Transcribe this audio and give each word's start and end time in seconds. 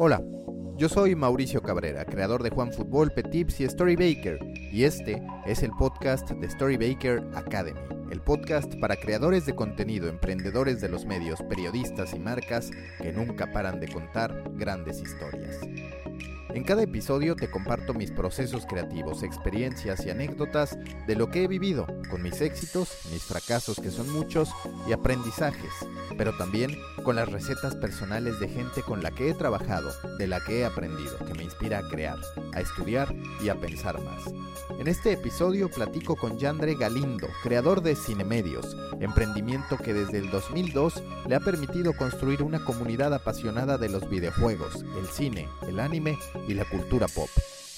Hola, 0.00 0.22
yo 0.76 0.88
soy 0.88 1.16
Mauricio 1.16 1.60
Cabrera, 1.60 2.04
creador 2.04 2.44
de 2.44 2.50
Juan 2.50 2.72
Fútbol, 2.72 3.10
Petips 3.10 3.58
y 3.58 3.64
Story 3.64 3.96
Baker, 3.96 4.38
y 4.54 4.84
este 4.84 5.20
es 5.44 5.64
el 5.64 5.72
podcast 5.72 6.30
de 6.30 6.46
Story 6.46 6.76
Baker 6.76 7.20
Academy, 7.34 7.80
el 8.12 8.20
podcast 8.20 8.72
para 8.76 8.94
creadores 8.94 9.44
de 9.44 9.56
contenido, 9.56 10.08
emprendedores 10.08 10.80
de 10.80 10.88
los 10.88 11.04
medios, 11.04 11.42
periodistas 11.42 12.14
y 12.14 12.20
marcas 12.20 12.70
que 13.02 13.12
nunca 13.12 13.50
paran 13.50 13.80
de 13.80 13.88
contar 13.88 14.44
grandes 14.54 15.02
historias. 15.02 15.58
En 16.58 16.64
cada 16.64 16.82
episodio 16.82 17.36
te 17.36 17.48
comparto 17.48 17.94
mis 17.94 18.10
procesos 18.10 18.66
creativos, 18.66 19.22
experiencias 19.22 20.04
y 20.04 20.10
anécdotas 20.10 20.76
de 21.06 21.14
lo 21.14 21.30
que 21.30 21.44
he 21.44 21.46
vivido, 21.46 21.86
con 22.10 22.20
mis 22.20 22.40
éxitos, 22.40 22.98
mis 23.12 23.22
fracasos 23.22 23.78
que 23.78 23.92
son 23.92 24.12
muchos 24.12 24.50
y 24.88 24.92
aprendizajes, 24.92 25.70
pero 26.16 26.36
también 26.36 26.76
con 27.04 27.14
las 27.14 27.30
recetas 27.30 27.76
personales 27.76 28.40
de 28.40 28.48
gente 28.48 28.82
con 28.82 29.04
la 29.04 29.12
que 29.12 29.30
he 29.30 29.34
trabajado, 29.34 29.92
de 30.18 30.26
la 30.26 30.40
que 30.40 30.58
he 30.58 30.64
aprendido, 30.64 31.16
que 31.18 31.34
me 31.34 31.44
inspira 31.44 31.78
a 31.78 31.88
crear, 31.88 32.18
a 32.52 32.60
estudiar 32.60 33.14
y 33.40 33.50
a 33.50 33.54
pensar 33.54 34.02
más. 34.02 34.24
En 34.80 34.88
este 34.88 35.12
episodio 35.12 35.70
platico 35.70 36.16
con 36.16 36.38
Yandre 36.38 36.74
Galindo, 36.74 37.28
creador 37.42 37.82
de 37.82 37.94
Cinemedios, 37.94 38.76
emprendimiento 39.00 39.76
que 39.76 39.94
desde 39.94 40.18
el 40.18 40.30
2002 40.30 41.02
le 41.28 41.34
ha 41.36 41.40
permitido 41.40 41.92
construir 41.94 42.42
una 42.42 42.64
comunidad 42.64 43.14
apasionada 43.14 43.78
de 43.78 43.88
los 43.88 44.08
videojuegos, 44.08 44.84
el 44.98 45.06
cine, 45.06 45.48
el 45.66 45.78
anime 45.78 46.18
y 46.48 46.54
la 46.54 46.64
cultura 46.64 47.06
pop. 47.06 47.28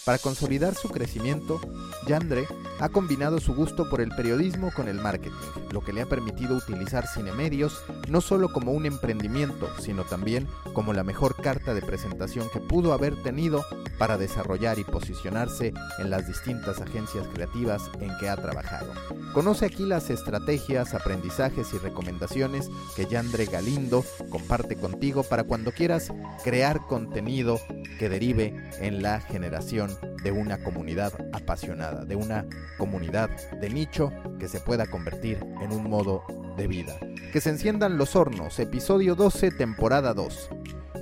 Para 0.05 0.19
consolidar 0.19 0.75
su 0.75 0.89
crecimiento, 0.89 1.61
Yandre 2.07 2.47
ha 2.81 2.89
combinado 2.89 3.39
su 3.39 3.55
gusto 3.55 3.91
por 3.91 4.01
el 4.01 4.09
periodismo 4.11 4.73
con 4.75 4.89
el 4.89 4.97
marketing, 4.97 5.37
lo 5.71 5.83
que 5.83 5.93
le 5.93 6.01
ha 6.01 6.07
permitido 6.07 6.57
utilizar 6.57 7.07
Cinemedios 7.07 7.83
no 8.09 8.23
solo 8.23 8.51
como 8.51 8.73
un 8.73 8.87
emprendimiento, 8.87 9.69
sino 9.79 10.05
también 10.05 10.49
como 10.73 10.95
la 10.95 11.05
mejor 11.05 11.37
carta 11.37 11.75
de 11.75 11.83
presentación 11.83 12.49
que 12.51 12.61
pudo 12.61 12.95
haber 12.95 13.23
tenido 13.23 13.63
para 13.99 14.17
desarrollar 14.17 14.79
y 14.79 14.85
posicionarse 14.85 15.75
en 15.99 16.11
las 16.11 16.27
distintas 16.27 16.81
agencias 16.81 17.27
creativas 17.35 17.91
en 18.01 18.17
que 18.19 18.31
ha 18.31 18.37
trabajado. 18.37 18.93
Conoce 19.35 19.67
aquí 19.67 19.85
las 19.85 20.09
estrategias, 20.09 20.95
aprendizajes 20.95 21.73
y 21.75 21.79
recomendaciones 21.79 22.71
que 22.97 23.07
Yandre 23.07 23.45
Galindo 23.45 24.05
comparte 24.31 24.77
contigo 24.77 25.23
para 25.23 25.45
cuando 25.45 25.73
quieras 25.73 26.11
crear 26.43 26.81
contenido 26.89 27.61
que 27.99 28.09
derive 28.09 28.57
en 28.79 29.03
la 29.03 29.21
generación 29.21 29.91
de 30.23 30.33
una 30.33 30.63
comunidad 30.63 31.13
apasionada, 31.33 32.05
de 32.05 32.17
una 32.17 32.47
comunidad 32.79 33.31
de 33.61 33.71
nicho 33.71 34.13
que 34.39 34.49
se 34.49 34.61
pueda 34.61 34.87
convertir 34.87 35.39
en 35.61 35.73
un 35.73 35.89
modo 35.89 36.25
de 36.57 36.67
vida. 36.67 36.99
Que 37.33 37.41
se 37.41 37.51
enciendan 37.51 37.99
los 37.99 38.17
hornos, 38.17 38.59
episodio 38.59 39.15
12, 39.15 39.51
temporada 39.53 40.15
2. 40.15 40.51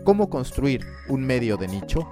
¿Cómo 0.05 0.31
construir 0.31 0.87
un 1.09 1.25
medio 1.25 1.57
de 1.57 1.69
nicho? 1.69 2.09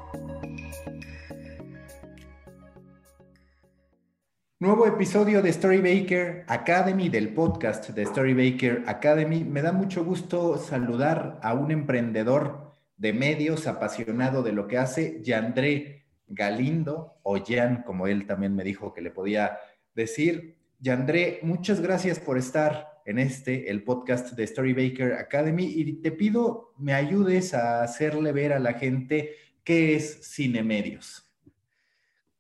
Nuevo 4.58 4.86
episodio 4.86 5.42
de 5.42 5.52
Storybaker 5.52 6.44
Academy, 6.48 7.10
del 7.10 7.34
podcast 7.34 7.90
de 7.90 8.06
Storybaker 8.06 8.84
Academy. 8.86 9.44
Me 9.44 9.60
da 9.60 9.72
mucho 9.72 10.02
gusto 10.02 10.56
saludar 10.56 11.38
a 11.42 11.52
un 11.52 11.70
emprendedor 11.70 12.65
de 12.96 13.12
medios 13.12 13.66
apasionado 13.66 14.42
de 14.42 14.52
lo 14.52 14.66
que 14.66 14.78
hace, 14.78 15.20
Yandré 15.22 16.06
Galindo, 16.26 17.18
o 17.22 17.38
Jan, 17.44 17.82
como 17.82 18.06
él 18.06 18.26
también 18.26 18.54
me 18.54 18.64
dijo 18.64 18.92
que 18.92 19.00
le 19.00 19.10
podía 19.10 19.58
decir. 19.94 20.56
Yandré, 20.78 21.40
muchas 21.42 21.80
gracias 21.80 22.18
por 22.18 22.38
estar 22.38 22.88
en 23.04 23.18
este, 23.18 23.70
el 23.70 23.84
podcast 23.84 24.32
de 24.32 24.46
Storybaker 24.46 25.14
Academy, 25.14 25.64
y 25.64 26.00
te 26.02 26.10
pido 26.10 26.74
me 26.78 26.92
ayudes 26.92 27.54
a 27.54 27.82
hacerle 27.82 28.32
ver 28.32 28.52
a 28.52 28.58
la 28.58 28.74
gente 28.74 29.36
qué 29.62 29.94
es 29.94 30.34
Cinemedios. 30.34 31.22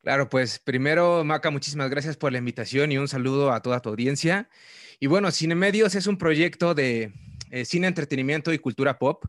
Claro, 0.02 0.28
pues 0.28 0.58
primero, 0.58 1.24
Maca, 1.24 1.50
muchísimas 1.50 1.90
gracias 1.90 2.16
por 2.16 2.32
la 2.32 2.38
invitación 2.38 2.92
y 2.92 2.98
un 2.98 3.08
saludo 3.08 3.52
a 3.52 3.60
toda 3.60 3.80
tu 3.80 3.88
audiencia. 3.88 4.48
Y 5.00 5.08
bueno, 5.08 5.30
Cinemedios 5.32 5.94
es 5.94 6.06
un 6.06 6.16
proyecto 6.16 6.74
de 6.74 7.12
eh, 7.50 7.64
cine, 7.64 7.88
entretenimiento 7.88 8.52
y 8.52 8.58
cultura 8.58 8.98
pop 8.98 9.24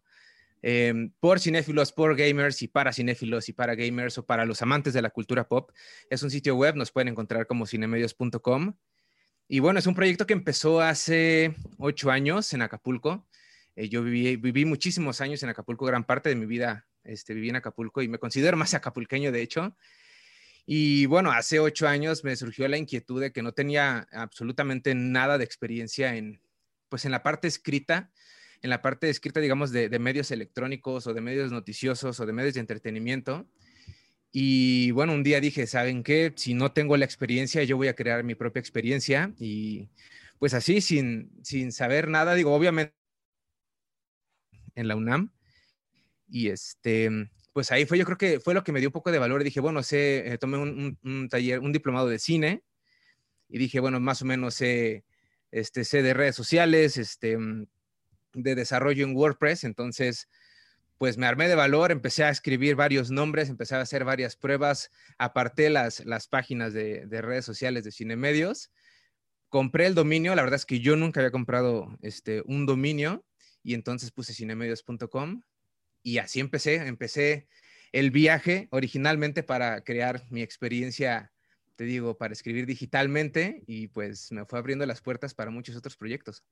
Em, 0.62 1.12
por 1.19 1.40
cinéfilos, 1.40 1.91
por 1.91 2.16
gamers 2.16 2.62
y 2.62 2.68
para 2.68 2.91
cinéfilos 2.91 3.47
y 3.47 3.53
para 3.53 3.75
gamers 3.75 4.18
o 4.18 4.25
para 4.25 4.45
los 4.45 4.62
amantes 4.62 4.94
de 4.94 5.01
la 5.01 5.09
cultura 5.09 5.47
pop. 5.47 5.72
Es 6.09 6.23
un 6.23 6.31
sitio 6.31 6.56
web, 6.56 6.75
nos 6.75 6.91
pueden 6.91 7.09
encontrar 7.09 7.45
como 7.45 7.68
cinemedios.com. 7.68 8.75
Y 9.47 9.59
bueno, 9.59 9.79
es 9.79 9.88
un 9.88 9.95
proyecto 9.95 10.25
que 10.25 10.34
empezó 10.34 10.81
hace 10.81 11.56
ocho 11.78 12.12
años 12.12 12.53
en 12.53 12.62
Acapulco. 12.62 13.28
Eh, 13.75 13.88
yo 13.88 14.03
viví, 14.03 14.66
muchísimos 14.66 15.22
años 15.22 15.44
en 15.44 15.50
Acapulco, 15.50 15.85
gran 15.85 16.03
parte 16.03 16.29
de 16.29 16.35
mi 16.35 16.45
vida 16.45 16.88
este, 17.03 17.34
viví 17.34 17.50
en 17.50 17.56
Acapulco 17.57 18.01
y 18.01 18.07
me 18.07 18.18
considero 18.18 18.57
más 18.57 18.74
acapulqueño, 18.74 19.31
de 19.31 19.41
hecho. 19.41 19.78
Y 20.66 21.06
bueno, 21.06 21.31
hace 21.31 21.59
ocho 21.59 21.88
años 21.88 22.25
me 22.25 22.35
surgió 22.35 22.68
la 22.68 22.78
inquietud 22.78 23.22
de 23.22 23.31
que 23.31 23.41
no 23.41 23.53
tenía 23.53 24.07
absolutamente 24.12 24.94
nada 24.95 25.38
de 25.38 25.45
experiencia 25.45 26.16
en, 26.16 26.41
pues 26.89 27.06
en 27.06 27.12
la 27.12 27.24
parte 27.24 27.47
escrita 27.47 28.12
en 28.62 28.69
la 28.69 28.81
parte 28.81 29.09
escrita, 29.09 29.40
digamos, 29.40 29.72
de, 29.72 29.90
medios 30.00 30.31
electrónicos 30.31 31.07
o 31.07 31.13
de 31.13 31.22
medios 31.22 31.51
noticiosos 31.51 32.19
o 32.19 32.25
de 32.25 32.34
medios 32.34 32.56
de 32.56 32.62
entretenimiento. 32.62 33.47
Y 34.31 34.91
bueno, 34.91 35.13
un 35.13 35.23
día 35.23 35.40
dije, 35.40 35.68
¿saben 35.68 36.03
qué? 36.03 36.34
Si 36.35 36.53
no 36.53 36.72
tengo 36.72 36.97
la 36.97 37.06
experiencia, 37.06 37.63
yo 37.63 37.78
voy 37.78 37.88
a 37.88 37.95
crear 37.95 38.23
mi 38.23 38.35
propia 38.35 38.59
experiencia. 38.59 39.34
Y 39.40 39.90
pues 40.40 40.53
así, 40.53 40.81
sin, 40.81 41.31
sin 41.44 41.72
saber 41.72 42.07
nada, 42.07 42.35
digo, 42.35 42.53
obviamente 42.53 42.94
en 44.75 44.88
la 44.88 44.95
UNAM. 44.95 45.31
Y 46.29 46.50
este, 46.50 47.09
pues 47.53 47.72
ahí 47.72 47.85
fue, 47.85 47.97
yo 47.97 48.06
creo 48.06 48.18
que 48.18 48.39
fue 48.39 48.53
lo 48.53 48.63
que 48.63 48.72
me 48.72 48.79
dio 48.79 48.89
un 48.89 48.94
poco 48.94 49.12
de 49.12 49.19
valor. 49.19 49.44
dije, 49.44 49.59
bueno, 49.59 49.81
sé, 49.84 50.34
eh, 50.34 50.38
tomé 50.38 50.57
un, 50.57 51.29
taller, 51.29 51.59
un 51.59 51.72
diplomado 51.72 52.07
de 52.07 52.19
cine. 52.19 52.63
Y 53.50 53.57
dije, 53.57 53.79
bueno, 53.79 54.00
más 54.00 54.22
o 54.22 54.25
menos 54.25 54.56
sé, 54.56 55.06
este, 55.51 55.84
sé 55.85 56.03
de 56.03 56.13
redes 56.13 56.35
sociales, 56.35 56.97
este, 56.97 57.38
de 58.44 58.56
desarrollo 58.56 59.06
en 59.06 59.16
WordPress, 59.16 59.64
entonces 59.64 60.28
pues 60.98 61.18
me 61.18 61.28
armé 61.28 61.48
de 61.48 61.56
valor, 61.56 61.92
empecé 61.92 62.24
a 62.24 62.30
escribir 62.30 62.75
varios 62.75 63.12
nombres, 63.12 63.50
empecé 63.50 63.75
a 63.75 63.81
hacer 63.81 64.03
varias 64.03 64.36
pruebas, 64.36 64.92
aparté 65.18 65.70
las, 65.70 66.03
las 66.06 66.28
páginas 66.28 66.74
de, 66.74 67.06
redes 67.22 67.46
sociales 67.46 67.84
de 67.84 67.92
Cinemedios, 67.92 68.72
compré 69.50 69.86
el 69.86 69.96
dominio, 69.96 70.34
la 70.36 70.42
verdad 70.42 70.56
es 70.56 70.66
que 70.66 70.80
yo 70.80 70.96
nunca 70.96 71.20
había 71.20 71.31
comprado 71.31 71.96
este, 72.02 72.42
un 72.46 72.66
dominio 72.66 73.24
y 73.64 73.75
entonces 73.75 74.12
puse 74.12 74.34
cinemedios.com 74.34 75.42
y 76.02 76.18
así 76.18 76.40
empecé, 76.40 76.75
empecé 76.75 77.48
el 77.92 78.12
viaje 78.12 78.68
originalmente 78.72 79.44
para 79.44 79.81
crear 79.81 80.25
mi 80.30 80.42
experiencia, 80.42 81.31
te 81.75 81.84
digo, 81.84 82.18
para 82.18 82.34
escribir 82.34 82.66
digitalmente 82.66 83.64
y 83.68 83.88
pues 83.88 84.31
me 84.31 84.46
fue 84.46 84.58
abriendo 84.58 84.86
las 84.86 85.02
puertas 85.02 85.34
para 85.36 85.52
muchos 85.52 85.75
otros 85.75 85.96
proyectos. 85.96 86.44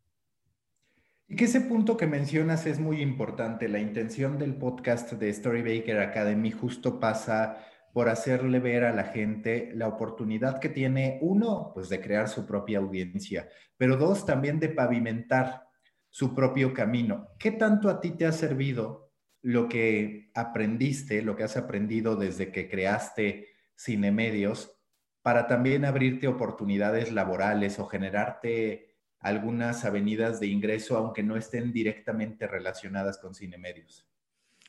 Y 1.27 1.35
que 1.35 1.45
ese 1.45 1.61
punto 1.61 1.97
que 1.97 2.05
mencionas 2.05 2.67
es 2.67 2.79
muy 2.79 3.01
importante. 3.01 3.67
La 3.67 3.79
intención 3.79 4.37
del 4.37 4.55
podcast 4.55 5.13
de 5.13 5.33
Storybaker 5.33 5.99
Academy 5.99 6.51
justo 6.51 6.99
pasa 6.99 7.57
por 7.93 8.09
hacerle 8.09 8.59
ver 8.59 8.83
a 8.83 8.93
la 8.93 9.05
gente 9.05 9.71
la 9.73 9.87
oportunidad 9.87 10.59
que 10.59 10.69
tiene, 10.69 11.17
uno, 11.21 11.71
pues 11.73 11.89
de 11.89 11.99
crear 11.99 12.27
su 12.27 12.45
propia 12.45 12.79
audiencia, 12.79 13.47
pero 13.77 13.95
dos, 13.95 14.25
también 14.25 14.59
de 14.59 14.69
pavimentar 14.69 15.63
su 16.09 16.35
propio 16.35 16.73
camino. 16.73 17.29
¿Qué 17.39 17.51
tanto 17.51 17.89
a 17.89 18.01
ti 18.01 18.11
te 18.11 18.25
ha 18.25 18.31
servido 18.31 19.11
lo 19.41 19.67
que 19.67 20.29
aprendiste, 20.35 21.21
lo 21.21 21.35
que 21.35 21.43
has 21.43 21.57
aprendido 21.57 22.15
desde 22.15 22.51
que 22.51 22.69
creaste 22.69 23.47
Cinemedios, 23.79 24.77
para 25.21 25.47
también 25.47 25.85
abrirte 25.85 26.27
oportunidades 26.27 27.11
laborales 27.11 27.79
o 27.79 27.85
generarte 27.85 28.94
algunas 29.25 29.83
avenidas 29.85 30.39
de 30.39 30.45
ingreso, 30.45 30.95
aunque 30.95 31.23
no 31.23 31.35
estén 31.35 31.73
directamente 31.73 32.45
relacionadas 32.45 33.17
con 33.17 33.33
cine 33.33 33.57
medios. 33.57 34.05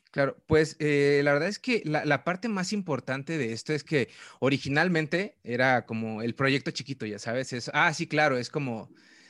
Claro, 0.09 0.35
pues 0.47 0.75
eh, 0.79 1.21
la 1.23 1.33
verdad 1.33 1.47
es 1.47 1.59
que 1.59 1.83
la, 1.85 2.23
parte 2.23 2.47
más 2.49 2.73
importante 2.73 3.37
de 3.37 3.53
esto 3.53 3.71
es 3.71 3.83
que 3.83 4.09
originalmente 4.39 5.35
era 5.43 5.85
como 5.85 6.23
el 6.23 6.33
proyecto 6.33 6.71
chiquito, 6.71 7.05
ya 7.05 7.19
sabes, 7.19 7.53
es, 7.53 7.69
ah, 7.71 7.93
sí, 7.93 8.07
claro, 8.07 8.37
es 8.37 8.49
como 8.49 8.89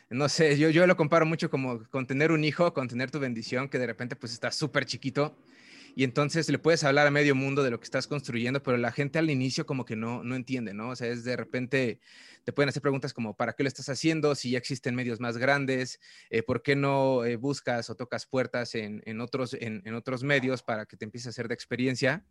no 0.09 0.29
sé, 0.29 0.57
yo, 0.57 0.69
yo 0.69 0.87
lo 0.87 0.95
comparo 0.95 1.25
mucho 1.25 1.49
como 1.49 1.83
con 1.89 2.07
tener 2.07 2.31
un 2.31 2.45
hijo, 2.45 2.73
con 2.73 2.87
tener 2.87 3.11
tu 3.11 3.19
bendición, 3.19 3.67
que 3.67 3.79
de 3.79 3.87
repente 3.87 4.15
pues 4.15 4.31
está 4.31 4.51
súper 4.51 4.85
chiquito 4.85 5.35
y 5.97 6.03
entonces 6.03 6.47
le 6.49 6.59
puedes 6.59 6.83
hablar 6.83 7.07
a 7.07 7.11
medio 7.11 7.33
mundo 7.33 7.63
de 7.63 7.71
lo 7.71 7.79
que 7.79 7.85
estás 7.85 8.05
construyendo, 8.05 8.61
pero 8.61 8.77
la 8.77 8.91
gente 8.91 9.17
al 9.17 9.31
inicio 9.31 9.65
como 9.65 9.83
que 9.83 9.95
no, 9.95 10.23
no 10.23 10.35
entiende, 10.35 10.71
¿no? 10.71 10.89
O 10.89 10.95
sea, 10.95 11.07
es 11.07 11.23
de 11.23 11.35
repente 11.35 12.01
te 12.43 12.53
pueden 12.53 12.69
hacer 12.69 12.83
preguntas 12.83 13.13
como, 13.13 13.35
¿para 13.35 13.53
qué 13.53 13.63
lo 13.63 13.67
estás 13.67 13.89
haciendo? 13.89 14.35
Si 14.35 14.51
ya 14.51 14.59
existen 14.59 14.93
medios 14.93 15.19
más 15.19 15.39
grandes, 15.39 15.99
eh, 16.29 16.43
¿por 16.43 16.61
qué 16.61 16.75
no 16.75 17.25
eh, 17.25 17.35
buscas 17.35 17.89
o 17.89 17.95
tocas 17.95 18.27
puertas 18.27 18.75
en, 18.75 19.01
en 19.07 19.21
otros, 19.21 19.55
en, 19.55 19.81
en, 19.85 19.95
otros 19.95 20.21
medios 20.21 20.61
para 20.61 20.85
que 20.85 20.97
te 20.97 21.05
empieces 21.05 21.25
a 21.25 21.29
hacer 21.31 21.47
de 21.47 21.55
experiencia? 21.55 22.23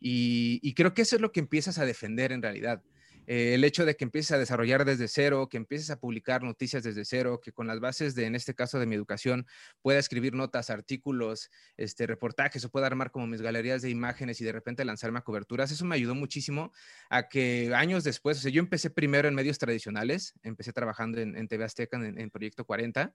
Y, 0.00 0.58
y 0.64 0.74
creo 0.74 0.92
que 0.92 1.02
eso 1.02 1.14
es 1.14 1.22
lo 1.22 1.30
que 1.30 1.38
empiezas 1.38 1.78
a 1.78 1.86
defender 1.86 2.32
en 2.32 2.42
realidad. 2.42 2.82
Eh, 3.26 3.54
el 3.54 3.64
hecho 3.64 3.84
de 3.84 3.96
que 3.96 4.04
empieces 4.04 4.32
a 4.32 4.38
desarrollar 4.38 4.84
desde 4.84 5.08
cero, 5.08 5.48
que 5.48 5.56
empieces 5.56 5.90
a 5.90 5.98
publicar 5.98 6.42
noticias 6.42 6.82
desde 6.82 7.04
cero, 7.04 7.40
que 7.42 7.52
con 7.52 7.66
las 7.66 7.80
bases 7.80 8.14
de, 8.14 8.26
en 8.26 8.34
este 8.34 8.54
caso, 8.54 8.78
de 8.78 8.86
mi 8.86 8.94
educación, 8.94 9.46
pueda 9.82 9.98
escribir 9.98 10.34
notas, 10.34 10.70
artículos, 10.70 11.50
este, 11.76 12.06
reportajes 12.06 12.64
o 12.64 12.70
pueda 12.70 12.86
armar 12.86 13.10
como 13.10 13.26
mis 13.26 13.42
galerías 13.42 13.82
de 13.82 13.90
imágenes 13.90 14.40
y 14.40 14.44
de 14.44 14.52
repente 14.52 14.84
lanzarme 14.84 15.18
a 15.18 15.22
coberturas, 15.22 15.70
eso 15.70 15.84
me 15.84 15.96
ayudó 15.96 16.14
muchísimo 16.14 16.72
a 17.10 17.28
que 17.28 17.72
años 17.74 18.04
después, 18.04 18.38
o 18.38 18.40
sea, 18.40 18.50
yo 18.50 18.60
empecé 18.60 18.90
primero 18.90 19.28
en 19.28 19.34
medios 19.34 19.58
tradicionales, 19.58 20.34
empecé 20.42 20.72
trabajando 20.72 21.20
en, 21.20 21.48
TV 21.48 21.64
Azteca 21.64 21.96
en, 21.96 22.18
en 22.18 22.30
Proyecto 22.30 22.64
40 22.64 23.14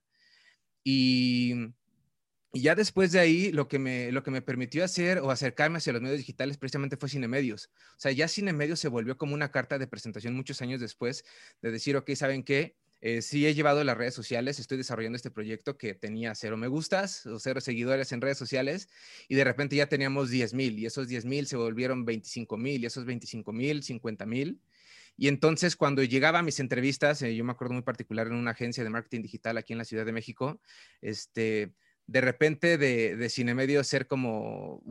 y 0.84 1.74
y 2.54 2.62
ya 2.62 2.76
después 2.76 3.12
de 3.14 3.20
ahí, 3.20 3.52
lo 3.52 3.68
que, 3.68 3.80
me, 3.80 4.12
lo 4.12 4.24
que 4.24 4.32
me 4.32 4.42
permitió 4.42 4.84
hacer 4.84 5.20
o 5.20 5.32
acercarme 5.32 5.78
hacia 5.78 5.94
los 5.94 6.02
medios 6.02 6.18
digitales 6.18 6.58
precisamente 6.58 6.98
fue 6.98 7.08
Cine 7.08 7.30
Medios. 7.30 7.70
O 7.92 8.00
sea, 8.00 8.12
ya 8.12 8.28
Cine 8.28 8.52
Medios 8.52 8.80
se 8.80 8.90
volvió 8.90 9.18
como 9.18 9.34
una 9.34 9.52
carta 9.52 9.80
de 9.80 9.88
presentación 9.88 10.36
muchos 10.36 10.62
años 10.62 10.82
después 10.82 11.24
de 11.62 11.72
decir, 11.72 11.96
ok, 11.96 12.12
¿saben 12.16 12.44
qué? 12.44 12.76
Eh, 13.00 13.22
sí 13.22 13.48
he 13.48 13.56
llevado 13.56 13.84
las 13.84 13.98
redes 13.98 14.14
sociales, 14.14 14.60
estoy 14.60 14.78
desarrollando 14.78 15.16
este 15.16 15.32
proyecto 15.32 15.76
que 15.76 15.96
tenía 15.96 16.36
cero 16.36 16.56
me 16.56 16.68
gustas 16.68 17.26
o 17.26 17.40
cero 17.40 17.60
seguidores 17.60 18.12
en 18.12 18.22
redes 18.22 18.38
sociales 18.38 18.90
y 19.28 19.34
de 19.34 19.44
repente 19.44 19.76
ya 19.76 19.88
teníamos 19.88 20.30
10 20.30 20.54
mil 20.54 20.78
y 20.78 20.86
esos 20.86 21.08
10 21.08 21.26
mil 21.26 21.48
se 21.48 21.56
volvieron 21.56 22.06
25 22.06 22.58
mil 22.58 22.84
y 22.84 22.86
esos 22.86 23.06
25 23.06 23.54
mil, 23.54 23.82
50 23.82 24.26
mil. 24.28 24.62
Y 25.18 25.30
entonces 25.30 25.76
cuando 25.76 26.04
llegaba 26.04 26.40
a 26.40 26.44
mis 26.44 26.60
entrevistas, 26.60 27.22
eh, 27.22 27.36
yo 27.36 27.44
me 27.44 27.52
acuerdo 27.54 27.74
muy 27.74 27.84
particular 27.84 28.28
en 28.28 28.34
una 28.34 28.52
agencia 28.52 28.84
de 28.84 28.90
marketing 28.90 29.22
digital 29.22 29.58
aquí 29.58 29.74
en 29.74 29.80
la 29.80 29.86
Ciudad 29.86 30.06
de 30.06 30.12
México, 30.12 30.62
este, 31.02 31.74
de 32.12 32.20
repente 32.20 32.78
de, 32.78 33.16
de 33.16 33.30
Cinemedio 33.30 33.84
ser 33.86 34.06
como, 34.06 34.84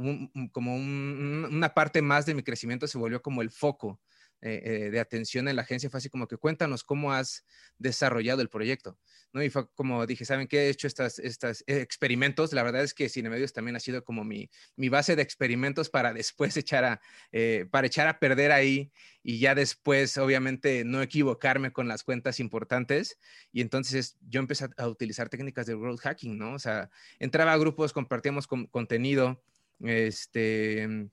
como 0.53 0.75
una 0.75 1.75
parte 1.75 2.01
más 2.01 2.25
de 2.25 2.35
mi 2.35 2.43
crecimiento 2.43 2.87
se 2.87 2.97
volvió 2.97 3.21
como 3.21 3.43
el 3.43 3.51
foco 3.51 4.01
eh, 4.43 4.63
eh, 4.65 4.91
de 4.91 5.01
atención 5.01 5.49
en 5.49 5.57
la 5.57 5.63
agencia 5.63 5.91
fue 5.91 5.99
así 5.99 6.09
como 6.09 6.27
que 6.27 6.39
cuéntanos 6.39 6.83
cómo 6.83 7.13
has 7.13 7.45
desarrollado 7.77 8.41
el 8.41 8.49
proyecto, 8.49 8.99
¿no? 9.35 9.43
Y 9.43 9.51
fue 9.51 9.69
como 9.75 10.07
dije, 10.07 10.25
¿saben 10.25 10.49
qué? 10.49 10.61
He 10.67 10.71
hecho 10.71 10.87
estas, 10.87 11.19
estas 11.19 11.63
experimentos. 11.67 12.55
La 12.55 12.63
verdad 12.63 12.83
es 12.83 12.95
que 12.95 13.11
Cinemedios 13.11 13.53
también 13.53 13.77
ha 13.77 13.81
sido 13.81 14.03
como 14.03 14.25
mi, 14.25 14.49
mi 14.77 14.89
base 14.89 15.15
de 15.15 15.21
experimentos 15.21 15.91
para 15.91 16.15
después 16.15 16.57
echar 16.57 16.85
a, 16.85 17.01
eh, 17.33 17.67
para 17.71 17.87
echar 17.87 18.09
a 18.09 18.19
perder 18.19 18.51
ahí 18.51 18.91
y 19.23 19.41
ya 19.41 19.55
después, 19.55 20.17
obviamente, 20.17 20.85
no 20.85 21.03
equivocarme 21.03 21.71
con 21.71 21.87
las 21.87 22.03
cuentas 22.03 22.41
importantes. 22.41 23.19
Y 23.53 23.61
entonces 23.61 24.17
yo 24.23 24.41
empecé 24.41 24.69
a, 24.79 24.89
utilizar 24.89 25.29
técnicas 25.29 25.67
de 25.67 25.75
growth 25.75 26.01
hacking, 26.01 26.39
¿no? 26.39 26.55
O 26.55 26.59
sea, 26.59 26.91
entraba 27.19 27.53
a 27.53 27.59
grupos, 27.59 27.93
compartíamos 27.93 28.47
contenido, 28.47 29.43
este 29.81 31.11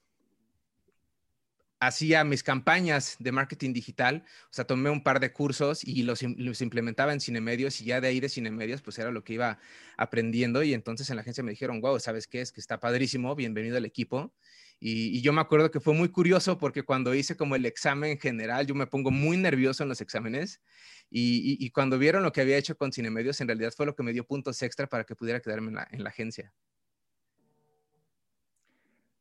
hacía 1.80 2.24
mis 2.24 2.44
campañas 2.44 3.16
de 3.20 3.32
marketing 3.32 3.74
digital, 3.74 4.24
o 4.46 4.54
sea, 4.54 4.66
tomé 4.66 4.90
un 4.90 5.04
par 5.04 5.20
de 5.20 5.32
cursos 5.32 5.84
y 5.84 6.04
los, 6.04 6.22
implementaba 6.62 7.14
en 7.14 7.22
Cinemedios 7.22 7.82
y 7.82 7.86
ya 7.86 8.02
de 8.02 8.08
ahí 8.08 8.20
de 8.20 8.30
Cinemedios, 8.30 8.82
pues 8.82 8.98
era 9.00 9.12
lo 9.12 9.24
que 9.24 9.34
iba 9.34 9.60
aprendiendo 9.98 10.64
y 10.64 10.74
entonces 10.74 11.10
en 11.10 11.18
la 11.18 11.22
agencia 11.22 11.44
me 11.44 11.52
dijeron, 11.52 11.82
wow, 11.82 12.00
¿sabes 12.00 12.28
qué? 12.28 12.42
Es 12.42 12.52
que 12.52 12.62
está 12.62 12.80
padrísimo, 12.80 13.36
bienvenido 13.36 13.78
al 13.78 13.86
equipo. 13.86 14.34
Y, 14.80 15.22
yo 15.22 15.34
me 15.34 15.42
acuerdo 15.42 15.72
que 15.72 15.80
fue 15.80 15.94
muy 15.94 16.10
curioso 16.10 16.58
porque 16.60 16.84
cuando 16.84 17.16
hice 17.16 17.36
como 17.36 17.56
el 17.56 17.66
examen 17.66 18.20
general, 18.20 18.68
yo 18.68 18.76
me 18.76 18.86
pongo 18.86 19.10
muy 19.10 19.38
nervioso 19.38 19.84
en 19.84 19.90
los 19.90 20.02
exámenes 20.02 20.62
y, 21.10 21.70
cuando 21.72 21.98
vieron 21.98 22.24
lo 22.24 22.32
que 22.32 22.42
había 22.42 22.58
hecho 22.58 22.78
con 22.78 22.92
Cinemedios, 22.92 23.42
en 23.42 23.48
realidad 23.48 23.74
fue 23.76 23.86
lo 23.86 23.96
que 23.96 24.04
me 24.04 24.14
dio 24.14 24.26
puntos 24.26 24.62
extra 24.62 24.88
para 24.88 25.04
que 25.04 25.16
pudiera 25.16 25.40
quedarme 25.40 25.82
en 25.92 26.04
la 26.04 26.10
agencia. 26.10 26.54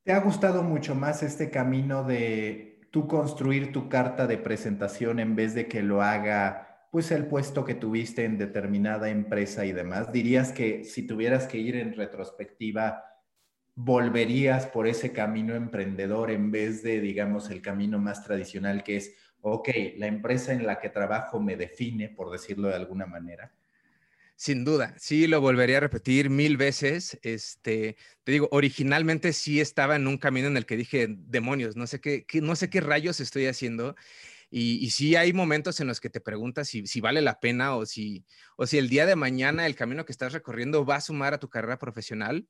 ¿Te 0.06 0.12
ha 0.12 0.20
gustado 0.20 0.62
mucho 0.62 0.94
más 0.94 1.24
este 1.24 1.50
camino 1.50 2.04
de 2.04 2.78
tú 2.92 3.08
construir 3.08 3.72
tu 3.72 3.88
carta 3.88 4.28
de 4.28 4.38
presentación 4.38 5.18
en 5.18 5.34
vez 5.34 5.52
de 5.52 5.66
que 5.66 5.82
lo 5.82 6.00
haga 6.00 6.86
pues 6.92 7.10
el 7.10 7.26
puesto 7.26 7.64
que 7.64 7.74
tuviste 7.74 8.24
en 8.24 8.38
determinada 8.38 9.10
empresa 9.10 9.64
y 9.66 9.72
demás? 9.72 10.12
¿Dirías 10.12 10.52
que 10.52 10.84
si 10.84 11.08
tuvieras 11.08 11.48
que 11.48 11.58
ir 11.58 11.74
en 11.74 11.92
retrospectiva, 11.92 13.02
volverías 13.74 14.66
por 14.66 14.86
ese 14.86 15.12
camino 15.12 15.56
emprendedor 15.56 16.30
en 16.30 16.52
vez 16.52 16.84
de, 16.84 17.00
digamos, 17.00 17.50
el 17.50 17.60
camino 17.60 17.98
más 17.98 18.22
tradicional 18.22 18.84
que 18.84 18.98
es, 18.98 19.12
ok, 19.40 19.70
la 19.96 20.06
empresa 20.06 20.52
en 20.52 20.66
la 20.66 20.78
que 20.78 20.88
trabajo 20.88 21.40
me 21.40 21.56
define, 21.56 22.10
por 22.10 22.30
decirlo 22.30 22.68
de 22.68 22.76
alguna 22.76 23.06
manera? 23.06 23.52
Sin 24.38 24.66
duda, 24.66 24.94
sí 24.98 25.26
lo 25.26 25.40
volvería 25.40 25.78
a 25.78 25.80
repetir 25.80 26.28
mil 26.28 26.58
veces. 26.58 27.18
Este, 27.22 27.96
te 28.22 28.32
digo, 28.32 28.48
originalmente 28.52 29.32
sí 29.32 29.60
estaba 29.62 29.96
en 29.96 30.06
un 30.06 30.18
camino 30.18 30.46
en 30.46 30.58
el 30.58 30.66
que 30.66 30.76
dije, 30.76 31.06
demonios, 31.08 31.74
no 31.74 31.86
sé 31.86 32.02
qué, 32.02 32.26
no 32.42 32.54
sé 32.54 32.68
qué 32.68 32.82
rayos 32.82 33.18
estoy 33.20 33.46
haciendo. 33.46 33.96
Y, 34.50 34.84
y, 34.84 34.90
sí 34.90 35.16
hay 35.16 35.32
momentos 35.32 35.80
en 35.80 35.86
los 35.86 36.00
que 36.00 36.10
te 36.10 36.20
preguntas 36.20 36.68
si, 36.68 37.00
vale 37.00 37.22
la 37.22 37.40
pena 37.40 37.74
o 37.76 37.86
si, 37.86 38.26
o 38.56 38.64
el 38.70 38.88
día 38.90 39.06
de 39.06 39.16
mañana 39.16 39.66
el 39.66 39.74
camino 39.74 40.04
que 40.04 40.12
estás 40.12 40.32
recorriendo 40.34 40.84
va 40.84 40.96
a 40.96 41.00
sumar 41.00 41.34
a 41.34 41.38
tu 41.38 41.48
carrera 41.48 41.78
profesional. 41.78 42.46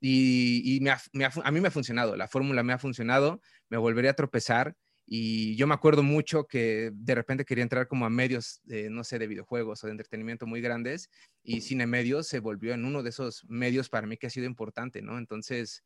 Y, 0.00 0.62
y 0.64 0.88
a 0.88 1.50
mí 1.52 1.60
me 1.60 1.68
ha 1.68 1.70
funcionado, 1.70 2.16
la 2.16 2.28
fórmula 2.28 2.62
me 2.62 2.72
ha 2.72 2.78
funcionado, 2.78 3.42
me 3.68 3.76
volvería 3.76 4.12
a 4.12 4.14
tropezar 4.14 4.74
y 5.12 5.56
yo 5.56 5.66
me 5.66 5.74
acuerdo 5.74 6.04
mucho 6.04 6.46
que 6.46 6.92
de 6.94 7.16
repente 7.16 7.44
quería 7.44 7.64
entrar 7.64 7.88
como 7.88 8.06
a 8.06 8.10
medios, 8.10 8.62
no 8.64 9.02
sé, 9.02 9.18
de 9.18 9.26
videojuegos 9.26 9.82
o 9.82 9.88
de 9.88 9.90
entretenimiento 9.90 10.46
muy 10.46 10.60
grandes 10.60 11.10
y 11.42 11.62
Cine 11.62 11.88
Medios 11.88 12.28
se 12.28 12.38
volvió 12.38 12.74
en 12.74 12.84
uno 12.84 13.02
de 13.02 13.10
esos 13.10 13.44
medios 13.48 13.88
para 13.88 14.06
mí 14.06 14.16
que 14.16 14.28
ha 14.28 14.30
sido 14.30 14.46
importante, 14.46 15.02
¿no? 15.02 15.18
Entonces, 15.18 15.82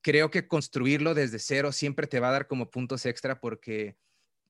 creo 0.00 0.32
que 0.32 0.48
construirlo 0.48 1.14
desde 1.14 1.38
cero 1.38 1.70
siempre 1.70 2.08
te 2.08 2.18
va 2.18 2.30
a 2.30 2.32
dar 2.32 2.48
como 2.48 2.72
puntos 2.72 3.06
extra 3.06 3.38
porque 3.38 3.96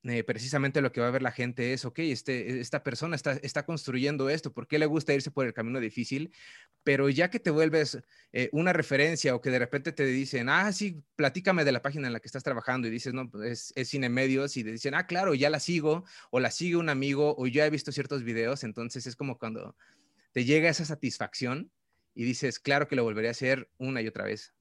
eh, 0.05 0.25
precisamente 0.25 0.81
lo 0.81 0.91
que 0.91 1.01
va 1.01 1.07
a 1.07 1.13
ver 1.13 1.23
la 1.23 1.31
gente 1.31 1.73
es, 1.73 1.85
ok, 1.85 2.01
este, 2.01 2.61
esta 2.61 2.83
persona 2.83 3.15
está, 3.15 3.33
está 3.35 3.65
construyendo 3.65 4.31
esto, 4.31 4.53
¿por 4.53 4.67
qué 4.67 4.81
le 4.81 4.87
gusta 4.87 5.15
irse 5.15 5.31
por 5.31 5.47
el 5.47 5.55
camino 5.55 5.79
difícil? 5.79 6.35
Pero 6.83 7.09
ya 7.09 7.31
que 7.31 7.39
te 7.39 7.51
vuelves 7.51 8.03
eh, 8.33 8.49
una 8.53 8.73
referencia 8.73 9.33
o 9.35 9.41
que 9.41 9.51
de 9.51 9.61
repente 9.61 9.93
te 9.93 10.05
dicen, 10.05 10.49
ah, 10.49 10.73
sí, 10.73 11.05
platícame 11.15 11.65
de 11.65 11.71
la 11.71 11.83
página 11.83 12.09
en 12.09 12.13
la 12.13 12.19
que 12.19 12.27
estás 12.27 12.43
trabajando 12.43 12.89
y 12.89 12.91
dices, 12.91 13.15
no, 13.15 13.31
pues, 13.31 13.51
es, 13.51 13.73
es 13.77 13.89
Cine 13.91 14.09
Medios 14.09 14.57
y 14.57 14.65
te 14.65 14.73
dicen, 14.73 14.95
ah, 14.97 15.07
claro, 15.07 15.35
ya 15.35 15.51
la 15.51 15.61
sigo 15.61 16.05
o 16.31 16.41
la 16.41 16.51
sigue 16.51 16.77
un 16.77 16.89
amigo 16.89 17.37
o 17.39 17.47
ya 17.47 17.65
he 17.65 17.71
visto 17.71 17.93
ciertos 17.93 18.25
videos, 18.25 18.65
entonces 18.65 19.07
es 19.07 19.15
como 19.15 19.39
cuando 19.39 19.77
te 20.33 20.45
llega 20.45 20.69
esa 20.69 20.85
satisfacción 20.85 21.71
y 22.15 22.25
dices, 22.25 22.59
claro 22.59 22.89
que 22.89 22.97
lo 22.97 23.05
volvería 23.05 23.31
a 23.31 23.33
hacer 23.33 23.71
una 23.79 24.03
y 24.03 24.09
otra 24.09 24.25
vez. 24.25 24.53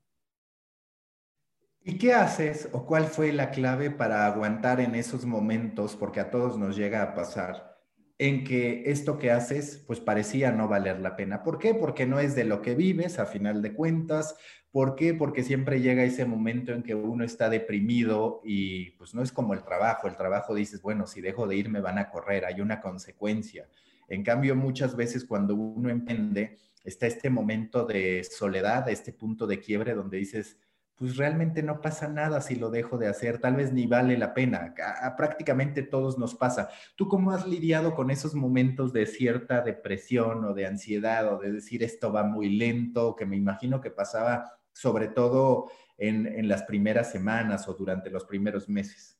¿Y 1.83 1.97
qué 1.97 2.13
haces 2.13 2.69
o 2.73 2.85
cuál 2.85 3.05
fue 3.05 3.33
la 3.33 3.49
clave 3.49 3.89
para 3.89 4.27
aguantar 4.27 4.79
en 4.79 4.93
esos 4.93 5.25
momentos, 5.25 5.95
porque 5.95 6.19
a 6.19 6.29
todos 6.29 6.59
nos 6.59 6.77
llega 6.77 7.01
a 7.01 7.15
pasar, 7.15 7.79
en 8.19 8.43
que 8.43 8.83
esto 8.85 9.17
que 9.17 9.31
haces 9.31 9.83
pues 9.87 9.99
parecía 9.99 10.51
no 10.51 10.67
valer 10.67 10.99
la 10.99 11.15
pena? 11.15 11.41
¿Por 11.41 11.57
qué? 11.57 11.73
Porque 11.73 12.05
no 12.05 12.19
es 12.19 12.35
de 12.35 12.43
lo 12.43 12.61
que 12.61 12.75
vives 12.75 13.17
a 13.17 13.25
final 13.25 13.63
de 13.63 13.73
cuentas. 13.73 14.35
¿Por 14.71 14.95
qué? 14.95 15.15
Porque 15.15 15.43
siempre 15.43 15.81
llega 15.81 16.03
ese 16.03 16.23
momento 16.23 16.71
en 16.71 16.83
que 16.83 16.93
uno 16.93 17.23
está 17.23 17.49
deprimido 17.49 18.41
y 18.45 18.91
pues 18.91 19.15
no 19.15 19.23
es 19.23 19.31
como 19.31 19.55
el 19.55 19.63
trabajo. 19.63 20.07
El 20.07 20.15
trabajo 20.15 20.53
dices, 20.53 20.83
bueno, 20.83 21.07
si 21.07 21.19
dejo 21.19 21.47
de 21.47 21.55
ir 21.55 21.69
me 21.69 21.81
van 21.81 21.97
a 21.97 22.11
correr, 22.11 22.45
hay 22.45 22.61
una 22.61 22.79
consecuencia. 22.79 23.67
En 24.07 24.21
cambio, 24.23 24.55
muchas 24.55 24.95
veces 24.95 25.25
cuando 25.25 25.55
uno 25.55 25.89
emprende, 25.89 26.59
está 26.83 27.07
este 27.07 27.31
momento 27.31 27.85
de 27.85 28.23
soledad, 28.23 28.87
este 28.87 29.13
punto 29.13 29.47
de 29.47 29.59
quiebre 29.59 29.95
donde 29.95 30.17
dices, 30.17 30.57
pues 30.95 31.17
realmente 31.17 31.63
no 31.63 31.81
pasa 31.81 32.07
nada 32.07 32.41
si 32.41 32.55
lo 32.55 32.69
dejo 32.69 32.97
de 32.97 33.07
hacer, 33.07 33.39
tal 33.39 33.55
vez 33.55 33.73
ni 33.73 33.87
vale 33.87 34.17
la 34.17 34.33
pena. 34.33 34.75
A, 35.01 35.15
prácticamente 35.15 35.83
todos 35.83 36.17
nos 36.17 36.35
pasa. 36.35 36.69
¿Tú 36.95 37.07
cómo 37.07 37.31
has 37.31 37.47
lidiado 37.47 37.95
con 37.95 38.11
esos 38.11 38.35
momentos 38.35 38.93
de 38.93 39.05
cierta 39.05 39.61
depresión 39.61 40.45
o 40.45 40.53
de 40.53 40.67
ansiedad 40.67 41.33
o 41.33 41.39
de 41.39 41.53
decir 41.53 41.83
esto 41.83 42.11
va 42.11 42.23
muy 42.23 42.49
lento, 42.49 43.15
que 43.15 43.25
me 43.25 43.35
imagino 43.35 43.81
que 43.81 43.89
pasaba 43.89 44.59
sobre 44.73 45.07
todo 45.07 45.71
en, 45.97 46.27
en 46.27 46.47
las 46.47 46.63
primeras 46.63 47.11
semanas 47.11 47.67
o 47.67 47.73
durante 47.73 48.09
los 48.09 48.25
primeros 48.25 48.69
meses? 48.69 49.17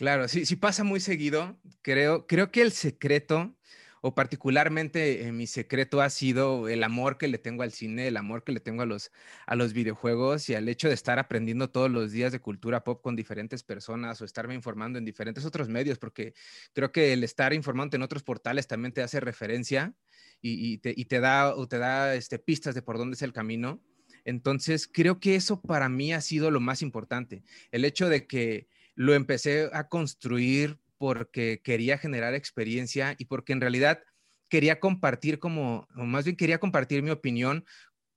Claro, 0.00 0.28
sí, 0.28 0.46
sí 0.46 0.56
pasa 0.56 0.82
muy 0.82 0.98
seguido. 0.98 1.58
Creo, 1.82 2.26
creo 2.26 2.50
que 2.50 2.62
el 2.62 2.72
secreto 2.72 3.54
o 4.00 4.14
particularmente 4.14 5.26
eh, 5.26 5.32
mi 5.32 5.46
secreto 5.46 6.00
ha 6.00 6.10
sido 6.10 6.68
el 6.68 6.82
amor 6.82 7.18
que 7.18 7.28
le 7.28 7.38
tengo 7.38 7.62
al 7.62 7.72
cine, 7.72 8.08
el 8.08 8.16
amor 8.16 8.44
que 8.44 8.52
le 8.52 8.60
tengo 8.60 8.82
a 8.82 8.86
los, 8.86 9.12
a 9.46 9.56
los 9.56 9.72
videojuegos 9.72 10.48
y 10.48 10.54
al 10.54 10.68
hecho 10.68 10.88
de 10.88 10.94
estar 10.94 11.18
aprendiendo 11.18 11.70
todos 11.70 11.90
los 11.90 12.12
días 12.12 12.32
de 12.32 12.40
cultura 12.40 12.82
pop 12.82 13.02
con 13.02 13.14
diferentes 13.16 13.62
personas 13.62 14.20
o 14.20 14.24
estarme 14.24 14.54
informando 14.54 14.98
en 14.98 15.04
diferentes 15.04 15.44
otros 15.44 15.68
medios, 15.68 15.98
porque 15.98 16.34
creo 16.72 16.92
que 16.92 17.12
el 17.12 17.24
estar 17.24 17.52
informando 17.52 17.96
en 17.96 18.02
otros 18.02 18.22
portales 18.22 18.66
también 18.66 18.92
te 18.92 19.02
hace 19.02 19.20
referencia 19.20 19.94
y, 20.42 20.78
te, 20.78 20.94
y 20.96 21.04
te, 21.04 21.20
da, 21.20 21.54
o 21.54 21.68
te 21.68 21.78
da 21.78 22.14
este, 22.14 22.38
pistas 22.38 22.74
de 22.74 22.82
por 22.82 22.96
dónde 22.96 23.14
es 23.14 23.22
el 23.22 23.34
camino. 23.34 23.82
Entonces, 24.24 24.88
creo 24.90 25.20
que 25.20 25.34
eso 25.34 25.60
para 25.60 25.88
mí 25.88 26.12
ha 26.12 26.20
sido 26.20 26.50
lo 26.50 26.60
más 26.60 26.82
importante, 26.82 27.42
el 27.70 27.84
hecho 27.84 28.08
de 28.08 28.26
que 28.26 28.68
lo 28.94 29.14
empecé 29.14 29.70
a 29.72 29.88
construir 29.88 30.78
porque 31.00 31.62
quería 31.64 31.96
generar 31.96 32.34
experiencia 32.34 33.14
y 33.16 33.24
porque 33.24 33.54
en 33.54 33.62
realidad 33.62 34.02
quería 34.50 34.80
compartir 34.80 35.38
como, 35.38 35.88
o 35.96 36.04
más 36.04 36.26
bien 36.26 36.36
quería 36.36 36.60
compartir 36.60 37.02
mi 37.02 37.08
opinión 37.08 37.64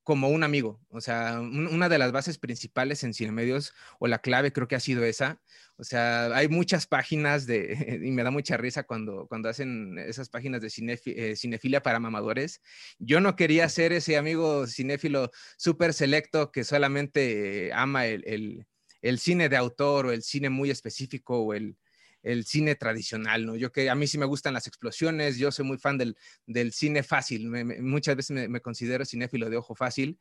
como 0.03 0.27
un 0.27 0.43
amigo. 0.43 0.81
O 0.89 0.99
sea, 0.99 1.39
una 1.39 1.87
de 1.87 1.97
las 1.97 2.11
bases 2.11 2.37
principales 2.37 3.05
en 3.05 3.13
Cine 3.13 3.31
Medios, 3.31 3.73
o 3.99 4.07
la 4.07 4.19
clave 4.19 4.51
creo 4.51 4.67
que 4.67 4.75
ha 4.75 4.81
sido 4.81 5.05
esa. 5.05 5.41
O 5.77 5.85
sea, 5.85 6.35
hay 6.35 6.49
muchas 6.49 6.85
páginas 6.85 7.45
de, 7.47 8.01
y 8.03 8.11
me 8.11 8.23
da 8.23 8.31
mucha 8.31 8.57
risa 8.57 8.83
cuando, 8.83 9.27
cuando 9.27 9.47
hacen 9.47 9.97
esas 9.97 10.27
páginas 10.27 10.59
de 10.61 10.67
eh, 11.05 11.37
cinefilia 11.37 11.81
para 11.81 12.01
mamadores. 12.01 12.61
Yo 12.99 13.21
no 13.21 13.37
quería 13.37 13.69
ser 13.69 13.93
ese 13.93 14.17
amigo 14.17 14.67
cinéfilo 14.67 15.31
súper 15.55 15.93
selecto 15.93 16.51
que 16.51 16.65
solamente 16.65 17.71
ama 17.73 18.07
el, 18.07 18.67
el 19.01 19.19
cine 19.19 19.47
de 19.47 19.55
autor 19.55 20.07
o 20.07 20.11
el 20.11 20.21
cine 20.21 20.49
muy 20.49 20.69
específico 20.69 21.39
o 21.39 21.53
el, 21.53 21.77
el 22.23 22.45
cine 22.45 22.75
tradicional, 22.75 23.45
¿no? 23.45 23.55
Yo 23.55 23.71
que 23.71 23.89
a 23.89 23.95
mí 23.95 24.07
sí 24.07 24.17
me 24.17 24.25
gustan 24.25 24.53
las 24.53 24.65
explosiones, 24.67 25.37
yo 25.37 25.51
soy 25.51 25.65
muy 25.65 25.77
fan 25.77 25.97
del, 25.97 26.17
del 26.47 26.71
cine 26.71 27.03
fácil, 27.03 27.49
muchas 27.81 28.15
veces 28.15 28.49
me, 28.49 28.61
considero 28.61 29.05
cinéfilo 29.05 29.49
de 29.49 29.57
ojo 29.57 29.75
fácil. 29.75 30.17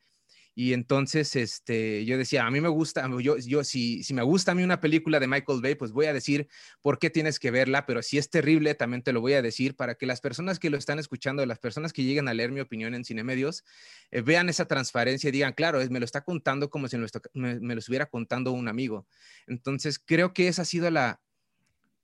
Y 0.55 0.75
entonces, 0.75 1.35
este, 1.35 2.05
yo 2.05 2.19
decía, 2.19 2.45
a 2.45 2.51
mí 2.51 2.61
me 2.61 2.69
gusta, 2.69 3.09
yo, 3.21 3.39
yo 3.39 3.65
si, 3.65 4.03
si 4.03 4.13
me 4.13 4.23
gusta 4.23 4.53
a 4.53 4.55
mí 4.55 4.63
una 4.63 4.81
película 4.81 5.19
de 5.19 5.27
Michael 5.27 5.63
Bay, 5.63 5.77
pues 5.77 5.93
voy 5.93 6.05
a 6.05 6.13
decir 6.13 6.47
por 6.83 6.99
qué 6.99 7.09
tienes 7.09 7.39
que 7.39 7.51
verla, 7.51 7.87
pero 7.87 8.03
si 8.03 8.19
es 8.19 8.29
terrible, 8.29 8.75
también 8.75 9.03
te 9.03 9.15
lo 9.15 9.23
voy 9.23 9.33
a 9.33 9.41
decir 9.41 9.77
para 9.77 9.95
que 9.95 10.05
las 10.05 10.21
personas 10.21 10.59
que 10.59 10.69
lo 10.69 10.77
están 10.77 10.99
escuchando, 10.99 11.47
las 11.47 11.59
personas 11.59 11.95
que 11.95 12.05
lleguen 12.05 12.29
a 12.29 12.35
leer 12.35 12.53
mi 12.53 12.61
opinión 12.61 12.95
en 12.95 13.03
Cinemedios, 13.03 13.65
eh, 14.11 14.21
vean 14.21 14.51
esa 14.51 14.67
transparencia 14.67 15.29
y 15.29 15.33
digan, 15.33 15.55
claro, 15.55 15.79
me 15.89 15.99
lo 15.99 16.05
está 16.05 16.23
contando 16.23 16.69
como 16.69 16.87
si 16.87 16.99
me 16.99 17.07
me, 17.33 17.59
me 17.59 17.75
lo 17.75 17.79
estuviera 17.79 18.05
contando 18.05 18.53
un 18.53 18.69
amigo. 18.69 19.07
Entonces, 19.47 19.99
creo 19.99 20.35
que 20.35 20.49
esa 20.49 20.63
ha 20.63 20.67
sido 20.67 20.91
la, 20.91 21.23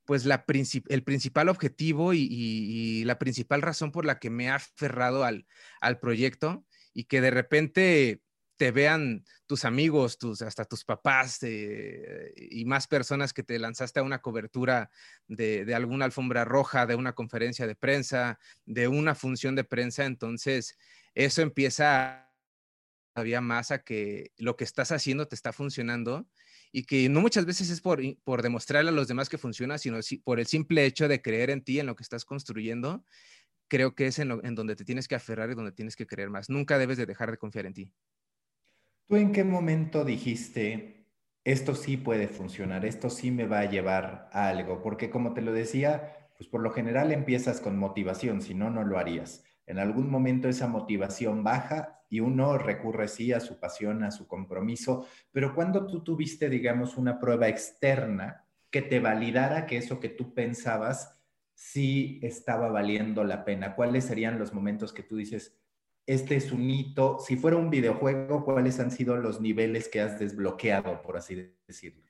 pues 0.08 0.24
el 0.24 1.02
principal 1.02 1.50
objetivo 1.50 2.14
y, 2.14 3.04
la 3.04 3.18
principal 3.18 3.60
razón 3.60 3.92
por 3.92 4.06
la 4.06 4.18
que 4.18 4.30
me 4.30 4.48
ha 4.48 4.54
aferrado 4.54 5.22
al, 5.22 5.44
proyecto 6.00 6.64
y 6.94 7.04
que 7.04 7.20
de 7.20 7.30
repente 7.30 8.22
te 8.56 8.70
vean 8.70 9.26
tus 9.44 9.66
amigos, 9.66 10.16
tus, 10.16 10.40
hasta 10.40 10.64
tus 10.64 10.82
papás 10.86 11.40
eh, 11.42 12.32
y 12.34 12.64
más 12.64 12.86
personas 12.86 13.34
que 13.34 13.42
te 13.42 13.58
lanzaste 13.58 14.00
a 14.00 14.02
una 14.02 14.22
cobertura 14.22 14.90
de, 15.26 15.66
de, 15.66 15.74
alguna 15.74 16.06
alfombra 16.06 16.46
roja, 16.46 16.86
de 16.86 16.94
una 16.94 17.12
conferencia 17.12 17.66
de 17.66 17.76
prensa, 17.76 18.38
de 18.64 18.88
una 18.88 19.14
función 19.14 19.56
de 19.56 19.64
prensa. 19.64 20.06
Entonces, 20.06 20.78
eso 21.14 21.42
empieza 21.42 22.32
todavía 23.12 23.42
más 23.42 23.72
a 23.72 23.82
que 23.82 24.32
lo 24.38 24.56
que 24.56 24.64
estás 24.64 24.90
haciendo 24.90 25.28
te 25.28 25.34
está 25.34 25.52
funcionando 25.52 26.26
y 26.72 26.84
que 26.84 27.08
no 27.08 27.20
muchas 27.20 27.46
veces 27.46 27.70
es 27.70 27.80
por, 27.80 28.00
por 28.24 28.42
demostrarle 28.42 28.90
a 28.90 28.94
los 28.94 29.08
demás 29.08 29.28
que 29.28 29.38
funciona, 29.38 29.78
sino 29.78 29.98
por 30.24 30.40
el 30.40 30.46
simple 30.46 30.84
hecho 30.84 31.08
de 31.08 31.22
creer 31.22 31.50
en 31.50 31.62
ti, 31.62 31.80
en 31.80 31.86
lo 31.86 31.96
que 31.96 32.02
estás 32.02 32.24
construyendo, 32.24 33.04
creo 33.68 33.94
que 33.94 34.06
es 34.06 34.18
en, 34.18 34.32
en 34.44 34.54
donde 34.54 34.76
te 34.76 34.84
tienes 34.84 35.08
que 35.08 35.14
aferrar 35.14 35.50
y 35.50 35.54
donde 35.54 35.72
tienes 35.72 35.96
que 35.96 36.06
creer 36.06 36.30
más. 36.30 36.50
Nunca 36.50 36.78
debes 36.78 36.98
de 36.98 37.06
dejar 37.06 37.30
de 37.30 37.38
confiar 37.38 37.66
en 37.66 37.74
ti. 37.74 37.92
¿Tú 39.06 39.16
en 39.16 39.32
qué 39.32 39.44
momento 39.44 40.04
dijiste, 40.04 41.06
esto 41.44 41.74
sí 41.74 41.96
puede 41.96 42.28
funcionar, 42.28 42.84
esto 42.84 43.08
sí 43.08 43.30
me 43.30 43.46
va 43.46 43.60
a 43.60 43.70
llevar 43.70 44.28
a 44.32 44.48
algo? 44.48 44.82
Porque 44.82 45.08
como 45.08 45.32
te 45.32 45.40
lo 45.40 45.52
decía, 45.52 46.28
pues 46.36 46.48
por 46.48 46.60
lo 46.60 46.70
general 46.70 47.10
empiezas 47.10 47.60
con 47.60 47.78
motivación, 47.78 48.42
si 48.42 48.54
no, 48.54 48.70
no 48.70 48.84
lo 48.84 48.98
harías. 48.98 49.44
En 49.66 49.78
algún 49.78 50.10
momento 50.10 50.48
esa 50.48 50.66
motivación 50.66 51.42
baja 51.42 51.97
y 52.08 52.20
uno 52.20 52.58
recurre 52.58 53.08
sí 53.08 53.32
a 53.32 53.40
su 53.40 53.58
pasión, 53.58 54.02
a 54.02 54.10
su 54.10 54.26
compromiso, 54.26 55.06
pero 55.30 55.54
cuando 55.54 55.86
tú 55.86 56.02
tuviste, 56.02 56.48
digamos, 56.48 56.96
una 56.96 57.18
prueba 57.18 57.48
externa 57.48 58.44
que 58.70 58.82
te 58.82 59.00
validara 59.00 59.66
que 59.66 59.76
eso 59.76 60.00
que 60.00 60.08
tú 60.08 60.34
pensabas 60.34 61.18
sí 61.54 62.20
estaba 62.22 62.68
valiendo 62.68 63.24
la 63.24 63.44
pena, 63.44 63.74
¿cuáles 63.74 64.04
serían 64.04 64.38
los 64.38 64.54
momentos 64.54 64.92
que 64.92 65.02
tú 65.02 65.16
dices, 65.16 65.58
este 66.06 66.36
es 66.36 66.52
un 66.52 66.70
hito? 66.70 67.18
Si 67.18 67.36
fuera 67.36 67.56
un 67.56 67.68
videojuego, 67.68 68.44
¿cuáles 68.44 68.80
han 68.80 68.90
sido 68.90 69.16
los 69.16 69.40
niveles 69.40 69.88
que 69.88 70.00
has 70.00 70.18
desbloqueado, 70.18 71.02
por 71.02 71.16
así 71.16 71.52
decirlo? 71.66 72.02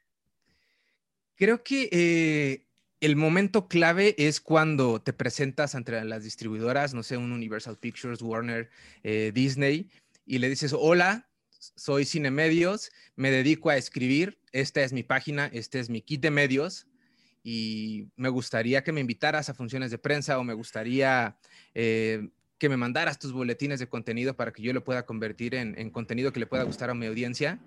Creo 1.34 1.62
que 1.62 1.88
eh, 1.92 2.67
el 3.00 3.16
momento 3.16 3.68
clave 3.68 4.14
es 4.18 4.40
cuando 4.40 5.00
te 5.00 5.12
presentas 5.12 5.74
entre 5.74 6.04
las 6.04 6.24
distribuidoras, 6.24 6.94
no 6.94 7.02
sé, 7.02 7.16
un 7.16 7.32
Universal 7.32 7.78
Pictures, 7.78 8.22
Warner, 8.22 8.70
eh, 9.04 9.30
Disney, 9.34 9.88
y 10.26 10.38
le 10.38 10.48
dices, 10.48 10.74
hola, 10.76 11.28
soy 11.76 12.04
Cine 12.04 12.30
Medios, 12.30 12.90
me 13.14 13.30
dedico 13.30 13.70
a 13.70 13.76
escribir, 13.76 14.38
esta 14.52 14.82
es 14.82 14.92
mi 14.92 15.02
página, 15.02 15.46
este 15.52 15.78
es 15.78 15.90
mi 15.90 16.02
kit 16.02 16.20
de 16.20 16.30
medios, 16.30 16.86
y 17.44 18.08
me 18.16 18.28
gustaría 18.28 18.82
que 18.82 18.92
me 18.92 19.00
invitaras 19.00 19.48
a 19.48 19.54
funciones 19.54 19.90
de 19.90 19.98
prensa 19.98 20.38
o 20.38 20.44
me 20.44 20.54
gustaría 20.54 21.38
eh, 21.74 22.28
que 22.58 22.68
me 22.68 22.76
mandaras 22.76 23.18
tus 23.18 23.32
boletines 23.32 23.78
de 23.78 23.88
contenido 23.88 24.36
para 24.36 24.52
que 24.52 24.62
yo 24.62 24.72
lo 24.72 24.82
pueda 24.82 25.06
convertir 25.06 25.54
en 25.54 25.90
contenido 25.90 26.32
que 26.32 26.40
le 26.40 26.46
pueda 26.46 26.64
gustar 26.64 26.90
a 26.90 26.94
mi 26.94 27.06
audiencia. 27.06 27.60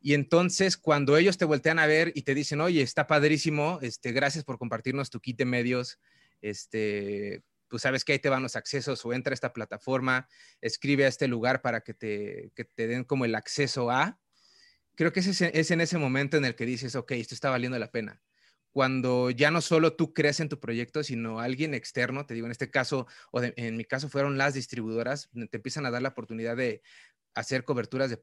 Y 0.00 0.14
entonces, 0.14 0.78
cuando 0.78 1.16
ellos 1.18 1.36
te 1.36 1.44
voltean 1.44 1.78
a 1.78 1.86
ver 1.86 2.12
y 2.14 2.22
te 2.22 2.34
dicen, 2.34 2.60
oye, 2.62 2.80
está 2.80 3.06
padrísimo, 3.06 3.78
este, 3.82 4.12
gracias 4.12 4.44
por 4.44 4.58
compartirnos 4.58 5.10
tu 5.10 5.20
kit 5.20 5.36
de 5.36 5.44
medios, 5.44 6.00
este, 6.40 7.42
pues 7.68 7.82
sabes 7.82 8.04
que 8.04 8.12
ahí 8.12 8.18
te 8.18 8.30
van 8.30 8.42
los 8.42 8.56
accesos 8.56 9.04
o 9.04 9.12
entra 9.12 9.32
a 9.32 9.34
esta 9.34 9.52
plataforma, 9.52 10.26
escribe 10.62 11.04
a 11.04 11.08
este 11.08 11.28
lugar 11.28 11.60
para 11.60 11.82
que 11.82 11.92
te, 11.92 12.50
que 12.54 12.64
te 12.64 12.88
den 12.88 13.04
como 13.04 13.26
el 13.26 13.34
acceso 13.34 13.90
a. 13.90 14.18
Creo 14.96 15.12
que 15.12 15.20
es, 15.20 15.40
es 15.40 15.70
en 15.70 15.80
ese 15.82 15.98
momento 15.98 16.38
en 16.38 16.46
el 16.46 16.54
que 16.54 16.64
dices, 16.64 16.96
ok, 16.96 17.12
esto 17.12 17.34
está 17.34 17.50
valiendo 17.50 17.78
la 17.78 17.90
pena. 17.90 18.22
Cuando 18.72 19.30
ya 19.30 19.50
no 19.50 19.60
solo 19.60 19.96
tú 19.96 20.14
crees 20.14 20.40
en 20.40 20.48
tu 20.48 20.60
proyecto, 20.60 21.02
sino 21.02 21.40
alguien 21.40 21.74
externo, 21.74 22.24
te 22.24 22.34
digo, 22.34 22.46
en 22.46 22.52
este 22.52 22.70
caso, 22.70 23.06
o 23.32 23.42
en 23.42 23.76
mi 23.76 23.84
caso 23.84 24.08
fueron 24.08 24.38
las 24.38 24.54
distribuidoras, 24.54 25.28
te 25.50 25.56
empiezan 25.56 25.86
a 25.86 25.90
dar 25.90 26.02
la 26.02 26.10
oportunidad 26.10 26.56
de 26.56 26.82
hacer 27.34 27.64
coberturas 27.64 28.10
de 28.10 28.22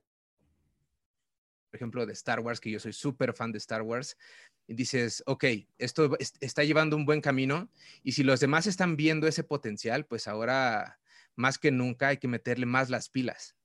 ejemplo, 1.77 2.05
de 2.05 2.13
Star 2.13 2.41
Wars, 2.41 2.59
que 2.59 2.71
yo 2.71 2.79
soy 2.79 2.93
súper 2.93 3.33
fan 3.33 3.51
de 3.51 3.59
Star 3.59 3.81
Wars, 3.81 4.17
y 4.67 4.73
dices, 4.73 5.23
ok, 5.25 5.45
esto 5.77 6.17
está 6.41 6.63
llevando 6.63 6.97
un 6.97 7.05
buen 7.05 7.21
camino, 7.21 7.69
y 8.03 8.11
si 8.11 8.23
los 8.23 8.39
demás 8.39 8.67
están 8.67 8.97
viendo 8.97 9.27
ese 9.27 9.43
potencial, 9.43 10.05
pues 10.05 10.27
ahora 10.27 10.99
más 11.35 11.57
que 11.57 11.71
nunca 11.71 12.09
hay 12.09 12.17
que 12.17 12.27
meterle 12.27 12.65
más 12.65 12.89
las 12.89 13.09
pilas. 13.09 13.55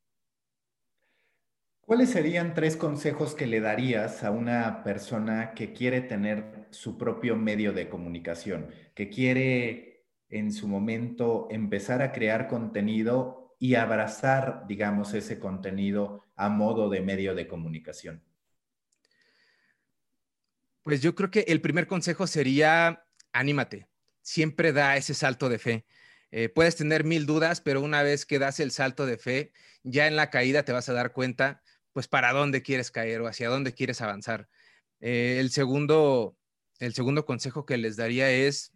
¿Cuáles 1.81 2.11
serían 2.11 2.55
tres 2.55 2.77
consejos 2.77 3.35
que 3.35 3.47
le 3.47 3.61
darías 3.61 4.23
a 4.23 4.31
una 4.31 4.85
persona 4.85 5.53
que 5.53 5.73
quiere 5.73 6.01
tener 6.01 6.69
su 6.71 6.97
propio 6.97 7.35
medio 7.35 7.73
de 7.73 7.89
comunicación, 7.89 8.69
que 8.95 9.11
quiere 9.11 10.07
en 10.29 10.53
su 10.53 10.69
momento 10.69 11.49
empezar 11.51 12.01
a 12.01 12.13
crear 12.13 12.47
contenido 12.47 13.42
y 13.63 13.77
abrazar, 13.77 14.65
digamos, 14.67 15.15
ese 15.15 15.39
contenido 15.39 16.25
a 16.35 16.49
modo 16.49 16.91
de 16.91 17.01
medio 17.01 17.37
de 17.37 17.47
comunicación? 17.47 18.21
Pues 20.83 21.01
yo 21.01 21.15
creo 21.15 21.31
que 21.31 21.45
el 21.47 21.61
primer 21.61 21.87
consejo 21.87 22.27
sería, 22.27 23.07
anímate, 23.33 23.87
siempre 24.21 24.73
da 24.73 24.97
ese 24.97 25.15
salto 25.15 25.49
de 25.49 25.61
fe. 25.61 25.87
Eh, 26.33 26.49
puedes 26.49 26.75
tener 26.75 27.05
mil 27.05 27.25
dudas, 27.25 27.61
pero 27.61 27.81
una 27.83 28.03
vez 28.03 28.27
que 28.27 28.41
das 28.41 28.59
el 28.59 28.73
salto 28.73 29.07
de 29.07 29.17
fe, 29.17 29.53
ya 29.85 30.09
en 30.09 30.17
la 30.17 30.29
caída 30.31 30.65
te 30.65 30.73
vas 30.73 30.89
a 30.89 30.93
dar 30.93 31.13
cuenta, 31.13 31.63
pues, 31.93 32.09
para 32.09 32.33
dónde 32.33 32.63
quieres 32.63 32.91
caer 32.91 33.21
o 33.21 33.29
hacia 33.29 33.49
dónde 33.49 33.75
quieres 33.75 34.01
avanzar. 34.01 34.49
Eh, 34.99 35.37
el, 35.39 35.51
segundo, 35.51 36.37
el 36.81 36.95
segundo 36.95 37.25
consejo 37.25 37.65
que 37.65 37.77
les 37.77 37.95
daría 37.95 38.29
es, 38.29 38.73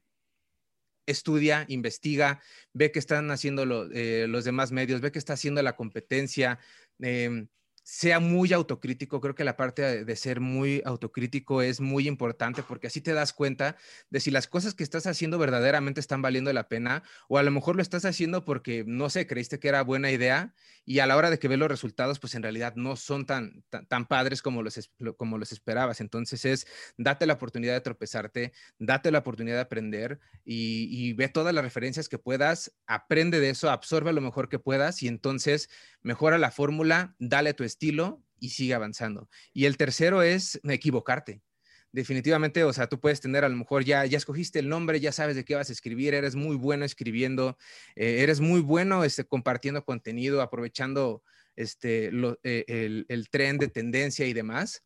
estudia, 1.07 1.65
investiga, 1.69 2.41
ve 2.73 2.93
qué 2.93 2.99
están 2.99 3.31
haciendo 3.31 3.89
eh, 3.93 4.27
los 4.29 4.45
demás 4.45 4.73
medios, 4.73 5.01
ve 5.01 5.13
qué 5.13 5.19
está 5.19 5.35
haciendo 5.35 5.63
la 5.63 5.77
competencia. 5.77 6.59
Em, 6.99 7.49
sea 7.87 8.19
muy 8.19 8.52
autocrítico. 8.52 9.21
Creo 9.21 9.37
que 9.37 9.45
la 9.45 9.57
parte 9.57 10.05
de 10.05 10.16
ser 10.16 10.40
muy 10.40 10.83
autocrítico 10.85 11.62
es 11.62 11.81
muy 11.81 12.09
importante 12.09 12.64
porque 12.64 12.88
así 12.88 13.00
te 13.00 13.12
das 13.12 13.33
cuenta 13.33 13.76
de 14.11 14.19
si 14.19 14.33
las 14.33 14.49
cosas 14.49 14.75
que 14.75 14.83
estás 14.83 15.07
haciendo 15.07 15.38
verdaderamente 15.38 16.00
están 16.00 16.21
valiendo 16.21 16.52
la 16.52 16.69
pena 16.69 17.05
o 17.28 17.38
a 17.38 17.45
lo 17.45 17.52
mejor 17.52 17.76
lo 17.76 17.83
estás 17.83 18.05
haciendo 18.05 18.45
porque, 18.45 18.83
no 18.88 19.09
sé, 19.09 19.28
creíste 19.28 19.61
que 19.61 19.69
era 19.69 19.83
buena 19.83 20.11
idea 20.11 20.52
y 20.85 20.99
a 20.99 21.07
la 21.07 21.16
hora 21.16 21.31
de 21.31 21.38
que 21.38 21.47
ves 21.47 21.61
los 21.61 21.69
resultados, 21.69 22.19
pues 22.19 22.35
en 22.35 22.43
realidad 22.43 22.75
no 22.75 22.97
son 22.97 23.25
tan, 23.25 23.62
tan, 23.88 24.07
padres 24.07 24.43
como 24.43 24.64
los, 24.64 24.90
como 25.16 25.38
los 25.38 25.52
esperabas. 25.52 26.00
Entonces 26.00 26.45
es, 26.45 26.66
date 26.99 27.25
la 27.25 27.35
oportunidad 27.35 27.75
de 27.75 27.83
tropezarte, 27.83 28.52
date 28.81 29.12
la 29.12 29.19
oportunidad 29.19 29.57
de 29.57 29.62
aprender 29.62 30.19
y, 30.45 30.88
y 30.90 31.12
ve 31.12 31.28
todas 31.28 31.55
las 31.55 31.62
referencias 31.62 32.09
que 32.09 32.19
puedas, 32.19 32.73
aprende 32.88 33.38
de 33.38 33.50
eso, 33.50 33.71
absorbe 33.71 34.12
lo 34.12 34.21
mejor 34.21 34.49
que 34.49 34.59
puedas 34.59 35.05
y 35.05 35.09
entonces 35.09 35.71
mejora 36.07 36.39
la 36.39 36.53
fórmula, 36.53 37.17
dale 37.19 37.53
tu 37.53 37.65
estilo 37.65 38.23
y 38.39 38.51
sigue 38.51 38.75
avanzando. 38.75 39.29
Y 39.53 39.65
el 39.65 39.77
tercero 39.77 40.23
es 40.23 40.61
equivocarte. 40.63 41.43
Definitivamente, 41.91 42.63
o 42.63 42.73
sea, 42.73 42.87
tú 42.89 43.01
puedes 43.01 43.21
tener 43.21 43.45
a 43.45 43.49
lo 43.49 43.57
mejor 43.57 43.85
ya, 43.85 44.05
ya 44.07 44.17
escogiste 44.17 44.61
el 44.61 44.69
nombre, 44.69 45.01
ya 45.01 45.11
sabes 45.11 45.35
de 45.35 45.45
qué 45.45 45.57
vas 45.57 45.69
a 45.69 45.73
escribir, 45.73 46.15
eres 46.15 46.37
muy 46.37 46.55
bueno 46.55 46.85
escribiendo, 46.85 47.59
eh, 47.97 48.19
eres 48.21 48.41
muy 48.41 48.61
bueno 48.61 49.03
este, 49.03 49.25
compartiendo 49.25 49.85
contenido, 49.85 50.43
aprovechando 50.43 51.25
este, 51.57 52.11
eh, 52.45 52.65
el, 52.69 53.07
el, 53.09 53.29
tren 53.29 53.59
de 53.59 53.69
tendencia 53.69 54.27
y 54.27 54.33
demás, 54.33 54.85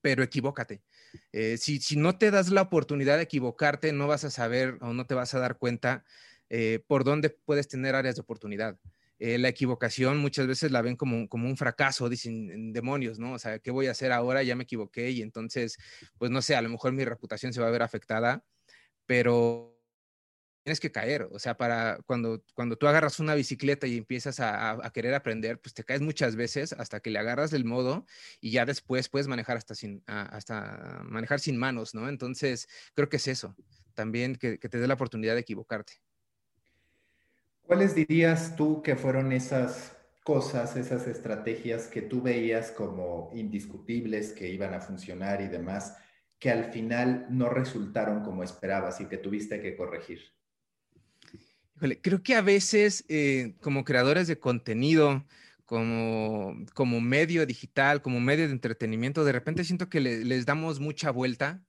pero 0.00 0.22
equivócate. 0.22 0.82
Eh, 1.32 1.58
si, 1.58 1.78
si, 1.80 1.96
no 1.96 2.16
te 2.16 2.30
das 2.30 2.48
la 2.48 2.62
oportunidad 2.62 3.16
de 3.18 3.24
equivocarte, 3.24 3.92
no 3.92 4.06
vas 4.06 4.24
a 4.24 4.30
saber 4.30 4.78
o 4.80 4.94
no 4.94 5.06
te 5.06 5.14
vas 5.14 5.34
a 5.34 5.40
dar 5.40 5.58
cuenta 5.58 6.04
por 6.86 7.02
dónde 7.02 7.30
puedes 7.30 7.66
tener 7.66 7.94
áreas 7.94 8.16
de 8.16 8.20
oportunidad. 8.20 8.78
Eh, 9.24 9.38
la 9.38 9.48
equivocación 9.48 10.18
muchas 10.18 10.48
veces 10.48 10.72
la 10.72 10.82
ven 10.82 10.96
como, 10.96 11.28
como 11.28 11.46
un 11.48 11.56
fracaso, 11.56 12.08
dicen 12.08 12.72
demonios, 12.72 13.20
¿no? 13.20 13.34
O 13.34 13.38
sea, 13.38 13.60
¿qué 13.60 13.70
voy 13.70 13.86
a 13.86 13.92
hacer 13.92 14.10
ahora? 14.10 14.42
Ya 14.42 14.56
me 14.56 14.64
equivoqué 14.64 15.12
y 15.12 15.22
entonces, 15.22 15.78
pues 16.18 16.32
no 16.32 16.42
sé, 16.42 16.56
a 16.56 16.62
lo 16.62 16.68
mejor 16.68 16.92
mi 16.92 17.04
reputación 17.04 17.52
se 17.52 17.60
va 17.60 17.68
a 17.68 17.70
ver 17.70 17.82
afectada, 17.82 18.44
pero 19.06 19.80
tienes 20.64 20.80
que 20.80 20.90
caer, 20.90 21.28
o 21.30 21.38
sea, 21.38 21.56
para 21.56 22.00
cuando, 22.04 22.42
cuando 22.54 22.76
tú 22.76 22.88
agarras 22.88 23.20
una 23.20 23.36
bicicleta 23.36 23.86
y 23.86 23.96
empiezas 23.98 24.40
a, 24.40 24.90
querer 24.92 25.14
aprender, 25.14 25.60
pues 25.60 25.72
te 25.72 25.84
caes 25.84 26.00
muchas 26.00 26.34
veces 26.34 26.72
hasta 26.72 26.98
que 26.98 27.10
le 27.10 27.20
agarras 27.20 27.52
el 27.52 27.64
modo 27.64 28.06
y 28.40 28.50
ya 28.50 28.66
después 28.66 29.08
puedes 29.08 29.28
manejar 29.28 29.56
hasta 29.56 29.76
sin, 29.76 30.02
hasta 30.06 31.02
manejar 31.04 31.38
sin 31.38 31.56
manos, 31.58 31.94
¿no? 31.94 32.08
Entonces, 32.08 32.68
creo 32.94 33.08
que 33.08 33.18
es 33.18 33.28
eso, 33.28 33.54
también 33.94 34.34
que 34.34 34.58
te 34.58 34.78
dé 34.78 34.88
la 34.88 34.94
oportunidad 34.94 35.34
de 35.34 35.42
equivocarte. 35.42 36.02
¿Cuáles 37.66 37.94
dirías 37.94 38.56
tú 38.56 38.82
que 38.82 38.96
fueron 38.96 39.32
esas 39.32 39.96
cosas, 40.24 40.76
esas 40.76 41.06
estrategias 41.06 41.86
que 41.86 42.02
tú 42.02 42.22
veías 42.22 42.70
como 42.70 43.30
indiscutibles, 43.34 44.32
que 44.32 44.48
iban 44.48 44.74
a 44.74 44.80
funcionar 44.80 45.40
y 45.40 45.48
demás, 45.48 45.96
que 46.38 46.50
al 46.50 46.72
final 46.72 47.26
no 47.30 47.48
resultaron 47.48 48.22
como 48.22 48.42
esperabas 48.42 49.00
y 49.00 49.06
que 49.06 49.18
tuviste 49.18 49.60
que 49.60 49.76
corregir? 49.76 50.20
creo 52.00 52.22
que 52.22 52.36
a 52.36 52.42
veces 52.42 53.04
eh, 53.08 53.56
como 53.60 53.84
creadores 53.84 54.28
de 54.28 54.38
contenido, 54.38 55.26
como, 55.64 56.54
como 56.74 57.00
medio 57.00 57.44
digital, 57.44 58.02
como 58.02 58.20
medio 58.20 58.46
de 58.46 58.52
entretenimiento, 58.52 59.24
de 59.24 59.32
repente 59.32 59.64
siento 59.64 59.88
que 59.88 60.00
les 60.00 60.46
damos 60.46 60.78
mucha 60.78 61.10
vuelta 61.10 61.64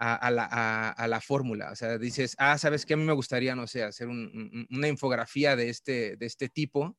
a, 0.00 1.06
la, 1.08 1.20
fórmula. 1.20 1.70
O 1.72 1.76
sea, 1.76 1.98
dices, 1.98 2.34
ah, 2.38 2.56
¿sabes 2.56 2.86
qué? 2.86 2.94
A 2.94 2.96
mí 2.96 3.04
me 3.04 3.12
gustaría, 3.12 3.54
no 3.54 3.66
sé, 3.66 3.82
hacer 3.82 4.08
una 4.08 4.88
infografía 4.88 5.56
de 5.56 5.68
este, 5.68 6.16
de 6.16 6.26
este 6.26 6.48
tipo, 6.48 6.96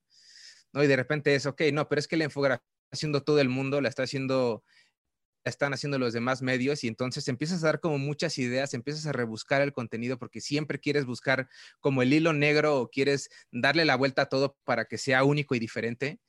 ¿no? 0.72 0.84
Y 0.84 0.88
de 0.88 0.96
repente 0.96 1.34
es, 1.34 1.46
ok, 1.46 1.62
no, 1.74 1.90
pero 1.90 2.00
es 2.00 2.08
que 2.08 2.18
la 2.18 2.26
infografía 2.26 2.64
está 2.64 2.96
haciendo 2.98 3.24
todo 3.24 3.40
el 3.42 3.50
mundo, 3.50 3.82
la 3.82 3.90
está 3.90 4.04
haciendo, 4.04 4.64
la 5.44 5.50
están 5.50 5.74
haciendo 5.74 5.98
los 5.98 6.14
demás 6.14 6.44
medios 6.44 6.84
y 6.84 6.88
entonces 6.88 7.28
empiezas 7.28 7.64
a 7.64 7.68
dar 7.68 7.80
como 7.80 7.98
muchas 7.98 8.38
ideas, 8.38 8.76
empiezas 8.76 9.08
a 9.08 9.14
rebuscar 9.14 9.64
el 9.64 9.74
contenido 9.74 10.20
porque 10.20 10.40
siempre 10.40 10.80
quieres 10.80 11.06
buscar 11.06 11.50
como 11.80 12.04
el 12.04 12.14
hilo 12.14 12.34
negro 12.34 12.80
o 12.80 12.90
quieres 12.90 13.30
darle 13.52 13.86
la 13.86 13.96
vuelta 13.96 14.24
a 14.24 14.26
todo 14.28 14.58
para 14.64 14.86
que 14.86 15.00
sea 15.00 15.24
único 15.24 15.56
y 15.56 15.60
diferente 15.60 16.20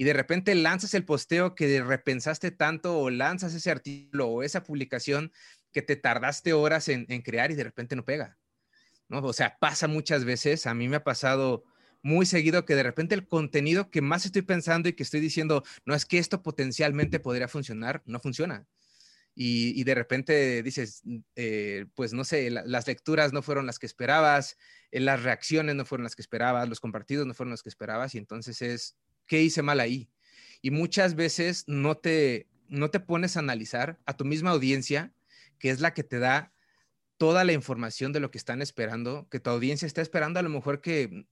y 0.00 0.04
de 0.04 0.12
repente 0.12 0.54
lanzas 0.54 0.94
el 0.94 1.04
posteo 1.04 1.56
que 1.56 1.82
repensaste 1.82 2.52
tanto 2.52 2.96
o 3.00 3.10
lanzas 3.10 3.52
ese 3.52 3.72
artículo 3.72 4.28
o 4.28 4.42
esa 4.44 4.62
publicación 4.62 5.32
que 5.72 5.82
te 5.82 5.96
tardaste 5.96 6.52
horas 6.52 6.88
en, 6.88 7.06
crear 7.22 7.50
y 7.50 7.54
de 7.54 7.64
repente 7.64 7.96
no 7.96 8.04
pega. 8.04 8.38
¿no? 9.08 9.18
O 9.20 9.32
sea, 9.32 9.58
pasa 9.58 9.88
muchas 9.88 10.24
veces, 10.24 10.66
a 10.66 10.74
mí 10.74 10.88
me 10.88 10.96
ha 10.96 11.04
pasado 11.04 11.64
muy 12.02 12.26
seguido 12.26 12.64
que 12.64 12.74
de 12.74 12.82
repente 12.82 13.14
el 13.14 13.26
contenido 13.26 13.90
que 13.90 14.00
más 14.00 14.24
estoy 14.24 14.42
pensando 14.42 14.88
y 14.88 14.92
que 14.92 15.02
estoy 15.02 15.20
diciendo, 15.20 15.64
no 15.84 15.94
es 15.94 16.06
que 16.06 16.18
esto 16.18 16.42
potencialmente 16.42 17.20
podría 17.20 17.48
funcionar, 17.48 18.02
no 18.06 18.20
funciona. 18.20 18.66
Y, 19.40 19.84
de 19.84 19.94
repente 19.94 20.64
dices, 20.64 21.04
eh, 21.36 21.86
pues 21.94 22.12
no 22.12 22.24
sé, 22.24 22.50
las 22.50 22.88
lecturas 22.88 23.32
no 23.32 23.40
fueron 23.40 23.66
las 23.66 23.78
que 23.78 23.86
esperabas, 23.86 24.56
eh, 24.90 24.98
las 24.98 25.22
reacciones 25.22 25.76
no 25.76 25.84
fueron 25.84 26.02
las 26.02 26.16
que 26.16 26.22
esperabas, 26.22 26.68
los 26.68 26.80
compartidos 26.80 27.24
no 27.24 27.34
fueron 27.34 27.52
los 27.52 27.62
que 27.62 27.68
esperabas 27.68 28.16
y 28.16 28.18
entonces 28.18 28.60
es, 28.62 28.96
¿qué 29.28 29.40
hice 29.40 29.62
mal 29.62 29.78
ahí? 29.78 30.10
Y 30.60 30.72
muchas 30.72 31.14
veces 31.14 31.62
no 31.68 31.96
te, 31.98 32.48
no 32.66 32.90
te 32.90 32.98
pones 32.98 33.36
a 33.36 33.40
analizar 33.40 34.00
a 34.06 34.16
tu 34.16 34.24
misma 34.24 34.50
audiencia 34.50 35.12
que 35.58 35.70
es 35.70 35.80
la 35.80 35.94
que 35.94 36.04
te 36.04 36.18
da 36.18 36.52
toda 37.16 37.44
la 37.44 37.52
información 37.52 38.12
de 38.12 38.20
lo 38.20 38.30
que 38.30 38.38
están 38.38 38.62
esperando, 38.62 39.28
que 39.28 39.40
tu 39.40 39.50
audiencia 39.50 39.86
está 39.86 40.02
esperando 40.02 40.38
a 40.38 40.42
lo 40.42 40.50
mejor 40.50 40.80
que 40.80 41.26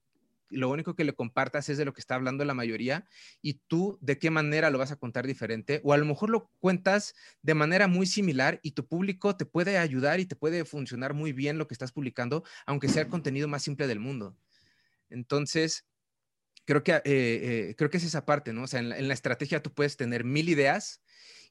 lo 0.49 0.71
único 0.71 0.95
que 0.95 1.05
le 1.05 1.15
compartas 1.15 1.69
es 1.69 1.79
de 1.79 1.85
lo 1.85 1.93
que 1.93 2.01
está 2.01 2.15
hablando 2.15 2.45
la 2.45 2.55
mayoría 2.55 3.07
y 3.43 3.55
tú 3.67 3.99
de 4.01 4.19
qué 4.19 4.31
manera 4.31 4.71
lo 4.71 4.79
vas 4.79 4.93
a 4.93 4.97
contar 4.97 5.27
diferente 5.27 5.81
o 5.85 5.93
a 5.93 5.97
lo 5.97 6.05
mejor 6.05 6.31
lo 6.31 6.51
cuentas 6.59 7.15
de 7.43 7.55
manera 7.55 7.89
muy 7.89 8.07
similar 8.07 8.61
y 8.63 8.73
tu 8.73 8.87
público 8.87 9.37
te 9.37 9.47
puede 9.47 9.79
ayudar 9.79 10.21
y 10.21 10.27
te 10.27 10.37
puede 10.37 10.65
funcionar 10.65 11.15
muy 11.15 11.33
bien 11.33 11.59
lo 11.59 11.67
que 11.67 11.75
estás 11.75 11.93
publicando, 11.93 12.45
aunque 12.67 12.89
sea 12.89 13.03
el 13.03 13.09
contenido 13.09 13.49
más 13.49 13.63
simple 13.63 13.87
del 13.87 14.01
mundo. 14.01 14.37
Entonces, 15.09 15.87
creo 16.65 16.83
que, 16.83 16.93
eh, 16.93 17.03
eh, 17.05 17.75
creo 17.77 17.91
que 17.91 17.97
es 17.97 18.05
esa 18.05 18.25
parte, 18.25 18.53
¿no? 18.53 18.65
O 18.65 18.67
sea, 18.67 18.81
en 18.81 19.09
la 19.09 19.15
estrategia 19.15 19.63
tú 19.63 19.73
puedes 19.73 19.97
tener 19.97 20.25
mil 20.25 20.49
ideas 20.49 21.03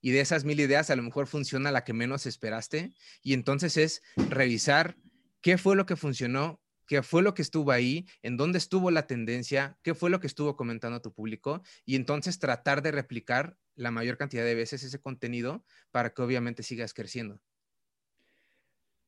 y 0.02 0.12
de 0.12 0.22
esas 0.22 0.46
mil 0.46 0.60
ideas 0.60 0.90
a 0.90 0.96
lo 0.96 1.04
mejor 1.04 1.28
funciona 1.28 1.72
la 1.72 1.84
que 1.84 1.94
menos 1.94 2.26
esperaste 2.26 2.94
y 3.22 3.34
entonces 3.34 3.78
es 3.78 4.02
revisar 4.30 4.98
qué 5.42 5.58
fue 5.58 5.76
lo 5.76 5.86
que 5.86 5.96
funcionó, 5.96 6.62
qué 6.88 7.04
fue 7.04 7.22
lo 7.22 7.34
que 7.34 7.42
estuvo 7.42 7.72
ahí, 7.72 8.06
en 8.22 8.38
dónde 8.38 8.58
estuvo 8.58 8.92
la 8.92 9.08
tendencia, 9.08 9.78
qué 9.84 9.96
fue 9.96 10.10
lo 10.10 10.20
que 10.20 10.28
estuvo 10.28 10.56
comentando 10.56 11.02
tu 11.02 11.14
público 11.14 11.62
y 11.86 11.96
entonces 11.96 12.40
tratar 12.40 12.82
de 12.82 12.92
replicar 12.92 13.58
la 13.76 13.92
mayor 13.92 14.18
cantidad 14.18 14.44
de 14.44 14.56
veces 14.56 14.84
ese 14.84 15.00
contenido 15.00 15.66
para 15.92 16.14
que 16.14 16.22
obviamente 16.22 16.64
sigas 16.64 16.94
creciendo. 16.94 17.42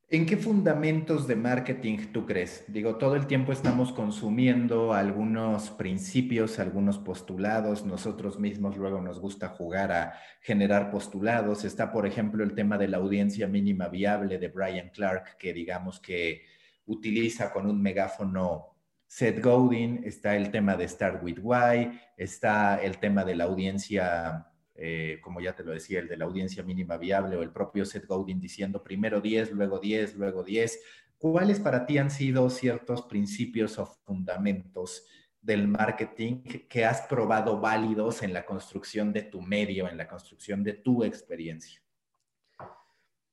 ¿En 0.09 0.25
qué 0.25 0.37
fundamentos 0.37 1.27
de 1.27 1.35
marketing 1.35 2.13
tú 2.13 2.25
crees? 2.25 2.63
Digo, 2.69 2.95
todo 2.95 3.17
el 3.17 3.27
tiempo 3.27 3.51
estamos 3.51 3.91
consumiendo 3.91 4.93
algunos 4.93 5.69
principios, 5.71 6.59
algunos 6.59 6.97
postulados. 6.97 7.85
Nosotros 7.85 8.39
mismos 8.39 8.77
luego 8.77 9.01
nos 9.01 9.19
gusta 9.19 9.49
jugar 9.49 9.91
a 9.91 10.13
generar 10.39 10.91
postulados. 10.91 11.65
Está, 11.65 11.91
por 11.91 12.05
ejemplo, 12.05 12.45
el 12.45 12.55
tema 12.55 12.77
de 12.77 12.87
la 12.87 12.97
audiencia 12.97 13.47
mínima 13.47 13.89
viable 13.89 14.37
de 14.37 14.47
Brian 14.47 14.91
Clark, 14.91 15.35
que 15.37 15.51
digamos 15.51 15.99
que 15.99 16.45
utiliza 16.85 17.51
con 17.51 17.65
un 17.69 17.81
megáfono 17.81 18.77
Seth 19.07 19.43
Godin. 19.43 20.03
Está 20.05 20.37
el 20.37 20.51
tema 20.51 20.77
de 20.77 20.87
Start 20.87 21.21
with 21.21 21.39
Why. 21.41 21.99
Está 22.15 22.81
el 22.81 22.97
tema 22.99 23.25
de 23.25 23.35
la 23.35 23.43
audiencia 23.43 24.47
eh, 24.79 25.19
como 25.21 25.41
ya 25.41 25.55
te 25.55 25.63
lo 25.63 25.71
decía, 25.71 25.99
el 25.99 26.07
de 26.07 26.17
la 26.17 26.25
audiencia 26.25 26.61
mínima 26.61 26.97
viable 26.97 27.35
o 27.35 27.41
el 27.41 27.51
propio 27.51 27.83
Seth 27.83 28.05
Godin 28.05 28.39
diciendo 28.39 28.83
primero 28.83 29.19
10, 29.19 29.51
luego 29.51 29.79
10, 29.79 30.15
luego 30.15 30.43
10. 30.43 30.79
¿Cuáles 31.17 31.59
para 31.59 31.87
ti 31.87 31.97
han 31.97 32.11
sido 32.11 32.47
ciertos 32.51 33.01
principios 33.01 33.79
o 33.79 33.87
fundamentos 33.87 35.07
del 35.41 35.67
marketing 35.67 36.43
que 36.69 36.85
has 36.85 37.01
probado 37.07 37.59
válidos 37.59 38.21
en 38.21 38.33
la 38.33 38.45
construcción 38.45 39.11
de 39.11 39.23
tu 39.23 39.41
medio, 39.41 39.89
en 39.89 39.97
la 39.97 40.07
construcción 40.07 40.63
de 40.63 40.73
tu 40.73 41.03
experiencia? 41.03 41.81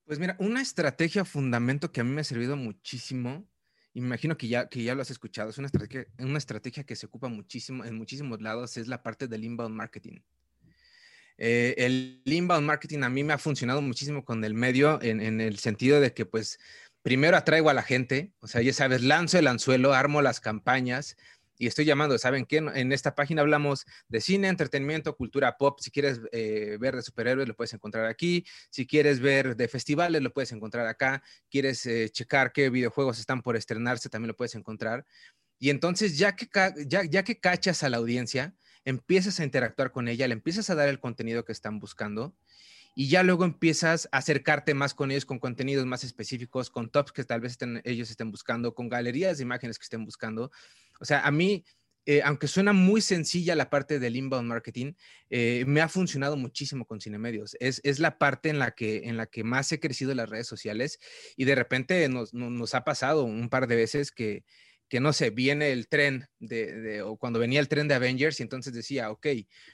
Pues 0.07 0.19
mira, 0.19 0.37
una 0.39 0.63
estrategia 0.63 1.27
fundamento 1.27 1.93
que 1.93 2.01
a 2.01 2.05
mí 2.05 2.11
me 2.11 2.23
ha 2.23 2.25
servido 2.25 2.57
muchísimo, 2.57 3.47
imagino 3.93 4.37
que 4.39 4.49
ya, 4.49 4.69
que 4.69 4.83
ya 4.83 4.95
lo 4.95 5.03
has 5.03 5.11
escuchado, 5.11 5.51
es 5.51 5.59
una 5.59 5.67
estrategia, 5.67 6.07
una 6.19 6.39
estrategia 6.39 6.85
que 6.85 6.97
se 6.97 7.07
ocupa 7.07 7.29
muchísimo 7.29 7.85
en 7.85 7.97
muchísimos 7.97 8.41
lados, 8.41 8.79
es 8.79 8.89
la 8.89 9.03
parte 9.03 9.29
del 9.29 9.45
inbound 9.45 9.75
marketing. 9.75 10.21
Eh, 11.38 11.75
el 11.79 12.23
inbound 12.25 12.66
marketing 12.66 13.03
a 13.03 13.09
mí 13.09 13.25
me 13.25 13.33
ha 13.33 13.38
funcionado 13.38 13.83
muchísimo 13.83 14.25
con 14.25 14.44
el 14.44 14.55
medio 14.55 15.01
en, 15.03 15.40
el 15.40 15.59
sentido 15.59 16.01
de 16.01 16.14
que 16.14 16.27
pues 16.27 16.59
primero 17.03 17.37
atraigo 17.37 17.70
a 17.70 17.75
la 17.75 17.83
gente, 17.83 18.33
o 18.40 18.47
sea, 18.47 18.62
ya 18.62 18.73
sabes, 18.73 19.03
lanzo 19.03 19.38
el 19.38 19.49
anzuelo, 19.49 19.94
armo 19.94 20.23
las 20.23 20.40
campañas 20.40 21.16
y 21.57 21.66
estoy 21.66 21.85
llamando, 21.85 22.18
¿saben 22.18 22.47
qué? 22.47 22.57
En 22.57 22.92
esta 22.92 23.14
página 23.14 23.42
hablamos 23.42 23.87
de 24.09 24.20
cine, 24.20 24.49
entretenimiento, 24.49 25.16
cultura 25.16 25.57
pop. 25.57 25.79
Si 25.81 25.90
quieres 25.90 26.20
eh, 26.33 26.77
ver 26.81 26.97
de 26.97 27.03
superhéroes, 27.03 27.47
lo 27.47 27.55
puedes 27.55 27.73
encontrar 27.73 28.07
aquí. 28.07 28.44
Si 28.70 28.87
quieres 28.87 29.20
ver 29.20 29.55
de 29.55 29.68
festivales, 29.68 30.20
lo 30.20 30.33
puedes 30.33 30.51
encontrar 30.51 30.87
acá. 30.87 31.23
Quieres 31.49 31.87
eh, 31.87 32.09
checar 32.11 32.53
qué 32.53 32.70
videojuegos 32.70 33.20
están 33.20 33.40
por 33.40 33.57
estrenarse, 33.57 34.09
también 34.09 34.29
lo 34.29 34.37
puedes 34.37 34.57
encontrar. 34.57 35.05
Y 35.61 35.70
entonces, 35.70 36.18
ya 36.18 36.35
que, 36.35 36.49
ya, 36.87 37.05
ya 37.05 37.23
que 37.23 37.38
cachas 37.38 37.85
a 37.85 37.88
la 37.88 37.99
audiencia, 37.99 38.55
empiezas 38.85 39.40
a 39.40 39.44
interactuar 39.44 39.92
con 39.92 40.09
ella, 40.09 40.29
le 40.29 40.35
empiezas 40.35 40.70
a 40.70 40.75
dar 40.75 40.88
el 40.88 41.01
contenido 41.01 41.44
que 41.44 41.53
están 41.53 41.79
buscando 41.79 42.35
y 42.94 43.09
ya 43.09 43.23
luego 43.23 43.44
empiezas 43.44 44.09
a 44.12 44.18
acercarte 44.18 44.75
más 44.75 44.94
con 44.94 45.11
ellos, 45.11 45.27
con 45.27 45.38
contenidos 45.38 45.85
más 45.87 46.05
específicos, 46.05 46.70
con 46.70 46.90
tops 46.90 47.12
que 47.12 47.25
tal 47.25 47.40
vez 47.40 47.59
ellos 47.85 48.11
estén 48.11 48.31
buscando, 48.31 48.75
con 48.75 48.88
galerías 48.88 49.38
de 49.38 49.42
imágenes 49.42 49.79
que 49.79 49.85
estén 49.85 50.05
buscando. 50.05 50.53
O 51.01 51.05
sea, 51.05 51.20
a 51.27 51.33
mí, 51.33 51.64
eh, 52.07 52.23
aunque 52.23 52.47
suena 52.47 52.73
muy 52.73 53.01
sencilla 53.01 53.57
la 53.57 53.68
parte 53.68 53.99
del 53.99 54.14
inbound 54.14 54.47
marketing, 54.47 54.92
eh, 55.29 55.64
me 55.66 55.81
ha 55.81 55.88
funcionado 55.88 56.37
muchísimo 56.37 56.87
con 56.87 57.01
Cinemedios. 57.01 57.57
Es, 57.59 57.81
es 57.83 57.99
la 57.99 58.16
parte 58.16 58.49
en 58.49 58.61
la, 58.61 58.70
que, 58.70 59.09
en 59.09 59.16
la 59.16 59.27
que 59.27 59.42
más 59.42 59.73
he 59.73 59.81
crecido 59.81 60.12
en 60.12 60.18
las 60.18 60.31
redes 60.31 60.47
sociales 60.47 61.01
y 61.37 61.47
de 61.47 61.57
repente 61.57 62.09
nos, 62.09 62.33
nos 62.33 62.75
ha 62.75 62.85
pasado 62.85 63.25
un 63.25 63.49
par 63.49 63.66
de 63.66 63.77
veces 63.77 64.12
que 64.12 64.44
que 64.88 65.01
no 65.01 65.12
sé, 65.12 65.31
viene 65.31 65.73
el 65.73 65.88
tren 65.88 66.27
de, 66.38 67.03
o 67.03 67.16
cuando 67.16 67.38
venía 67.38 67.61
el 67.61 67.68
tren 67.68 67.88
de 67.88 67.94
Avengers 67.94 68.40
y 68.40 68.42
entonces 68.42 68.73
decía, 68.73 69.11
ok, 69.11 69.27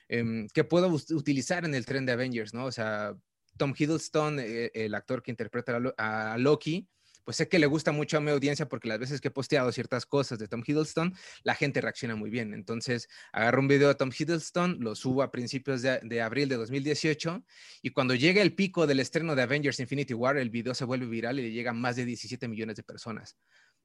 em, 0.09 0.49
¿qué 0.55 0.64
puedo 0.64 0.88
utilizar 0.88 1.64
en 1.64 1.75
el 1.75 1.85
tren 1.85 2.07
de 2.07 2.12
Avengers? 2.12 2.55
¿no? 2.55 2.66
O 2.66 2.73
sea, 2.73 3.14
Tom 3.57 3.75
Hiddleston, 3.77 4.38
eh, 4.40 4.70
el 4.75 4.94
actor 4.94 5.23
que 5.23 5.31
interpreta 5.31 5.79
a, 5.99 6.38
Loki, 6.38 6.88
pues 7.25 7.37
sé 7.37 7.49
que 7.49 7.59
le 7.59 7.66
gusta 7.66 7.92
mucho 7.92 8.16
a 8.16 8.20
mi 8.20 8.31
audiencia 8.31 8.66
porque 8.66 8.88
las 8.88 8.99
veces 8.99 9.20
que 9.20 9.29
he 9.29 9.31
posteado 9.31 9.70
ciertas 9.70 10.07
cosas 10.07 10.38
de 10.38 10.49
Tom 10.49 10.62
Hiddleston, 10.66 11.14
la 11.42 11.55
gente 11.55 11.83
reacciona 11.83 12.16
muy 12.16 12.31
bien. 12.31 12.55
Entonces, 12.55 13.09
agarro 13.33 13.61
un 13.61 13.68
video 13.68 13.88
de 13.88 13.94
Tom 13.96 14.11
Hiddleston, 14.18 14.79
lo 14.81 14.94
subo 14.94 15.23
a 15.23 15.31
principios 15.31 15.83
de, 15.83 16.23
abril 16.23 16.49
de 16.49 16.57
2018 16.57 17.44
y 17.83 17.90
cuando 17.90 18.14
llega 18.14 18.40
el 18.40 18.55
pico 18.55 18.87
del 18.87 19.01
estreno 19.01 19.37
de 19.37 19.42
Avengers 19.42 19.79
Infinity 19.81 20.14
War, 20.14 20.38
el 20.38 20.49
video 20.49 20.75
se 20.75 20.87
vuelve 20.87 21.07
viral 21.07 21.38
y 21.38 21.42
le 21.42 21.53
llega 21.53 21.73
a 21.73 21.75
más 21.75 21.96
de 21.96 22.07
17 22.07 22.49
millones 22.49 22.77
de 22.77 22.83
personas, 22.83 23.37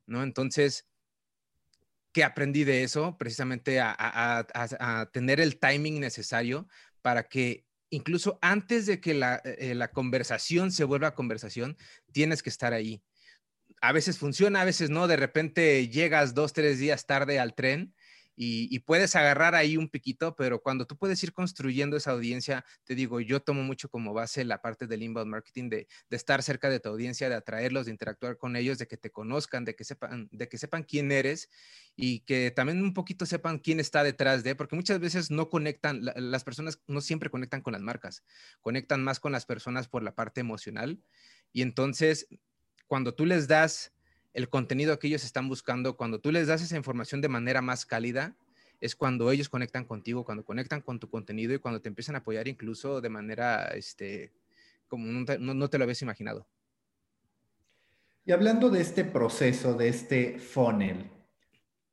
¿no? 0.06 0.24
Entonces, 0.24 0.88
que 2.16 2.24
aprendí 2.24 2.64
de 2.64 2.84
eso, 2.84 3.18
precisamente 3.18 3.82
a, 3.82 5.10
tener 5.12 5.42
el 5.42 5.60
timing 5.60 6.00
necesario 6.00 6.66
para 7.02 7.28
que 7.28 7.66
incluso 7.90 8.40
antes 8.42 8.86
de 8.86 9.02
que 9.02 9.14
la, 9.14 9.42
eh, 9.44 9.76
la, 9.76 9.90
conversación 9.92 10.72
se 10.72 10.86
vuelva 10.86 11.14
conversación, 11.14 11.76
tienes 12.14 12.42
que 12.42 12.50
estar 12.50 12.72
ahí. 12.72 13.04
A 13.82 13.92
veces 13.92 14.18
funciona, 14.18 14.62
a 14.62 14.66
veces 14.66 14.90
no, 14.90 15.10
de 15.10 15.18
repente 15.18 15.90
llegas 15.90 16.34
dos, 16.34 16.54
tres 16.54 16.80
días 16.80 17.06
tarde 17.06 17.38
al 17.38 17.54
tren 17.54 17.94
y, 18.36 18.80
puedes 18.80 19.16
agarrar 19.16 19.56
ahí 19.56 19.78
un 19.78 19.90
piquito, 19.90 20.36
pero 20.36 20.62
cuando 20.62 20.86
tú 20.86 20.98
puedes 20.98 21.24
ir 21.24 21.32
construyendo 21.32 21.96
esa 21.96 22.12
audiencia, 22.12 22.66
te 22.84 22.94
digo, 22.94 23.22
yo 23.22 23.40
tomo 23.42 23.64
mucho 23.64 23.90
como 23.90 24.14
base 24.14 24.44
la 24.44 24.62
parte 24.62 24.88
del 24.88 25.04
inbound 25.04 25.30
marketing, 25.30 25.70
de, 25.70 25.88
estar 26.10 26.44
cerca 26.44 26.70
de 26.70 26.80
tu 26.80 26.90
audiencia, 26.90 27.30
de 27.30 27.36
atraerlos, 27.36 27.86
de 27.86 27.92
interactuar 27.92 28.38
con 28.38 28.56
ellos, 28.56 28.78
de 28.78 28.88
que 28.88 28.98
te 28.98 29.10
conozcan, 29.10 29.66
de 29.66 29.76
que 29.76 29.84
sepan, 29.84 30.28
de 30.32 30.50
que 30.50 30.58
sepan 30.58 30.84
quién 30.84 31.12
eres 31.12 31.50
y 31.96 32.22
que 32.22 32.52
también 32.52 32.82
un 32.82 32.94
poquito 32.94 33.26
sepan 33.26 33.60
quién 33.60 33.80
está 33.80 34.04
detrás 34.04 34.44
de, 34.44 34.56
porque 34.56 34.76
muchas 34.76 35.00
veces 35.00 35.32
no 35.32 35.50
conectan, 35.50 36.02
las 36.04 36.44
personas 36.44 36.82
no 36.88 37.02
siempre 37.02 37.30
conectan 37.30 37.62
con 37.62 37.74
las 37.74 37.82
marcas, 37.82 38.24
conectan 38.62 39.04
más 39.04 39.20
con 39.20 39.32
las 39.32 39.46
personas 39.46 39.88
por 39.88 40.04
la 40.04 40.16
parte 40.16 40.42
emocional. 40.42 41.02
Y 41.54 41.62
entonces 41.62 42.28
cuando 42.88 43.16
tú 43.16 43.26
les 43.26 43.48
das 43.48 43.95
el 44.36 44.50
contenido 44.50 45.00
que 45.00 45.08
ellos 45.08 45.24
están 45.24 45.48
buscando, 45.48 45.96
cuando 45.96 46.20
tú 46.20 46.30
les 46.30 46.48
das 46.48 46.62
esa 46.62 46.76
información 46.76 47.22
de 47.22 47.30
manera 47.30 47.62
más 47.62 47.86
cálida, 47.86 48.36
es 48.82 48.94
cuando 48.94 49.32
ellos 49.32 49.48
conectan 49.48 49.86
contigo, 49.86 50.26
cuando 50.26 50.44
conectan 50.44 50.82
con 50.82 51.00
tu 51.00 51.10
contenido 51.10 51.54
y 51.54 51.60
cuando 51.60 51.82
te 51.82 51.88
empiezan 51.88 52.16
a 52.16 52.20
apoyar 52.20 52.50
incluso 52.50 53.00
de 53.00 53.08
manera, 53.08 53.68
este, 53.68 54.34
como 54.90 55.08
no 55.08 55.26
te, 55.26 55.40
no 55.40 55.70
te 55.70 55.78
lo 55.78 55.86
habías 55.86 56.02
imaginado. 56.02 56.46
Y 58.26 58.34
hablando 58.34 58.70
de 58.70 58.82
este 58.82 59.06
proceso, 59.06 59.74
de 59.74 59.88
este 59.88 60.38
funnel, 60.38 61.10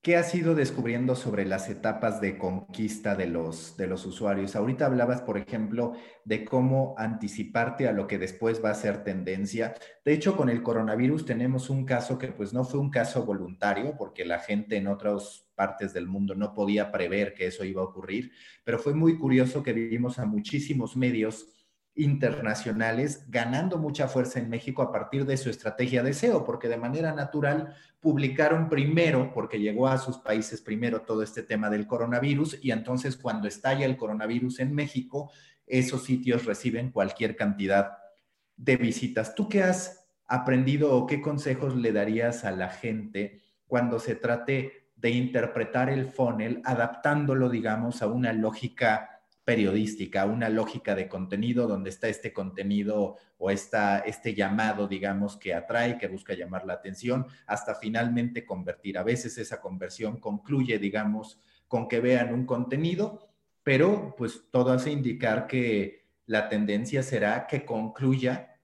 ¿Qué 0.05 0.17
has 0.17 0.35
ido 0.35 0.57
descubriendo 0.57 1.15
sobre 1.15 1.45
las 1.45 1.69
etapas 1.69 2.21
de 2.21 2.37
conquista 2.37 3.15
de 3.15 3.29
los, 3.29 3.77
de 3.77 3.87
los 3.87 4.05
usuarios? 4.05 4.57
Ahorita 4.57 4.87
hablabas, 4.87 5.23
por 5.23 5.39
ejemplo, 5.39 5.93
de 6.25 6.45
cómo 6.45 6.97
anticiparte 6.99 7.87
a 7.87 7.93
lo 7.93 8.09
que 8.09 8.19
después 8.19 8.61
va 8.65 8.71
a 8.71 8.75
ser 8.75 9.05
tendencia. 9.05 9.75
De 10.05 10.13
hecho, 10.13 10.37
con 10.37 10.49
el 10.49 10.61
coronavirus 10.61 11.25
tenemos 11.25 11.71
un 11.71 11.85
caso 11.85 12.19
que 12.19 12.33
pues 12.33 12.53
no 12.53 12.65
fue 12.65 12.81
un 12.81 12.91
caso 12.91 13.25
voluntario, 13.25 13.95
porque 13.97 14.25
la 14.25 14.41
gente 14.41 14.77
en 14.77 14.89
otras 14.89 15.47
partes 15.55 15.93
del 15.93 16.09
mundo 16.09 16.35
no 16.35 16.53
podía 16.53 16.91
prever 16.91 17.33
que 17.33 17.47
eso 17.47 17.65
iba 17.65 17.81
a 17.81 17.85
ocurrir, 17.85 18.33
pero 18.65 18.81
fue 18.81 18.95
muy 18.95 19.17
curioso 19.17 19.63
que 19.63 19.73
vivimos 19.73 20.19
a 20.19 20.27
muchísimos 20.27 20.97
medios 20.97 21.47
internacionales 21.95 23.27
ganando 23.29 23.77
mucha 23.77 24.09
fuerza 24.09 24.39
en 24.39 24.49
México 24.49 24.83
a 24.83 24.91
partir 24.91 25.27
de 25.27 25.37
su 25.37 25.51
estrategia 25.51 26.03
de 26.03 26.15
SEO, 26.15 26.45
porque 26.45 26.69
de 26.69 26.79
manera 26.79 27.13
natural 27.13 27.75
publicaron 28.01 28.69
primero, 28.69 29.33
porque 29.35 29.61
llegó 29.61 29.89
a 29.89 29.99
sus 29.99 30.19
países 30.19 30.61
primero 30.61 31.03
todo 31.03 31.23
este 31.23 31.43
tema 31.43 31.69
del 31.69 31.87
coronavirus, 31.87 32.59
y 32.63 32.71
entonces 32.71 33.17
cuando 33.17 33.47
estalla 33.47 33.85
el 33.85 33.97
coronavirus 33.97 34.61
en 34.61 34.75
México, 34.75 35.31
esos 35.67 36.05
sitios 36.05 36.45
reciben 36.47 36.91
cualquier 36.91 37.37
cantidad 37.37 37.99
de 38.57 38.77
visitas. 38.77 39.35
¿Tú 39.35 39.49
qué 39.49 39.63
has 39.63 40.07
aprendido 40.27 40.97
o 40.97 41.07
qué 41.07 41.21
consejos 41.21 41.77
le 41.77 41.93
darías 41.93 42.45
a 42.45 42.53
la 42.53 42.71
gente 42.71 43.41
cuando 43.67 43.99
se 43.99 44.15
trate 44.15 44.91
de 44.97 45.11
interpretar 45.11 45.91
el 45.91 46.07
funnel, 46.07 46.63
adaptándolo, 46.65 47.49
digamos, 47.51 48.03
a 48.03 48.07
una 48.07 48.33
lógica 48.33 49.22
periodística, 49.45 50.25
una 50.25 50.49
lógica 50.49 50.95
de 50.95 51.09
contenido 51.09 51.67
donde 51.67 51.91
está 51.91 52.09
este 52.09 52.33
contenido 52.33 53.17
o 53.39 53.51
este 53.51 54.35
llamado, 54.35 54.87
digamos, 54.87 55.37
que 55.37 55.53
atrae, 55.53 55.99
que 55.99 56.07
busca 56.07 56.35
llamar 56.35 56.65
la 56.65 56.75
atención, 56.75 57.27
hasta 57.47 57.75
finalmente 57.75 58.47
convertir. 58.47 58.99
A 58.99 59.03
veces 59.03 59.39
esa 59.39 59.61
conversión 59.61 60.21
concluye, 60.21 60.79
digamos, 60.79 61.41
con 61.67 61.89
que 61.89 62.01
vean 62.01 62.33
un 62.33 62.47
contenido, 62.47 63.29
pero 63.63 64.15
pues 64.17 64.45
todo 64.51 64.73
hace 64.73 64.93
indicar 64.93 65.47
que 65.47 66.07
la 66.27 66.49
tendencia 66.49 67.03
será 67.03 67.47
que 67.47 67.65
concluya 67.65 68.61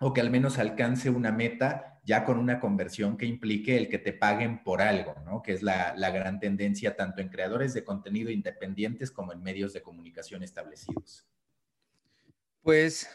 o 0.00 0.12
que 0.12 0.20
al 0.20 0.30
menos 0.30 0.58
alcance 0.58 1.10
una 1.10 1.30
meta 1.30 1.93
ya 2.04 2.24
con 2.24 2.38
una 2.38 2.60
conversión 2.60 3.16
que 3.16 3.26
implique 3.26 3.76
el 3.76 3.88
que 3.88 3.98
te 3.98 4.12
paguen 4.12 4.62
por 4.62 4.82
algo, 4.82 5.14
¿no? 5.24 5.42
Que 5.42 5.52
es 5.52 5.62
la, 5.62 5.94
la 5.96 6.10
gran 6.10 6.38
tendencia 6.38 6.96
tanto 6.96 7.22
en 7.22 7.28
creadores 7.28 7.72
de 7.72 7.84
contenido 7.84 8.30
independientes 8.30 9.10
como 9.10 9.32
en 9.32 9.42
medios 9.42 9.72
de 9.72 9.82
comunicación 9.82 10.42
establecidos. 10.42 11.26
Pues 12.62 13.08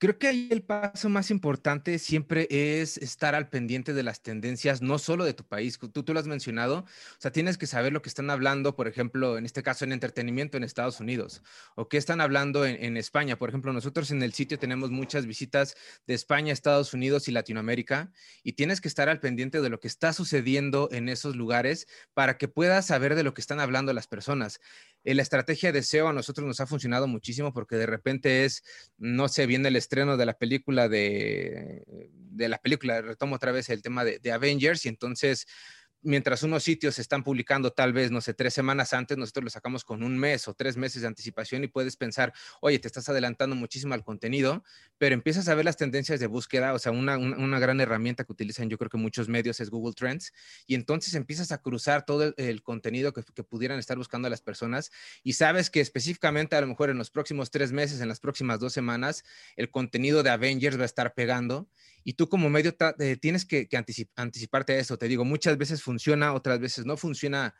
Creo 0.00 0.18
que 0.18 0.28
ahí 0.28 0.48
el 0.50 0.62
paso 0.62 1.10
más 1.10 1.30
importante 1.30 1.98
siempre 1.98 2.48
es 2.48 2.96
estar 2.96 3.34
al 3.34 3.50
pendiente 3.50 3.92
de 3.92 4.02
las 4.02 4.22
tendencias, 4.22 4.80
no 4.80 4.98
solo 4.98 5.26
de 5.26 5.34
tu 5.34 5.44
país, 5.44 5.78
tú, 5.78 6.02
tú 6.02 6.14
lo 6.14 6.20
has 6.20 6.26
mencionado, 6.26 6.78
o 6.78 6.86
sea, 7.18 7.32
tienes 7.32 7.58
que 7.58 7.66
saber 7.66 7.92
lo 7.92 8.00
que 8.00 8.08
están 8.08 8.30
hablando, 8.30 8.74
por 8.76 8.88
ejemplo, 8.88 9.36
en 9.36 9.44
este 9.44 9.62
caso 9.62 9.84
en 9.84 9.92
entretenimiento 9.92 10.56
en 10.56 10.64
Estados 10.64 11.00
Unidos, 11.00 11.42
o 11.74 11.90
qué 11.90 11.98
están 11.98 12.22
hablando 12.22 12.64
en, 12.64 12.82
en 12.82 12.96
España. 12.96 13.36
Por 13.36 13.50
ejemplo, 13.50 13.74
nosotros 13.74 14.10
en 14.10 14.22
el 14.22 14.32
sitio 14.32 14.58
tenemos 14.58 14.90
muchas 14.90 15.26
visitas 15.26 15.74
de 16.06 16.14
España, 16.14 16.54
Estados 16.54 16.94
Unidos 16.94 17.28
y 17.28 17.32
Latinoamérica, 17.32 18.10
y 18.42 18.54
tienes 18.54 18.80
que 18.80 18.88
estar 18.88 19.10
al 19.10 19.20
pendiente 19.20 19.60
de 19.60 19.68
lo 19.68 19.80
que 19.80 19.88
está 19.88 20.14
sucediendo 20.14 20.88
en 20.92 21.10
esos 21.10 21.36
lugares 21.36 21.86
para 22.14 22.38
que 22.38 22.48
puedas 22.48 22.86
saber 22.86 23.16
de 23.16 23.22
lo 23.22 23.34
que 23.34 23.42
están 23.42 23.60
hablando 23.60 23.92
las 23.92 24.06
personas. 24.06 24.60
Eh, 25.04 25.14
la 25.14 25.22
estrategia 25.22 25.72
de 25.72 25.82
SEO 25.82 26.08
a 26.08 26.12
nosotros 26.12 26.46
nos 26.46 26.60
ha 26.60 26.66
funcionado 26.66 27.06
muchísimo 27.06 27.52
porque 27.52 27.76
de 27.76 27.86
repente 27.86 28.44
es, 28.44 28.62
no 28.98 29.28
sé, 29.28 29.46
viene 29.46 29.68
el 29.68 29.76
estreno 29.76 30.16
de 30.16 30.26
la 30.26 30.34
película 30.34 30.88
de, 30.88 31.84
de 32.12 32.48
la 32.48 32.58
película, 32.58 33.00
retomo 33.00 33.36
otra 33.36 33.52
vez 33.52 33.70
el 33.70 33.82
tema 33.82 34.04
de, 34.04 34.18
de 34.18 34.32
Avengers 34.32 34.84
y 34.84 34.88
entonces 34.88 35.46
mientras 36.02 36.42
unos 36.42 36.62
sitios 36.62 36.98
están 36.98 37.22
publicando 37.22 37.72
tal 37.72 37.92
vez, 37.92 38.10
no 38.10 38.20
sé, 38.20 38.34
tres 38.34 38.54
semanas 38.54 38.92
antes, 38.92 39.18
nosotros 39.18 39.44
lo 39.44 39.50
sacamos 39.50 39.84
con 39.84 40.02
un 40.02 40.16
mes 40.18 40.48
o 40.48 40.54
tres 40.54 40.76
meses 40.76 41.02
de 41.02 41.08
anticipación 41.08 41.64
y 41.64 41.68
puedes 41.68 41.96
pensar, 41.96 42.32
oye, 42.60 42.78
te 42.78 42.88
estás 42.88 43.08
adelantando 43.08 43.56
muchísimo 43.56 43.94
al 43.94 44.04
contenido, 44.04 44.64
pero 44.98 45.14
empiezas 45.14 45.48
a 45.48 45.54
ver 45.54 45.64
las 45.64 45.76
tendencias 45.76 46.20
de 46.20 46.26
búsqueda, 46.26 46.72
o 46.72 46.78
sea, 46.78 46.92
una, 46.92 47.18
gran 47.58 47.80
herramienta 47.80 48.24
que 48.24 48.32
utilizan 48.32 48.68
yo 48.68 48.78
creo 48.78 48.90
que 48.90 48.96
muchos 48.96 49.28
medios 49.28 49.60
es 49.60 49.70
Google 49.70 49.94
Trends, 49.94 50.32
y 50.66 50.74
entonces 50.74 51.14
empiezas 51.14 51.52
a 51.52 51.58
cruzar 51.58 52.04
todo 52.04 52.32
el, 52.36 52.62
contenido 52.62 53.12
que, 53.12 53.22
pudieran 53.42 53.78
estar 53.78 53.96
buscando 53.96 54.28
las 54.28 54.42
personas 54.42 54.92
y 55.22 55.32
sabes 55.32 55.70
que 55.70 55.80
específicamente 55.80 56.56
a 56.56 56.60
lo 56.60 56.66
mejor 56.66 56.90
en 56.90 56.98
los 56.98 57.10
próximos 57.10 57.50
tres 57.50 57.72
meses, 57.72 58.00
en 58.00 58.08
las 58.08 58.20
próximas 58.20 58.60
dos 58.60 58.72
semanas, 58.72 59.24
el 59.56 59.70
contenido 59.70 60.22
de 60.22 60.30
Avengers 60.30 60.78
va 60.78 60.82
a 60.82 60.86
estar 60.86 61.14
pegando 61.14 61.68
y 62.04 62.14
tú 62.14 62.28
como 62.28 62.48
medio 62.50 62.74
eh, 62.98 63.16
tienes 63.16 63.44
que, 63.44 63.68
anticiparte 64.16 64.74
a 64.74 64.78
eso. 64.78 64.98
Te 64.98 65.08
digo, 65.08 65.24
muchas 65.24 65.58
veces 65.58 65.82
funciona, 65.82 66.32
otras 66.32 66.60
veces 66.60 66.86
no 66.86 66.96
funciona 66.96 67.54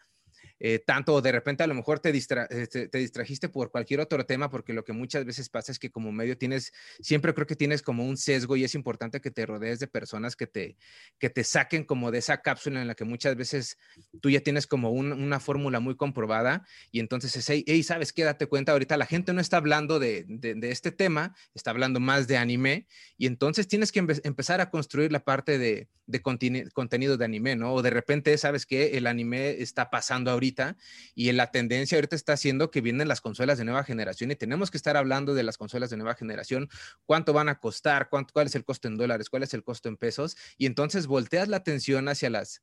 eh, 0.63 0.79
tanto 0.79 1.23
de 1.23 1.33
repente 1.33 1.63
a 1.63 1.67
lo 1.67 1.75
mejor 1.75 2.01
te, 2.01 2.11
este, 2.11 2.89
te, 2.89 2.99
distrajiste 2.99 3.49
por 3.49 3.71
cualquier 3.71 4.01
otro 4.01 4.27
tema, 4.27 4.51
porque 4.51 4.75
lo 4.75 4.85
que 4.85 4.93
muchas 4.93 5.25
veces 5.25 5.49
pasa 5.49 5.73
es 5.73 5.79
que 5.79 5.91
como 5.91 6.13
medio 6.13 6.37
tienes, 6.37 6.73
siempre 7.01 7.33
creo 7.33 7.47
que 7.47 7.57
tienes 7.57 7.81
como 7.81 8.05
un 8.05 8.19
sesgo 8.19 8.57
y 8.57 8.65
es 8.65 8.75
importante 8.75 9.23
que 9.23 9.31
te 9.31 9.47
rodees 9.47 9.79
de 9.79 9.87
personas 9.87 10.37
que 10.37 10.47
te, 10.47 10.77
que 11.19 11.31
te 11.31 11.45
saquen 11.45 11.85
como 11.85 12.11
de 12.11 12.19
esa 12.19 12.43
cápsula 12.43 12.83
en 12.83 12.89
la 12.89 12.95
que 12.95 13.05
muchas 13.05 13.37
veces 13.37 13.79
tú 14.21 14.29
ya 14.29 14.41
tienes 14.41 14.67
como 14.67 14.91
una 14.91 15.41
fórmula 15.41 15.81
muy 15.81 15.97
comprobada 15.97 16.67
y 16.93 17.01
entonces 17.01 17.35
es, 17.37 17.49
hey, 17.49 17.83
¿sabes 17.83 18.13
qué? 18.13 18.25
Date 18.25 18.47
cuenta, 18.47 18.73
ahorita 18.73 18.99
la 18.99 19.07
gente 19.07 19.33
no 19.33 19.41
está 19.41 19.57
hablando 19.57 19.99
de, 19.99 20.27
de, 20.29 20.71
este 20.71 20.93
tema, 20.93 21.35
está 21.55 21.71
hablando 21.71 22.01
más 22.01 22.29
de 22.29 22.37
anime 22.37 22.87
y 23.17 23.27
entonces 23.27 23.67
tienes 23.67 23.93
que 23.93 24.01
empezar 24.01 24.61
a 24.61 24.69
construir 24.69 25.11
la 25.11 25.25
parte 25.25 25.59
de, 25.59 25.89
de 26.07 26.21
contenido 26.21 27.17
de 27.17 27.25
anime, 27.25 27.57
¿no? 27.57 27.73
O 27.73 27.83
de 27.83 27.91
repente, 27.91 28.37
¿sabes 28.37 28.67
qué? 28.67 28.99
El 28.99 29.07
anime 29.07 29.63
está 29.63 29.91
pasando 29.91 30.31
ahorita 30.31 30.50
ahorita 30.51 30.77
y 31.15 31.33
la 31.33 31.51
tendencia 31.51 31.97
ahorita 31.97 32.17
está 32.17 32.33
haciendo 32.35 32.71
que 32.71 32.81
vienen 32.81 33.09
las 33.09 33.21
consolas 33.21 33.59
de 33.59 33.65
nueva 33.65 33.85
generación 33.85 34.31
y 34.31 34.37
tenemos 34.37 34.71
que 34.71 34.77
estar 34.77 34.97
hablando 34.97 35.35
de 35.35 35.43
las 35.43 35.57
consolas 35.57 35.91
de 35.91 35.97
nueva 35.97 36.15
generación, 36.15 36.69
cuánto 37.07 37.33
van 37.33 37.49
a 37.49 37.59
costar, 37.59 38.09
cuánto, 38.09 38.33
cuál 38.33 38.47
es 38.47 38.55
el 38.55 38.65
costo 38.65 38.89
en 38.89 38.97
dólares, 38.97 39.31
cuál 39.31 39.43
es 39.43 39.55
el 39.55 39.63
costo 39.63 39.89
en 39.89 39.97
pesos 39.97 40.37
y 40.57 40.67
entonces 40.67 41.07
volteas 41.07 41.49
la 41.49 41.59
atención 41.59 42.09
hacia 42.09 42.31
las 42.31 42.63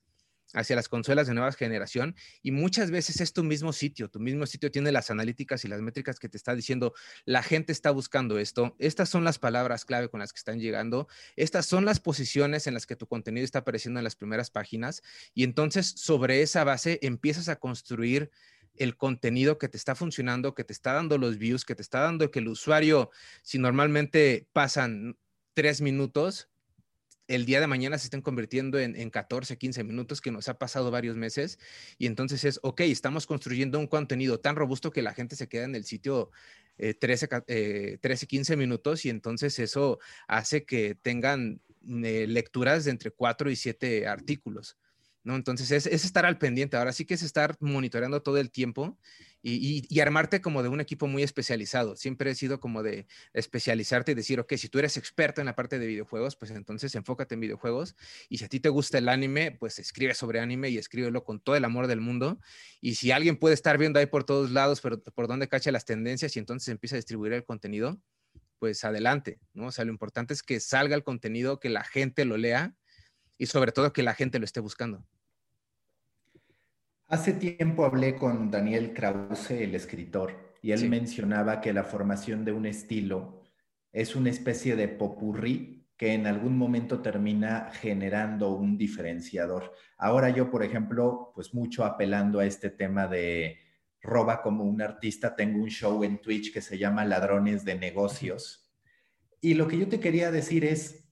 hacia 0.53 0.75
las 0.75 0.89
consolas 0.89 1.27
de 1.27 1.33
nueva 1.33 1.51
generación 1.51 2.15
y 2.41 2.51
muchas 2.51 2.91
veces 2.91 3.21
es 3.21 3.33
tu 3.33 3.43
mismo 3.43 3.73
sitio, 3.73 4.09
tu 4.09 4.19
mismo 4.19 4.45
sitio 4.45 4.71
tiene 4.71 4.91
las 4.91 5.11
analíticas 5.11 5.65
y 5.65 5.67
las 5.67 5.81
métricas 5.81 6.19
que 6.19 6.29
te 6.29 6.37
está 6.37 6.55
diciendo, 6.55 6.93
la 7.25 7.43
gente 7.43 7.71
está 7.71 7.91
buscando 7.91 8.39
esto, 8.39 8.75
estas 8.79 9.09
son 9.09 9.23
las 9.23 9.39
palabras 9.39 9.85
clave 9.85 10.09
con 10.09 10.19
las 10.19 10.31
que 10.31 10.37
están 10.37 10.59
llegando, 10.59 11.07
estas 11.35 11.65
son 11.65 11.85
las 11.85 11.99
posiciones 11.99 12.67
en 12.67 12.73
las 12.73 12.85
que 12.85 12.95
tu 12.95 13.07
contenido 13.07 13.43
está 13.43 13.59
apareciendo 13.59 13.99
en 13.99 14.03
las 14.03 14.15
primeras 14.15 14.49
páginas 14.49 15.01
y 15.33 15.43
entonces 15.43 15.93
sobre 15.97 16.41
esa 16.41 16.63
base 16.63 16.99
empiezas 17.01 17.49
a 17.49 17.57
construir 17.57 18.31
el 18.75 18.95
contenido 18.95 19.57
que 19.57 19.69
te 19.69 19.77
está 19.77 19.95
funcionando, 19.95 20.53
que 20.53 20.63
te 20.63 20.73
está 20.73 20.93
dando 20.93 21.17
los 21.17 21.37
views, 21.37 21.65
que 21.65 21.75
te 21.75 21.81
está 21.81 22.01
dando 22.01 22.31
que 22.31 22.39
el 22.39 22.47
usuario, 22.47 23.09
si 23.41 23.57
normalmente 23.57 24.47
pasan 24.53 25.17
tres 25.53 25.81
minutos, 25.81 26.49
el 27.27 27.45
día 27.45 27.59
de 27.59 27.67
mañana 27.67 27.97
se 27.97 28.05
estén 28.05 28.21
convirtiendo 28.21 28.79
en, 28.79 28.95
en, 28.95 29.09
14, 29.09 29.57
15 29.57 29.83
minutos 29.83 30.21
que 30.21 30.31
nos 30.31 30.47
ha 30.49 30.57
pasado 30.57 30.91
varios 30.91 31.15
meses. 31.15 31.59
Y 31.97 32.05
entonces 32.05 32.43
es, 32.43 32.59
ok, 32.63 32.81
estamos 32.81 33.27
construyendo 33.27 33.79
un 33.79 33.87
contenido 33.87 34.39
tan 34.39 34.55
robusto 34.55 34.91
que 34.91 35.01
la 35.01 35.13
gente 35.13 35.35
se 35.35 35.47
queda 35.47 35.65
en 35.65 35.75
el 35.75 35.83
sitio 35.85 36.31
13, 36.77 37.29
eh, 37.47 37.97
13, 38.01 38.27
15 38.27 38.53
eh, 38.53 38.57
minutos 38.57 39.05
y 39.05 39.09
entonces 39.09 39.57
eso 39.59 39.99
hace 40.27 40.63
que 40.63 40.95
tengan 40.95 41.59
eh, 41.87 42.25
lecturas 42.27 42.85
de 42.85 42.91
entre 42.91 43.11
4 43.11 43.49
y 43.49 43.55
7 43.55 44.07
artículos. 44.07 44.77
¿no? 45.23 45.35
Entonces 45.35 45.71
es, 45.71 45.85
es, 45.87 46.05
estar 46.05 46.25
al 46.25 46.37
pendiente. 46.37 46.77
Ahora 46.77 46.93
sí 46.93 47.05
que 47.05 47.15
es 47.15 47.23
estar 47.23 47.57
monitoreando 47.59 48.21
todo 48.21 48.37
el 48.37 48.51
tiempo 48.51 48.97
y, 49.41 49.99
armarte 49.99 50.41
como 50.41 50.63
de 50.63 50.69
un 50.69 50.81
equipo 50.81 51.07
muy 51.07 51.23
especializado. 51.23 51.95
Siempre 51.95 52.31
he 52.31 52.35
sido 52.35 52.59
como 52.59 52.83
de 52.83 53.07
especializarte 53.33 54.11
y 54.11 54.15
decir, 54.15 54.39
ok, 54.39 54.53
si 54.55 54.69
tú 54.69 54.79
eres 54.79 54.97
experto 54.97 55.41
en 55.41 55.45
la 55.45 55.55
parte 55.55 55.79
de 55.79 55.87
videojuegos, 55.87 56.35
pues 56.35 56.51
entonces 56.51 56.93
enfócate 56.95 57.35
en 57.35 57.41
videojuegos. 57.41 57.95
Y 58.29 58.39
si 58.39 58.45
a 58.45 58.49
ti 58.49 58.59
te 58.59 58.69
gusta 58.69 58.97
el 58.97 59.09
anime, 59.09 59.51
pues 59.51 59.79
escribe 59.79 60.13
sobre 60.13 60.39
anime 60.39 60.69
y 60.69 60.77
escríbelo 60.77 61.23
con 61.23 61.39
todo 61.39 61.55
el 61.55 61.65
amor 61.65 61.87
del 61.87 62.01
mundo. 62.01 62.39
Y 62.81 62.95
si 62.95 63.11
alguien 63.11 63.37
puede 63.37 63.53
estar 63.53 63.77
viendo 63.77 63.99
ahí 63.99 64.07
por 64.07 64.23
todos 64.23 64.51
lados, 64.51 64.81
pero 64.81 65.01
por 65.01 65.27
dónde 65.27 65.47
cacha 65.47 65.71
las 65.71 65.85
tendencias 65.85 66.35
y 66.35 66.39
entonces 66.39 66.69
empieza 66.69 66.95
a 66.95 66.97
distribuir 66.97 67.33
el 67.33 67.45
contenido, 67.45 68.01
pues 68.59 68.83
adelante, 68.83 69.39
¿no? 69.53 69.67
O 69.67 69.71
sea, 69.71 69.85
lo 69.85 69.91
importante 69.91 70.33
es 70.33 70.41
que 70.41 70.59
salga 70.59 70.95
el 70.95 71.03
contenido, 71.03 71.59
que 71.59 71.69
la 71.69 71.83
gente 71.83 72.25
lo 72.25 72.37
lea 72.37 72.75
y 73.37 73.45
sobre 73.45 73.71
todo 73.71 73.93
que 73.93 74.03
la 74.03 74.15
gente 74.15 74.39
lo 74.39 74.45
esté 74.45 74.59
buscando. 74.59 75.05
Hace 77.09 77.31
tiempo 77.31 77.85
hablé 77.85 78.17
con 78.17 78.51
Daniel 78.51 78.93
Krause, 78.93 79.51
el 79.51 79.75
escritor, 79.75 80.57
y 80.61 80.73
él 80.73 80.89
mencionaba 80.89 81.61
que 81.61 81.71
la 81.71 81.85
formación 81.85 82.43
de 82.43 82.51
un 82.51 82.65
estilo 82.65 83.43
es 83.93 84.17
una 84.17 84.29
especie 84.29 84.75
de 84.75 84.89
popurrí 84.89 85.87
que 85.95 86.13
en 86.13 86.27
algún 86.27 86.57
momento 86.57 87.01
termina 87.01 87.71
generando 87.71 88.51
un 88.51 88.77
diferenciador. 88.77 89.71
Ahora 89.97 90.31
yo, 90.31 90.51
por 90.51 90.65
ejemplo, 90.65 91.31
pues 91.33 91.53
mucho 91.53 91.85
apelando 91.85 92.41
a 92.41 92.45
este 92.45 92.69
tema 92.71 93.07
de 93.07 93.57
roba 94.01 94.41
como 94.41 94.65
un 94.65 94.81
artista, 94.81 95.33
tengo 95.33 95.63
un 95.63 95.69
show 95.69 96.03
en 96.03 96.19
Twitch 96.19 96.51
que 96.51 96.61
se 96.61 96.77
llama 96.77 97.05
Ladrones 97.05 97.63
de 97.63 97.75
Negocios. 97.75 98.69
Y 99.39 99.53
lo 99.53 99.69
que 99.69 99.77
yo 99.77 99.87
te 99.87 100.01
quería 100.01 100.29
decir 100.29 100.65
es, 100.65 101.09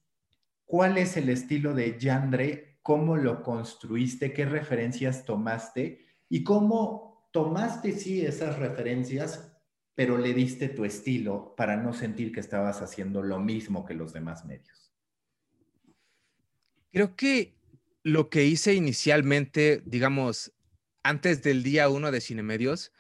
¿cuál 0.65 0.97
es 0.97 1.15
el 1.15 1.29
estilo 1.29 1.73
de 1.73 1.97
Yandre 1.97 2.74
cómo 2.85 3.17
lo 3.17 3.41
construiste, 3.41 4.31
qué 4.31 4.45
referencias 4.45 5.25
tomaste 5.25 6.05
y 6.29 6.43
cómo 6.43 7.27
tomaste, 7.31 7.93
sí, 7.93 8.23
esas 8.23 8.59
referencias, 8.59 9.57
pero 9.95 10.19
le 10.19 10.35
diste 10.35 10.69
tu 10.69 10.85
estilo 10.85 11.55
para 11.57 11.77
no 11.77 11.93
sentir 11.93 12.31
que 12.31 12.41
estabas 12.41 12.83
haciendo 12.83 13.23
lo 13.23 13.39
mismo 13.39 13.87
que 13.87 13.95
los 13.95 14.13
demás 14.13 14.45
medios. 14.45 14.93
Creo 16.91 17.15
que 17.15 17.57
lo 18.03 18.29
que 18.29 18.45
hice 18.45 18.75
inicialmente, 18.75 19.81
digamos, 19.87 20.53
antes 21.01 21.41
del 21.41 21.63
día 21.63 21.89
uno 21.89 22.11
de 22.11 22.21
Cine 22.21 22.43
Medios, 22.43 22.91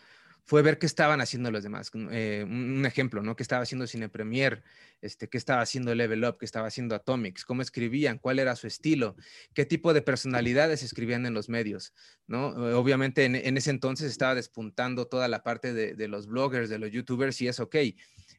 fue 0.45 0.61
ver 0.61 0.77
qué 0.77 0.85
estaban 0.85 1.21
haciendo 1.21 1.49
los 1.49 1.63
demás. 1.63 1.89
Eh, 2.11 2.45
un 2.47 2.85
ejemplo, 2.85 3.23
¿no? 3.23 3.35
¿Qué 3.35 3.41
estaba 3.41 3.63
haciendo 3.63 3.87
Cine 3.87 4.09
Premier? 4.09 4.63
Este, 5.01 5.27
¿Qué 5.27 5.39
estaba 5.39 5.61
haciendo 5.61 5.93
Level 5.95 6.23
Up? 6.23 6.37
¿Qué 6.37 6.45
estaba 6.45 6.67
haciendo 6.67 6.93
Atomics? 6.93 7.45
¿Cómo 7.45 7.63
escribían? 7.63 8.19
¿Cuál 8.19 8.37
era 8.37 8.55
su 8.55 8.67
estilo? 8.67 9.15
¿Qué 9.55 9.65
tipo 9.65 9.91
de 9.91 10.03
personalidades 10.03 10.83
escribían 10.83 11.25
en 11.25 11.33
los 11.33 11.49
medios? 11.49 11.93
¿no? 12.27 12.49
Obviamente 12.77 13.25
en, 13.25 13.57
ese 13.57 13.71
entonces 13.71 14.11
estaba 14.11 14.35
despuntando 14.35 15.07
toda 15.07 15.27
la 15.27 15.41
parte 15.41 15.73
de, 15.73 16.07
los 16.07 16.27
bloggers, 16.27 16.69
de 16.69 16.77
los 16.77 16.91
youtubers 16.91 17.41
y 17.41 17.47
es 17.47 17.59
ok. 17.59 17.75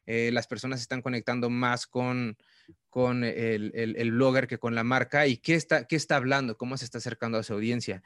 Eh, 0.07 0.31
las 0.33 0.47
personas 0.47 0.81
están 0.81 1.03
conectando 1.03 1.51
más 1.51 1.89
con, 1.89 2.37
el, 2.95 3.73
el, 3.75 4.13
blogger 4.13 4.47
que 4.47 4.59
con 4.59 4.77
la 4.77 4.85
marca 4.85 5.27
y 5.27 5.39
qué 5.39 5.55
está 5.55 6.17
hablando, 6.17 6.57
cómo 6.57 6.77
se 6.77 6.85
está 6.85 6.99
acercando 6.99 7.37
a 7.39 7.43
su 7.43 7.53
audiencia 7.53 8.05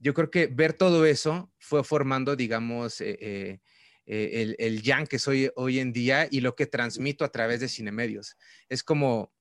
yo 0.00 0.14
creo 0.14 0.30
que 0.30 0.46
ver 0.46 0.72
todo 0.72 1.04
eso 1.04 1.52
fue 1.58 1.84
formando, 1.84 2.34
digamos, 2.34 3.00
eh, 3.00 3.18
eh, 3.20 3.60
eh, 4.06 4.30
el, 4.42 4.56
el 4.58 4.82
Jan 4.82 5.06
que 5.06 5.18
soy 5.18 5.50
hoy 5.54 5.78
en 5.78 5.92
día 5.92 6.26
y 6.30 6.40
lo 6.40 6.56
que 6.56 6.66
transmito 6.66 7.24
a 7.24 7.30
través 7.30 7.60
de 7.60 7.68
Cinemedios. 7.68 8.36
Es 8.68 8.82
como, 8.82 9.32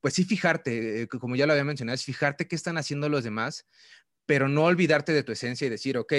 pues 0.00 0.14
sí, 0.14 0.24
fijarte, 0.24 1.06
como 1.08 1.36
ya 1.36 1.46
lo 1.46 1.52
había 1.52 1.64
mencionado, 1.64 1.94
es 1.94 2.04
fijarte 2.04 2.48
qué 2.48 2.56
están 2.56 2.78
haciendo 2.78 3.08
los 3.10 3.22
demás, 3.22 3.66
pero 4.30 4.48
no 4.48 4.62
olvidarte 4.62 5.12
de 5.12 5.24
tu 5.24 5.32
esencia 5.32 5.66
y 5.66 5.70
decir, 5.70 5.98
ok, 5.98 6.12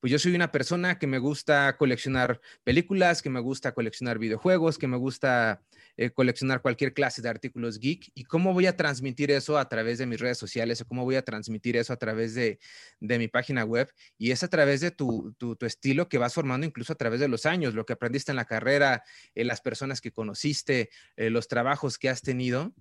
pues 0.00 0.10
yo 0.10 0.18
soy 0.18 0.34
una 0.34 0.50
persona 0.50 0.98
que 0.98 1.06
me 1.06 1.18
gusta 1.18 1.76
coleccionar 1.76 2.40
películas, 2.64 3.20
que 3.20 3.28
me 3.28 3.40
gusta 3.40 3.72
coleccionar 3.72 4.18
videojuegos, 4.18 4.78
que 4.78 4.86
me 4.86 4.96
gusta 4.96 5.60
eh, 5.98 6.08
coleccionar 6.08 6.62
cualquier 6.62 6.94
clase 6.94 7.20
de 7.20 7.28
artículos 7.28 7.78
geek 7.78 8.10
y 8.14 8.24
cómo 8.24 8.54
voy 8.54 8.64
a 8.64 8.74
transmitir 8.74 9.30
eso 9.30 9.58
a 9.58 9.68
través 9.68 9.98
de 9.98 10.06
mis 10.06 10.18
redes 10.18 10.38
sociales 10.38 10.80
o 10.80 10.86
cómo 10.86 11.04
voy 11.04 11.16
a 11.16 11.22
transmitir 11.26 11.76
eso 11.76 11.92
a 11.92 11.98
través 11.98 12.34
de, 12.34 12.58
mi 13.00 13.28
página 13.28 13.66
web 13.66 13.92
y 14.16 14.30
es 14.30 14.42
a 14.42 14.48
través 14.48 14.80
de 14.80 14.90
tu, 14.90 15.36
estilo 15.60 16.08
que 16.08 16.16
vas 16.16 16.32
formando 16.32 16.66
incluso 16.66 16.94
a 16.94 16.96
través 16.96 17.20
de 17.20 17.28
los 17.28 17.44
años, 17.44 17.74
lo 17.74 17.84
que 17.84 17.92
aprendiste 17.92 18.32
en 18.32 18.36
la 18.36 18.46
carrera, 18.46 19.02
eh, 19.34 19.44
las 19.44 19.60
personas 19.60 20.00
que 20.00 20.10
conociste, 20.10 20.88
eh, 21.16 21.28
los 21.28 21.48
trabajos 21.48 21.98
que 21.98 22.08
has 22.08 22.22
tenido 22.22 22.72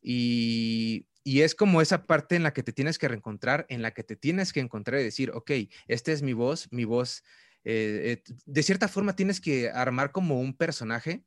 y, 0.00 1.08
y 1.26 1.42
es 1.42 1.56
como 1.56 1.82
esa 1.82 2.06
parte 2.06 2.36
en 2.36 2.44
la 2.44 2.52
que 2.52 2.62
te 2.62 2.72
tienes 2.72 2.98
que 2.98 3.08
reencontrar, 3.08 3.66
en 3.68 3.82
la 3.82 3.90
que 3.90 4.04
te 4.04 4.14
tienes 4.14 4.52
que 4.52 4.60
encontrar 4.60 5.00
y 5.00 5.02
decir, 5.02 5.32
ok, 5.34 5.50
esta 5.88 6.12
es 6.12 6.22
mi 6.22 6.34
voz, 6.34 6.68
mi 6.70 6.84
voz. 6.84 7.24
Eh, 7.64 8.22
eh, 8.24 8.34
de 8.44 8.62
cierta 8.62 8.86
forma 8.86 9.16
tienes 9.16 9.40
que 9.40 9.68
armar 9.68 10.12
como 10.12 10.38
un 10.38 10.56
personaje 10.56 11.24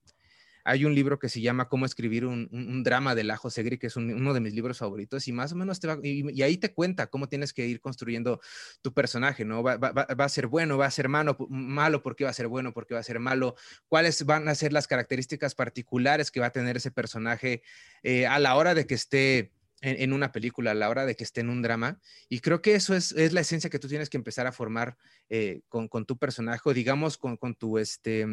hay 0.69 0.85
un 0.85 0.93
libro 0.93 1.17
que 1.19 1.29
se 1.29 1.41
llama 1.41 1.67
Cómo 1.67 1.85
escribir 1.85 2.25
un, 2.25 2.83
drama 2.83 3.15
de 3.15 3.23
Lajo 3.23 3.49
Segri, 3.49 3.77
que 3.77 3.87
es 3.87 3.95
uno 3.95 4.33
de 4.33 4.39
mis 4.39 4.53
libros 4.53 4.77
favoritos, 4.77 5.27
y 5.27 5.31
más 5.31 5.51
o 5.51 5.55
menos 5.55 5.79
te 5.79 5.87
va, 5.87 5.97
y, 6.03 6.41
ahí 6.43 6.57
te 6.57 6.73
cuenta 6.73 7.07
cómo 7.07 7.27
tienes 7.27 7.53
que 7.53 7.65
ir 7.65 7.81
construyendo 7.81 8.39
tu 8.81 8.93
personaje, 8.93 9.45
¿no? 9.45 9.63
Va, 9.63 9.73
a 9.73 10.29
ser 10.29 10.47
bueno, 10.47 10.77
va 10.77 10.85
a 10.85 10.91
ser 10.91 11.09
malo, 11.09 11.37
malo, 11.49 12.03
¿por 12.03 12.15
qué 12.15 12.23
va 12.23 12.29
a 12.29 12.33
ser 12.33 12.47
bueno? 12.47 12.73
¿Por 12.73 12.85
qué 12.85 12.93
va 12.93 12.99
a 12.99 13.03
ser 13.03 13.19
malo? 13.19 13.55
¿Cuáles 13.87 14.25
van 14.25 14.47
a 14.47 14.55
ser 14.55 14.71
las 14.71 14.87
características 14.87 15.55
particulares 15.55 16.29
que 16.29 16.39
va 16.39 16.47
a 16.47 16.51
tener 16.51 16.77
ese 16.77 16.91
personaje 16.91 17.63
eh, 18.03 18.27
a 18.27 18.39
la 18.39 18.55
hora 18.55 18.73
de 18.73 18.85
que 18.85 18.95
esté 18.95 19.51
en, 19.81 20.13
una 20.13 20.31
película, 20.31 20.71
a 20.71 20.73
la 20.75 20.89
hora 20.89 21.05
de 21.05 21.15
que 21.15 21.23
esté 21.23 21.41
en 21.41 21.49
un 21.49 21.61
drama. 21.61 21.99
Y 22.27 22.39
creo 22.39 22.61
que 22.61 22.75
eso 22.75 22.95
es, 22.95 23.11
la 23.11 23.41
esencia 23.41 23.69
que 23.69 23.79
tú 23.79 23.87
tienes 23.87 24.09
que 24.09 24.17
empezar 24.17 24.47
a 24.47 24.51
formar 24.51 24.97
eh, 25.29 25.61
con, 25.69 25.89
tu 26.05 26.17
personaje, 26.17 26.61
o 26.65 26.73
digamos, 26.73 27.17
con, 27.17 27.37
con 27.37 27.55
tu, 27.55 27.77
este, 27.77 28.25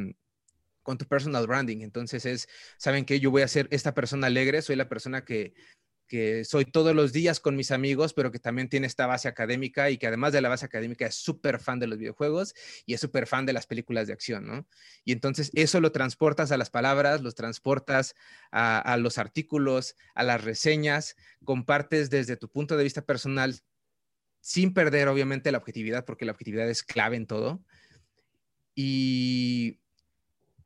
con 0.82 0.98
tu 0.98 1.06
personal 1.06 1.46
branding. 1.46 1.80
Entonces 1.80 2.24
es, 2.26 2.48
¿saben 2.78 3.04
que 3.04 3.20
Yo 3.20 3.30
voy 3.30 3.42
a 3.42 3.48
ser 3.48 3.68
esta 3.70 3.94
persona 3.94 4.28
alegre, 4.28 4.62
soy 4.62 4.76
la 4.76 4.88
persona 4.88 5.24
que, 5.24 5.54
que 6.06 6.44
soy 6.44 6.64
todos 6.64 6.94
los 6.94 7.12
días 7.12 7.40
con 7.40 7.56
mis 7.56 7.70
amigos, 7.70 8.12
pero 8.14 8.30
que 8.30 8.38
también 8.38 8.68
tiene 8.68 8.86
esta 8.86 9.06
base 9.06 9.28
académica 9.28 9.90
y 9.90 9.98
que 9.98 10.06
además 10.06 10.32
de 10.32 10.40
la 10.40 10.48
base 10.48 10.64
académica 10.64 11.06
es 11.06 11.14
súper 11.14 11.58
fan 11.60 11.78
de 11.78 11.86
los 11.86 11.98
videojuegos 11.98 12.54
y 12.86 12.94
es 12.94 13.00
súper 13.00 13.26
fan 13.26 13.46
de 13.46 13.52
las 13.52 13.66
películas 13.66 14.06
de 14.06 14.12
acción, 14.12 14.46
¿no? 14.46 14.66
Y 15.04 15.12
entonces 15.12 15.50
eso 15.54 15.80
lo 15.80 15.92
transportas 15.92 16.52
a 16.52 16.56
las 16.56 16.70
palabras, 16.70 17.22
los 17.22 17.34
transportas 17.34 18.14
a, 18.50 18.78
a 18.78 18.96
los 18.96 19.18
artículos, 19.18 19.96
a 20.14 20.22
las 20.22 20.42
reseñas, 20.42 21.16
compartes 21.44 22.10
desde 22.10 22.36
tu 22.36 22.48
punto 22.48 22.76
de 22.76 22.84
vista 22.84 23.02
personal 23.02 23.60
sin 24.40 24.72
perder 24.72 25.08
obviamente 25.08 25.50
la 25.50 25.58
objetividad, 25.58 26.04
porque 26.04 26.24
la 26.24 26.32
objetividad 26.32 26.70
es 26.70 26.84
clave 26.84 27.16
en 27.16 27.26
todo. 27.26 27.64
Y 28.76 29.80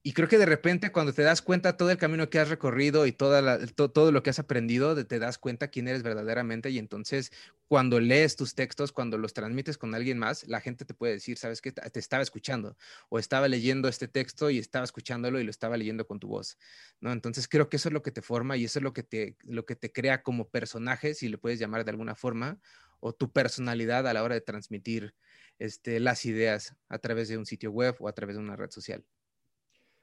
y 0.02 0.14
creo 0.14 0.28
que 0.28 0.38
de 0.38 0.46
repente 0.46 0.92
cuando 0.92 1.12
te 1.12 1.22
das 1.22 1.42
cuenta 1.42 1.76
todo 1.76 1.90
el 1.90 1.98
camino 1.98 2.30
que 2.30 2.38
has 2.38 2.48
recorrido 2.48 3.04
y 3.06 3.12
toda 3.12 3.66
todo 3.74 4.12
lo 4.12 4.22
que 4.22 4.30
has 4.30 4.38
aprendido, 4.38 5.06
te 5.06 5.18
das 5.18 5.36
cuenta 5.36 5.68
quién 5.68 5.88
eres 5.88 6.02
verdaderamente 6.02 6.70
y 6.70 6.78
entonces 6.78 7.32
cuando 7.66 8.00
lees 8.00 8.34
tus 8.34 8.54
textos, 8.54 8.92
cuando 8.92 9.18
los 9.18 9.34
transmites 9.34 9.76
con 9.76 9.94
alguien 9.94 10.18
más, 10.18 10.48
la 10.48 10.60
gente 10.62 10.86
te 10.86 10.94
puede 10.94 11.14
decir, 11.14 11.36
sabes 11.36 11.60
que 11.60 11.72
te 11.72 11.98
estaba 11.98 12.22
escuchando 12.22 12.76
o 13.10 13.18
estaba 13.18 13.46
leyendo 13.46 13.88
este 13.88 14.08
texto 14.08 14.48
y 14.48 14.58
estaba 14.58 14.84
escuchándolo 14.84 15.38
y 15.38 15.44
lo 15.44 15.50
estaba 15.50 15.76
leyendo 15.76 16.06
con 16.06 16.18
tu 16.18 16.28
voz, 16.28 16.56
¿no? 17.00 17.12
Entonces 17.12 17.46
creo 17.46 17.68
que 17.68 17.76
eso 17.76 17.90
es 17.90 17.92
lo 17.92 18.02
que 18.02 18.10
te 18.10 18.22
forma 18.22 18.56
y 18.56 18.64
eso 18.64 18.78
es 18.78 18.82
lo 18.82 18.94
que 18.94 19.02
te, 19.02 19.36
lo 19.42 19.66
que 19.66 19.76
te 19.76 19.92
crea 19.92 20.22
como 20.22 20.48
personaje, 20.48 21.14
si 21.14 21.28
le 21.28 21.36
puedes 21.36 21.58
llamar 21.60 21.84
de 21.84 21.90
alguna 21.90 22.14
forma, 22.14 22.58
o 23.00 23.12
tu 23.12 23.32
personalidad 23.32 24.08
a 24.08 24.14
la 24.14 24.22
hora 24.22 24.34
de 24.34 24.40
transmitir 24.40 25.14
este, 25.58 26.00
las 26.00 26.24
ideas 26.24 26.74
a 26.88 26.98
través 26.98 27.28
de 27.28 27.36
un 27.36 27.46
sitio 27.46 27.70
web 27.70 27.96
o 28.00 28.08
a 28.08 28.14
través 28.14 28.36
de 28.36 28.42
una 28.42 28.56
red 28.56 28.70
social. 28.70 29.04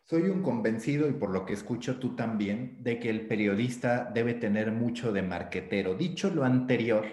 Soy 0.10 0.30
un 0.30 0.42
convencido, 0.42 1.10
y 1.10 1.12
por 1.12 1.32
lo 1.32 1.46
que 1.46 1.52
escucho 1.52 2.00
tú 2.00 2.16
también, 2.16 2.82
de 2.82 2.98
que 2.98 3.10
el 3.10 3.28
periodista 3.28 4.10
debe 4.14 4.36
tener 4.36 4.72
mucho 4.72 5.12
de 5.12 5.22
marquetero. 5.22 5.96
Dicho 5.96 6.30
lo 6.30 6.46
anterior, 6.46 7.06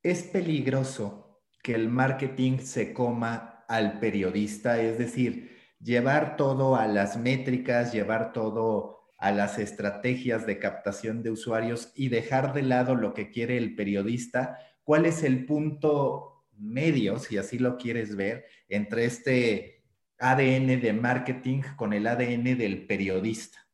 es 0.00 0.22
peligroso 0.22 1.42
que 1.60 1.74
el 1.74 1.88
marketing 1.88 2.58
se 2.58 2.92
coma 2.94 3.64
al 3.66 3.98
periodista, 3.98 4.80
es 4.80 4.98
decir, 4.98 5.58
llevar 5.80 6.36
todo 6.36 6.76
a 6.76 6.86
las 6.86 7.16
métricas, 7.16 7.92
llevar 7.92 8.32
todo 8.32 9.00
a 9.18 9.32
las 9.32 9.58
estrategias 9.58 10.46
de 10.46 10.60
captación 10.60 11.24
de 11.24 11.32
usuarios 11.32 11.90
y 11.96 12.08
dejar 12.08 12.54
de 12.54 12.62
lado 12.62 12.94
lo 12.94 13.14
que 13.14 13.32
quiere 13.32 13.56
el 13.56 13.74
periodista. 13.74 14.60
¿Cuál 14.84 15.06
es 15.06 15.24
el 15.24 15.44
punto 15.44 16.46
medio, 16.56 17.18
si 17.18 17.36
así 17.36 17.58
lo 17.58 17.76
quieres 17.76 18.14
ver, 18.14 18.44
entre 18.68 19.06
este 19.06 19.77
ADN 20.18 20.80
de 20.80 20.92
marketing 20.92 21.62
con 21.76 21.92
el 21.92 22.06
ADN 22.06 22.56
del 22.56 22.86
periodista? 22.86 23.66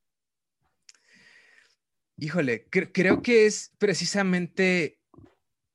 Híjole, 2.17 2.69
creo 2.71 3.23
que 3.23 3.47
es 3.47 3.73
precisamente 3.79 5.01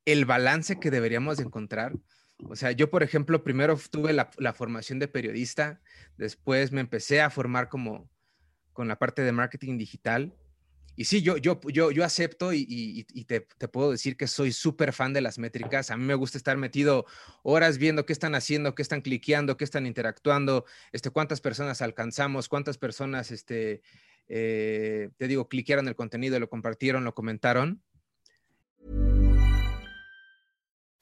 el 0.04 0.24
balance 0.24 0.80
que 0.80 0.90
deberíamos 0.90 1.38
encontrar. 1.38 1.92
O 2.48 2.56
sea, 2.56 2.72
yo, 2.72 2.90
por 2.90 3.02
ejemplo, 3.02 3.44
primero 3.44 3.78
tuve 3.90 4.12
la, 4.12 4.52
formación 4.54 4.98
de 4.98 5.08
periodista, 5.08 5.80
después 6.16 6.72
me 6.72 6.80
empecé 6.80 7.20
a 7.20 7.30
formar 7.30 7.68
como 7.68 8.10
con 8.72 8.88
la 8.88 8.98
parte 8.98 9.22
de 9.22 9.32
marketing 9.32 9.76
digital. 9.76 10.34
Y 10.96 11.04
sí, 11.04 11.22
yo, 11.22 11.34
acepto 12.04 12.52
y, 12.52 13.04
te, 13.26 13.40
puedo 13.68 13.90
decir 13.90 14.16
que 14.16 14.26
soy 14.26 14.52
súper 14.52 14.92
fan 14.92 15.12
de 15.12 15.20
las 15.20 15.38
métricas. 15.38 15.90
A 15.90 15.96
mí 15.96 16.04
me 16.04 16.14
gusta 16.14 16.36
estar 16.36 16.56
metido 16.56 17.06
horas 17.42 17.78
viendo 17.78 18.04
qué 18.04 18.12
están 18.12 18.34
haciendo, 18.34 18.74
qué 18.74 18.82
están 18.82 19.00
cliqueando, 19.00 19.56
qué 19.56 19.64
están 19.64 19.86
interactuando, 19.86 20.66
este, 20.92 21.10
cuántas 21.10 21.40
personas 21.40 21.80
alcanzamos, 21.80 22.48
cuántas 22.48 22.76
personas, 22.76 23.30
este, 23.30 23.82
eh, 24.28 25.10
te 25.16 25.26
digo, 25.26 25.48
cliquearon 25.48 25.88
el 25.88 25.96
contenido, 25.96 26.38
lo 26.38 26.50
compartieron, 26.50 27.04
lo 27.04 27.14
comentaron. 27.14 27.82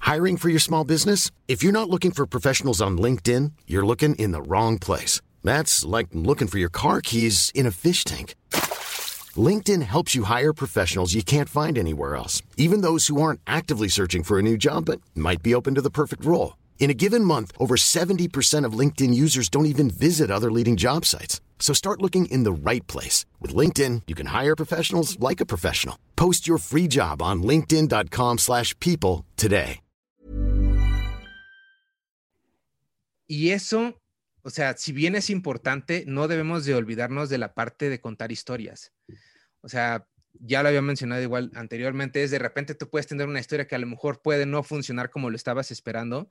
Hiring 0.01 0.39
for 0.39 0.49
your 0.49 0.61
small 0.61 0.85
business? 0.85 1.33
If 1.49 1.63
you're 1.63 1.73
not 1.73 1.91
looking 1.91 2.13
for 2.13 2.27
professionals 2.27 2.81
on 2.81 2.97
LinkedIn, 2.97 3.53
you're 3.67 3.85
looking 3.85 4.15
in 4.15 4.33
the 4.33 4.41
wrong 4.41 4.79
place. 4.79 5.21
That's 5.45 5.85
like 5.85 6.09
looking 6.13 6.49
for 6.49 6.59
your 6.59 6.71
car 6.71 7.01
keys 7.03 7.53
in 7.55 7.67
a 7.67 7.71
fish 7.71 8.05
tank. 8.05 8.35
LinkedIn 9.39 9.83
helps 9.83 10.15
you 10.15 10.25
hire 10.25 10.55
professionals 10.55 11.13
you 11.13 11.23
can't 11.23 11.51
find 11.51 11.77
anywhere 11.77 12.17
else, 12.17 12.43
even 12.57 12.81
those 12.81 13.09
who 13.09 13.21
aren't 13.21 13.41
actively 13.47 13.89
searching 13.89 14.23
for 14.23 14.39
a 14.39 14.43
new 14.43 14.57
job 14.57 14.87
but 14.87 15.03
might 15.15 15.43
be 15.43 15.55
open 15.55 15.75
to 15.75 15.83
the 15.83 15.91
perfect 15.91 16.25
role. 16.25 16.57
In 16.79 16.91
a 16.91 16.95
given 16.95 17.23
month, 17.23 17.53
over 17.59 17.75
70% 17.77 18.65
of 18.65 18.79
LinkedIn 18.79 19.13
users 19.13 19.51
don't 19.51 19.67
even 19.67 19.91
visit 19.91 20.31
other 20.31 20.51
leading 20.51 20.77
job 20.77 21.05
sites. 21.05 21.43
So 21.59 21.75
start 21.75 22.01
looking 22.01 22.27
in 22.31 22.45
the 22.45 22.53
right 22.53 22.87
place. 22.87 23.27
With 23.41 23.55
LinkedIn, 23.55 24.03
you 24.07 24.15
can 24.15 24.29
hire 24.29 24.57
professionals 24.57 25.21
like 25.21 25.43
a 25.43 25.47
professional. 25.47 25.99
Post 26.17 26.49
your 26.49 26.59
free 26.59 26.89
job 26.89 27.21
on 27.21 27.43
linkedin.com 27.43 28.39
slash 28.39 28.75
people 28.81 29.27
today. 29.37 29.81
Y 33.31 33.51
eso, 33.51 33.93
o 34.43 34.49
sea, 34.49 34.75
si 34.79 34.93
bien 34.93 35.15
es 35.15 35.29
importante, 35.29 36.05
no 36.07 36.29
debemos 36.29 36.65
de 36.65 36.75
olvidarnos 36.75 37.29
de 37.29 37.37
la 37.37 37.53
parte 37.53 37.91
de 37.91 38.01
contar 38.01 38.33
historias. 38.33 38.91
O 39.69 39.71
sea, 39.71 40.07
ya 40.41 40.63
lo 40.63 40.71
había 40.71 40.81
mencionado 40.81 41.21
igual 41.21 41.51
anteriormente, 41.55 42.23
es 42.23 42.31
de 42.31 42.39
repente 42.39 42.75
tú 42.75 42.89
puedes 42.89 43.07
tener 43.07 43.29
una 43.29 43.39
historia 43.39 43.67
que 43.67 43.75
a 43.75 43.79
lo 43.79 43.87
mejor 43.87 44.23
puede 44.23 44.47
no 44.47 44.63
funcionar 44.63 45.11
como 45.11 45.29
lo 45.29 45.37
estabas 45.37 45.71
esperando, 45.71 46.31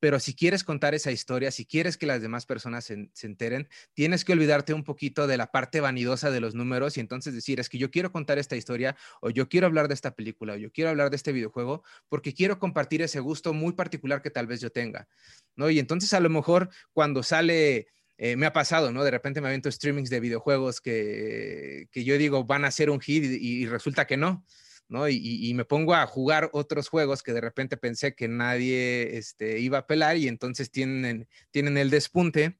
pero 0.00 0.20
si 0.20 0.34
quieres 0.34 0.64
contar 0.64 0.94
esa 0.94 1.10
historia, 1.12 1.50
si 1.50 1.64
quieres 1.64 1.96
que 1.96 2.04
las 2.04 2.20
demás 2.20 2.44
personas 2.44 2.84
se, 2.84 3.08
enteren, 3.22 3.70
tienes 3.94 4.22
que 4.22 4.34
olvidarte 4.34 4.74
un 4.74 4.84
poquito 4.84 5.26
de 5.26 5.38
la 5.38 5.50
parte 5.50 5.80
vanidosa 5.80 6.30
de 6.30 6.40
los 6.40 6.54
números 6.54 6.98
y 6.98 7.00
entonces 7.00 7.32
decir, 7.32 7.58
es 7.58 7.70
que 7.70 7.78
yo 7.78 7.90
quiero 7.90 8.12
contar 8.12 8.38
esta 8.38 8.54
historia 8.54 8.98
o 9.22 9.30
yo 9.30 9.48
quiero 9.48 9.66
hablar 9.66 9.88
de 9.88 9.94
esta 9.94 10.14
película 10.14 10.52
o 10.52 10.56
yo 10.56 10.70
quiero 10.70 10.90
hablar 10.90 11.08
de 11.08 11.16
este 11.16 11.32
videojuego 11.32 11.84
porque 12.10 12.34
quiero 12.34 12.58
compartir 12.58 13.00
ese 13.00 13.20
gusto 13.20 13.54
muy 13.54 13.72
particular 13.72 14.20
que 14.20 14.28
tal 14.28 14.46
vez 14.46 14.60
yo 14.60 14.70
tenga, 14.70 15.08
¿no? 15.56 15.70
Y 15.70 15.78
entonces 15.78 16.12
a 16.12 16.20
lo 16.20 16.28
mejor 16.28 16.68
cuando 16.92 17.22
sale... 17.22 17.86
Eh, 18.16 18.36
me 18.36 18.46
ha 18.46 18.52
pasado, 18.52 18.92
¿no? 18.92 19.02
De 19.04 19.10
repente 19.10 19.40
me 19.40 19.48
avento 19.48 19.70
streamings 19.70 20.10
de 20.10 20.20
videojuegos 20.20 20.80
que, 20.80 21.88
que 21.90 22.04
yo 22.04 22.16
digo 22.16 22.44
van 22.44 22.64
a 22.64 22.70
ser 22.70 22.90
un 22.90 23.00
hit 23.00 23.24
y 23.24 23.66
resulta 23.66 24.06
que 24.06 24.16
no. 24.16 24.44
¿no? 24.88 25.08
Y, 25.08 25.52
me 25.54 25.64
pongo 25.64 25.94
a 25.94 26.06
jugar 26.06 26.50
otros 26.52 26.88
juegos 26.88 27.22
que 27.22 27.32
de 27.32 27.40
repente 27.40 27.76
pensé 27.76 28.14
que 28.14 28.28
nadie 28.28 29.16
este, 29.16 29.58
iba 29.58 29.78
a 29.78 29.86
pelar 29.86 30.16
y 30.16 30.28
entonces 30.28 30.70
tienen, 30.70 31.28
tienen 31.50 31.78
el 31.78 31.90
despunte 31.90 32.58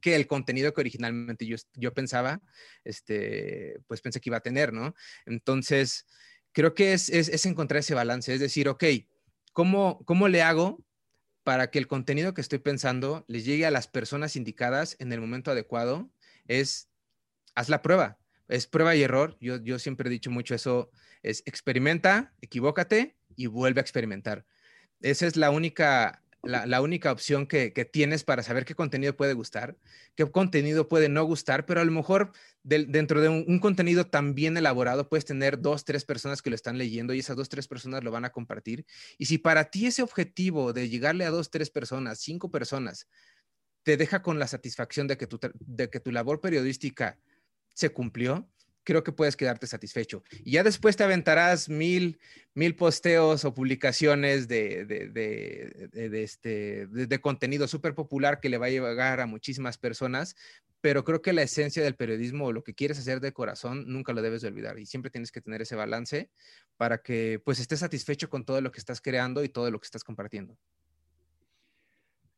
que 0.00 0.14
el 0.14 0.26
contenido 0.26 0.72
que 0.74 0.80
originalmente 0.80 1.46
yo, 1.46 1.56
yo 1.74 1.94
pensaba, 1.94 2.42
este, 2.84 3.78
pues 3.86 4.00
pensé 4.00 4.20
que 4.20 4.28
iba 4.28 4.36
a 4.36 4.42
tener, 4.42 4.72
¿no? 4.72 4.94
Entonces, 5.24 6.06
creo 6.52 6.74
que 6.74 6.92
es, 6.92 7.08
es, 7.08 7.46
encontrar 7.46 7.80
ese 7.80 7.94
balance, 7.94 8.32
es 8.32 8.40
decir, 8.40 8.68
ok, 8.68 8.84
¿cómo, 9.52 10.04
¿cómo 10.04 10.28
le 10.28 10.42
hago 10.42 10.84
para 11.46 11.70
que 11.70 11.78
el 11.78 11.86
contenido 11.86 12.34
que 12.34 12.40
estoy 12.40 12.58
pensando 12.58 13.24
les 13.28 13.44
llegue 13.44 13.66
a 13.66 13.70
las 13.70 13.86
personas 13.86 14.34
indicadas 14.34 14.96
en 14.98 15.12
el 15.12 15.20
momento 15.20 15.52
adecuado? 15.52 16.10
Es, 16.48 16.88
haz 17.54 17.68
la 17.68 17.82
prueba, 17.82 18.18
es 18.48 18.66
prueba 18.66 18.96
y 18.96 19.04
error. 19.04 19.36
Yo, 19.40 19.62
yo 19.62 19.78
siempre 19.78 20.08
he 20.08 20.10
dicho 20.10 20.28
mucho 20.28 20.56
eso 20.56 20.90
es 21.22 21.44
experimenta, 21.46 22.34
equivócate 22.40 23.16
y 23.36 23.46
vuelve 23.46 23.78
a 23.78 23.82
experimentar. 23.82 24.44
Esa 25.00 25.24
es 25.28 25.36
la 25.36 25.50
única, 25.50 26.24
la, 26.46 26.80
única 26.80 27.12
opción 27.12 27.46
que, 27.46 27.70
tienes 27.92 28.24
para 28.24 28.42
saber 28.42 28.64
qué 28.64 28.74
contenido 28.74 29.16
puede 29.16 29.34
gustar, 29.34 29.76
qué 30.14 30.24
contenido 30.30 30.88
puede 30.88 31.08
no 31.08 31.24
gustar, 31.24 31.66
pero 31.66 31.80
a 31.80 31.84
lo 31.84 31.92
mejor 31.92 32.32
dentro 32.62 33.20
de 33.20 33.28
un, 33.28 33.58
contenido 33.58 34.06
tan 34.06 34.34
bien 34.34 34.56
elaborado 34.56 35.08
puedes 35.08 35.24
tener 35.24 35.60
dos, 35.60 35.84
tres 35.84 36.04
personas 36.04 36.42
que 36.42 36.50
lo 36.50 36.56
están 36.56 36.78
leyendo 36.78 37.14
y 37.14 37.20
esas 37.20 37.36
dos, 37.36 37.48
tres 37.48 37.68
personas 37.68 38.02
lo 38.04 38.10
van 38.10 38.24
a 38.24 38.30
compartir. 38.30 38.86
Y 39.18 39.26
si 39.26 39.38
para 39.38 39.70
ti 39.70 39.86
ese 39.86 40.02
objetivo 40.02 40.72
de 40.72 40.88
llegarle 40.88 41.24
a 41.24 41.30
dos, 41.30 41.50
tres 41.50 41.70
personas, 41.70 42.18
cinco 42.20 42.50
personas, 42.50 43.08
te 43.82 43.96
deja 43.96 44.22
con 44.22 44.38
la 44.38 44.46
satisfacción 44.46 45.06
de 45.06 45.16
que 45.16 45.28
de 45.60 45.90
que 45.90 46.00
tu 46.00 46.10
labor 46.10 46.40
periodística 46.40 47.18
se 47.72 47.90
cumplió, 47.90 48.48
creo 48.86 49.02
que 49.02 49.10
puedes 49.10 49.36
quedarte 49.36 49.66
satisfecho. 49.66 50.22
Y 50.44 50.52
ya 50.52 50.62
después 50.62 50.96
te 50.96 51.02
aventarás 51.02 51.68
mil, 51.68 52.20
mil 52.54 52.76
posteos 52.76 53.44
o 53.44 53.52
publicaciones 53.52 54.46
de, 54.46 54.84
de, 54.86 56.22
este, 56.22 56.86
de 56.86 57.20
contenido 57.20 57.66
súper 57.66 57.94
popular 57.94 58.38
que 58.38 58.48
le 58.48 58.58
va 58.58 58.66
a 58.66 58.70
llegar 58.70 59.20
a 59.20 59.26
muchísimas 59.26 59.76
personas, 59.76 60.36
pero 60.80 61.02
creo 61.02 61.20
que 61.20 61.32
la 61.32 61.42
esencia 61.42 61.82
del 61.82 61.96
periodismo 61.96 62.46
o 62.46 62.52
lo 62.52 62.62
que 62.62 62.74
quieres 62.74 62.98
hacer 63.00 63.18
de 63.20 63.32
corazón 63.32 63.84
nunca 63.88 64.12
lo 64.12 64.22
debes 64.22 64.42
de 64.42 64.48
olvidar 64.48 64.78
y 64.78 64.86
siempre 64.86 65.10
tienes 65.10 65.32
que 65.32 65.40
tener 65.40 65.62
ese 65.62 65.74
balance 65.74 66.30
para 66.76 66.98
que 66.98 67.42
pues 67.44 67.58
estés 67.58 67.80
satisfecho 67.80 68.30
con 68.30 68.44
todo 68.44 68.60
lo 68.60 68.70
que 68.70 68.78
estás 68.78 69.00
creando 69.00 69.42
y 69.42 69.48
todo 69.48 69.68
lo 69.72 69.80
que 69.80 69.86
estás 69.86 70.04
compartiendo. 70.04 70.56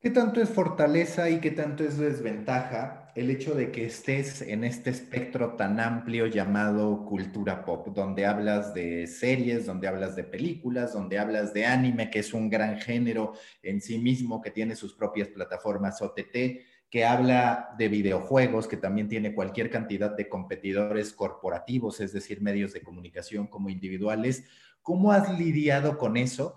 ¿Qué 0.00 0.10
tanto 0.10 0.40
es 0.40 0.48
fortaleza 0.48 1.28
y 1.28 1.40
qué 1.40 1.50
tanto 1.50 1.82
es 1.82 1.98
desventaja 1.98 3.10
el 3.16 3.30
hecho 3.30 3.56
de 3.56 3.72
que 3.72 3.84
estés 3.86 4.42
en 4.42 4.62
este 4.62 4.90
espectro 4.90 5.56
tan 5.56 5.80
amplio 5.80 6.28
llamado 6.28 7.04
cultura 7.04 7.64
pop, 7.64 7.88
donde 7.88 8.24
hablas 8.24 8.72
de 8.74 9.08
series, 9.08 9.66
donde 9.66 9.88
hablas 9.88 10.14
de 10.14 10.22
películas, 10.22 10.92
donde 10.92 11.18
hablas 11.18 11.52
de 11.52 11.66
anime, 11.66 12.10
que 12.10 12.20
es 12.20 12.32
un 12.32 12.48
gran 12.48 12.78
género 12.78 13.32
en 13.60 13.80
sí 13.80 13.98
mismo, 13.98 14.40
que 14.40 14.52
tiene 14.52 14.76
sus 14.76 14.94
propias 14.94 15.30
plataformas 15.30 16.00
OTT, 16.00 16.60
que 16.88 17.04
habla 17.04 17.70
de 17.76 17.88
videojuegos, 17.88 18.68
que 18.68 18.76
también 18.76 19.08
tiene 19.08 19.34
cualquier 19.34 19.68
cantidad 19.68 20.16
de 20.16 20.28
competidores 20.28 21.12
corporativos, 21.12 21.98
es 21.98 22.12
decir, 22.12 22.40
medios 22.40 22.72
de 22.72 22.82
comunicación 22.82 23.48
como 23.48 23.68
individuales? 23.68 24.44
¿Cómo 24.80 25.10
has 25.10 25.36
lidiado 25.36 25.98
con 25.98 26.16
eso? 26.16 26.54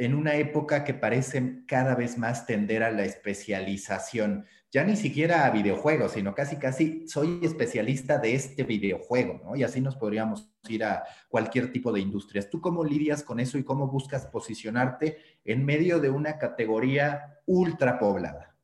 En 0.00 0.14
una 0.14 0.34
época 0.36 0.82
que 0.82 0.94
parece 0.94 1.62
cada 1.66 1.94
vez 1.94 2.16
más 2.16 2.46
tender 2.46 2.82
a 2.82 2.90
la 2.90 3.04
especialización, 3.04 4.46
ya 4.72 4.82
ni 4.82 4.96
siquiera 4.96 5.44
a 5.44 5.50
videojuegos, 5.50 6.12
sino 6.12 6.34
casi, 6.34 6.56
casi 6.56 7.06
soy 7.06 7.40
especialista 7.42 8.16
de 8.16 8.34
este 8.34 8.62
videojuego, 8.62 9.42
¿no? 9.44 9.56
Y 9.56 9.62
así 9.62 9.82
nos 9.82 9.96
podríamos 9.96 10.50
ir 10.68 10.84
a 10.84 11.04
cualquier 11.28 11.70
tipo 11.70 11.92
de 11.92 12.00
industrias. 12.00 12.48
¿Tú 12.48 12.62
cómo 12.62 12.82
lidias 12.82 13.22
con 13.22 13.40
eso 13.40 13.58
y 13.58 13.64
cómo 13.64 13.88
buscas 13.88 14.24
posicionarte 14.26 15.18
en 15.44 15.66
medio 15.66 16.00
de 16.00 16.08
una 16.08 16.38
categoría 16.38 17.38
ultra 17.44 17.98
poblada? 17.98 18.56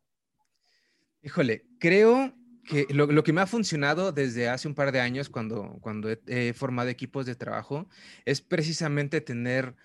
Híjole, 1.22 1.66
creo 1.78 2.32
que 2.64 2.86
lo, 2.88 3.22
que 3.22 3.32
me 3.34 3.42
ha 3.42 3.46
funcionado 3.46 4.10
desde 4.10 4.48
hace 4.48 4.68
un 4.68 4.74
par 4.74 4.90
de 4.90 5.00
años 5.00 5.28
cuando, 5.28 5.76
cuando 5.82 6.08
he 6.26 6.54
formado 6.54 6.88
equipos 6.88 7.26
de 7.26 7.34
trabajo 7.34 7.88
es 8.24 8.40
precisamente 8.40 9.20
tener 9.20 9.76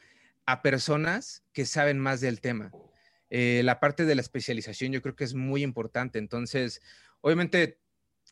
a 0.46 0.62
personas 0.62 1.44
que 1.54 1.66
saben 1.66 2.00
más 2.00 2.22
del 2.22 2.42
tema. 2.42 2.72
Eh, 3.30 3.62
la 3.64 3.80
parte 3.80 4.06
de 4.06 4.16
la 4.16 4.22
especialización 4.22 4.92
yo 4.92 5.02
creo 5.02 5.16
que 5.16 5.24
es 5.24 5.34
muy 5.34 5.64
importante. 5.64 6.20
Entonces, 6.20 6.82
obviamente, 7.22 7.80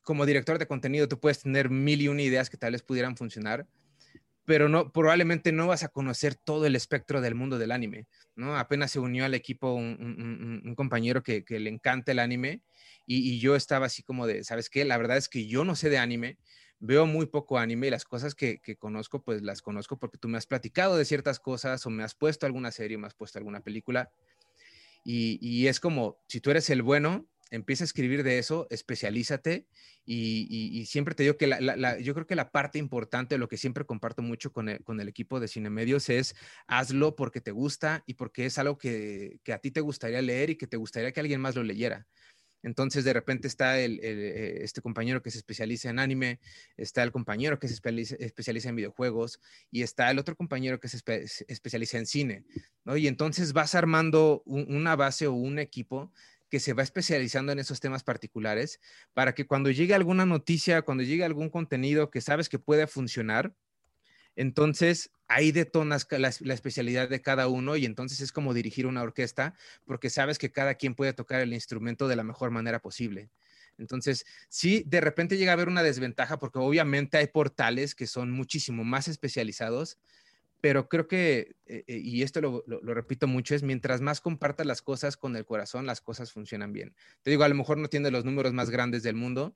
como 0.03 0.25
director 0.25 0.59
de 0.59 0.67
contenido, 0.67 1.07
tú 1.07 1.19
puedes 1.19 1.41
tener 1.41 1.69
mil 1.69 2.01
y 2.01 2.07
una 2.07 2.21
ideas 2.21 2.49
que 2.49 2.57
tal 2.57 2.73
vez 2.73 2.83
pudieran 2.83 3.15
funcionar, 3.15 3.67
pero 4.49 4.67
no, 4.67 4.91
probablemente 4.91 5.51
no 5.51 5.67
vas 5.67 5.83
a 5.83 5.89
conocer 5.89 6.33
todo 6.33 6.65
el 6.65 6.75
espectro 6.75 7.21
del 7.21 7.35
mundo 7.35 7.59
del 7.59 7.71
anime, 7.71 8.07
¿no? 8.35 8.57
Apenas 8.57 8.89
se 8.89 8.99
unió 8.99 9.23
al 9.25 9.35
equipo 9.35 9.73
un, 9.73 10.73
compañero 10.75 11.21
que, 11.21 11.45
le 11.47 11.69
encanta 11.69 12.11
el 12.11 12.19
anime 12.19 12.61
y, 13.05 13.39
yo 13.39 13.55
estaba 13.55 13.85
así 13.85 14.01
como 14.01 14.25
de, 14.25 14.43
¿sabes 14.43 14.69
qué? 14.69 14.85
La 14.85 14.97
verdad 14.97 15.17
es 15.17 15.29
que 15.29 15.45
yo 15.45 15.63
no 15.65 15.75
sé 15.75 15.89
de 15.89 15.99
anime, 15.99 16.39
veo 16.79 17.05
muy 17.05 17.25
poco 17.25 17.57
anime 17.57 17.87
y 17.87 17.89
las 17.89 18.05
cosas 18.05 18.35
que, 18.35 18.59
conozco, 18.77 19.23
pues 19.23 19.41
las 19.41 19.61
conozco 19.61 19.97
porque 19.97 20.17
tú 20.17 20.27
me 20.27 20.37
has 20.37 20.45
platicado 20.45 20.97
de 20.97 21.05
ciertas 21.05 21.39
cosas 21.39 21.85
o 21.85 21.89
me 21.89 22.03
has 22.03 22.15
puesto 22.15 22.45
alguna 22.45 22.71
serie, 22.71 22.97
me 22.97 23.07
has 23.07 23.13
puesto 23.13 23.37
alguna 23.37 23.61
película. 23.61 24.11
Y, 25.03 25.67
es 25.67 25.79
como, 25.79 26.19
si 26.27 26.39
tú 26.39 26.51
eres 26.51 26.69
el 26.69 26.81
bueno, 26.81 27.27
empieza 27.51 27.83
a 27.83 27.85
escribir 27.85 28.23
de 28.23 28.37
eso, 28.37 28.67
especialízate 28.69 29.65
y, 30.05 30.85
siempre 30.85 31.15
te 31.15 31.23
digo 31.23 31.37
que 31.37 31.49
yo 32.01 32.13
creo 32.13 32.27
que 32.27 32.35
la 32.35 32.51
parte 32.51 32.79
importante, 32.79 33.37
lo 33.37 33.47
que 33.47 33.57
siempre 33.57 33.85
comparto 33.85 34.21
mucho 34.21 34.51
con 34.51 34.69
el, 34.69 35.07
equipo 35.07 35.39
de 35.39 35.47
Cine 35.47 35.69
Medios 35.69 36.09
es 36.09 36.35
hazlo 36.67 37.15
porque 37.15 37.41
te 37.41 37.51
gusta 37.51 38.03
y 38.05 38.15
porque 38.15 38.45
es 38.45 38.57
algo 38.57 38.77
que, 38.77 39.39
a 39.51 39.57
ti 39.57 39.71
te 39.71 39.81
gustaría 39.81 40.21
leer 40.21 40.51
y 40.51 40.55
que 40.55 40.67
te 40.67 40.77
gustaría 40.77 41.11
que 41.11 41.19
alguien 41.19 41.41
más 41.41 41.55
lo 41.55 41.63
leyera. 41.63 42.07
Entonces, 42.63 43.03
de 43.03 43.13
repente 43.13 43.47
está 43.47 43.79
eh, 43.79 44.63
este 44.63 44.81
compañero 44.81 45.21
que 45.21 45.31
se 45.31 45.37
especializa 45.37 45.89
en 45.89 45.99
anime, 45.99 46.39
está 46.77 47.03
el 47.03 47.11
compañero 47.11 47.59
que 47.59 47.67
se 47.67 47.73
especializa, 47.73 48.69
en 48.69 48.75
videojuegos 48.75 49.39
y 49.71 49.81
está 49.81 50.11
el 50.11 50.19
otro 50.19 50.35
compañero 50.35 50.79
que 50.79 50.89
se 50.89 50.99
especializa 51.47 51.97
en 51.97 52.05
cine, 52.05 52.43
¿no? 52.83 52.97
Y 52.97 53.07
entonces 53.07 53.53
vas 53.53 53.75
armando 53.75 54.43
una 54.45 54.95
base 54.95 55.27
o 55.27 55.33
un 55.33 55.59
equipo 55.59 56.11
que 56.49 56.59
se 56.59 56.73
va 56.73 56.83
especializando 56.83 57.51
en 57.51 57.59
esos 57.59 57.79
temas 57.79 58.03
particulares 58.03 58.79
para 59.13 59.33
que 59.33 59.45
cuando 59.45 59.69
llegue 59.69 59.93
alguna 59.93 60.25
noticia, 60.25 60.81
cuando 60.81 61.03
llegue 61.03 61.23
algún 61.23 61.49
contenido 61.49 62.09
que 62.09 62.21
sabes 62.21 62.49
que 62.49 62.59
puede 62.59 62.87
funcionar, 62.87 63.53
entonces 64.35 65.11
ahí 65.29 65.51
detonas 65.51 66.05
la, 66.11 66.33
la, 66.39 66.53
especialidad 66.53 67.07
de 67.07 67.21
cada 67.21 67.47
uno 67.47 67.77
y 67.77 67.85
entonces 67.85 68.19
es 68.19 68.31
como 68.31 68.53
dirigir 68.53 68.87
una 68.87 69.03
orquesta 69.03 69.53
porque 69.85 70.09
sabes 70.09 70.37
que 70.37 70.51
cada 70.51 70.75
quien 70.75 70.95
puede 70.95 71.13
tocar 71.13 71.39
el 71.39 71.53
instrumento 71.53 72.07
de 72.07 72.17
la 72.17 72.23
mejor 72.23 72.51
manera 72.51 72.81
posible. 72.81 73.29
Entonces, 73.77 74.25
sí, 74.49 74.83
de 74.85 75.01
repente 75.01 75.37
llega 75.37 75.51
a 75.51 75.53
haber 75.53 75.69
una 75.69 75.83
desventaja 75.83 76.37
porque 76.37 76.59
obviamente 76.59 77.17
hay 77.17 77.27
portales 77.27 77.95
que 77.95 78.07
son 78.07 78.31
muchísimo 78.31 78.83
más 78.83 79.07
especializados, 79.07 79.97
pero 80.61 80.89
creo 80.89 81.07
que, 81.07 81.55
eh, 81.65 81.85
eh, 81.87 81.97
y 81.97 82.23
esto 82.23 82.41
lo, 82.41 82.63
repito 82.93 83.27
mucho, 83.27 83.55
es 83.55 83.63
mientras 83.63 84.01
más 84.01 84.19
compartas 84.19 84.65
las 84.65 84.81
cosas 84.81 85.15
con 85.15 85.35
el 85.37 85.45
corazón, 85.45 85.85
las 85.85 86.01
cosas 86.01 86.33
funcionan 86.33 86.73
bien. 86.73 86.93
Te 87.21 87.31
digo, 87.31 87.43
a 87.43 87.49
lo 87.49 87.55
mejor 87.55 87.77
no 87.77 87.87
tiene 87.87 88.11
los 88.11 88.25
números 88.25 88.51
más 88.51 88.69
grandes 88.69 89.01
del 89.03 89.15
mundo, 89.15 89.55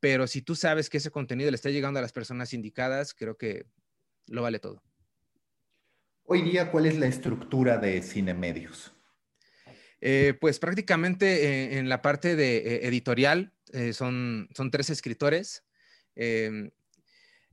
pero 0.00 0.26
si 0.26 0.42
tú 0.42 0.54
sabes 0.54 0.90
que 0.90 0.98
ese 0.98 1.10
contenido 1.10 1.50
le 1.50 1.54
está 1.54 1.70
llegando 1.70 1.98
a 1.98 2.02
las 2.02 2.12
personas 2.12 2.52
indicadas, 2.52 3.14
creo 3.14 3.38
que 3.38 3.66
lo 4.26 4.42
vale 4.42 4.58
todo. 4.58 4.82
Hoy 6.28 6.42
día, 6.42 6.72
¿cuál 6.72 6.86
es 6.86 6.98
la 6.98 7.06
estructura 7.06 7.78
de 7.78 8.02
Cine 8.02 8.34
Medios? 8.34 8.92
Eh, 10.00 10.34
pues 10.40 10.58
prácticamente 10.58 11.78
en 11.78 11.88
la 11.88 12.02
parte 12.02 12.34
de 12.34 12.84
editorial 12.86 13.52
son, 13.92 14.48
son 14.52 14.72
tres 14.72 14.90
escritores. 14.90 15.62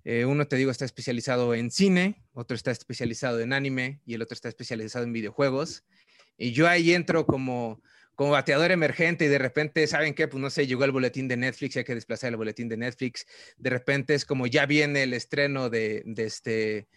Eh, 0.05 0.25
uno, 0.25 0.47
te 0.47 0.55
digo, 0.55 0.71
está 0.71 0.85
especializado 0.85 1.53
en 1.53 1.69
cine, 1.69 2.23
otro 2.33 2.55
está 2.55 2.71
especializado 2.71 3.39
en 3.39 3.53
anime 3.53 4.01
y 4.05 4.15
el 4.15 4.21
otro 4.21 4.33
está 4.33 4.49
especializado 4.49 5.05
en 5.05 5.13
videojuegos. 5.13 5.85
Y 6.35 6.51
yo 6.51 6.67
ahí 6.67 6.93
entro 6.93 7.27
como, 7.27 7.81
como 8.15 8.31
bateador 8.31 8.71
emergente 8.71 9.25
y 9.25 9.27
de 9.27 9.37
repente, 9.37 9.85
¿saben 9.85 10.15
qué? 10.15 10.27
Pues 10.27 10.41
no 10.41 10.49
sé, 10.49 10.67
llegó 10.67 10.83
el 10.83 10.91
boletín 10.91 11.27
de 11.27 11.37
Netflix 11.37 11.77
hay 11.77 11.83
que 11.83 11.95
desplazar 11.95 12.31
el 12.31 12.37
boletín 12.37 12.69
de 12.69 12.77
Netflix. 12.77 13.25
De 13.57 13.69
repente 13.69 14.15
es 14.15 14.25
como 14.25 14.47
ya 14.47 14.65
viene 14.65 15.03
el 15.03 15.13
estreno 15.13 15.69
de, 15.69 16.01
de 16.05 16.23
este, 16.25 16.87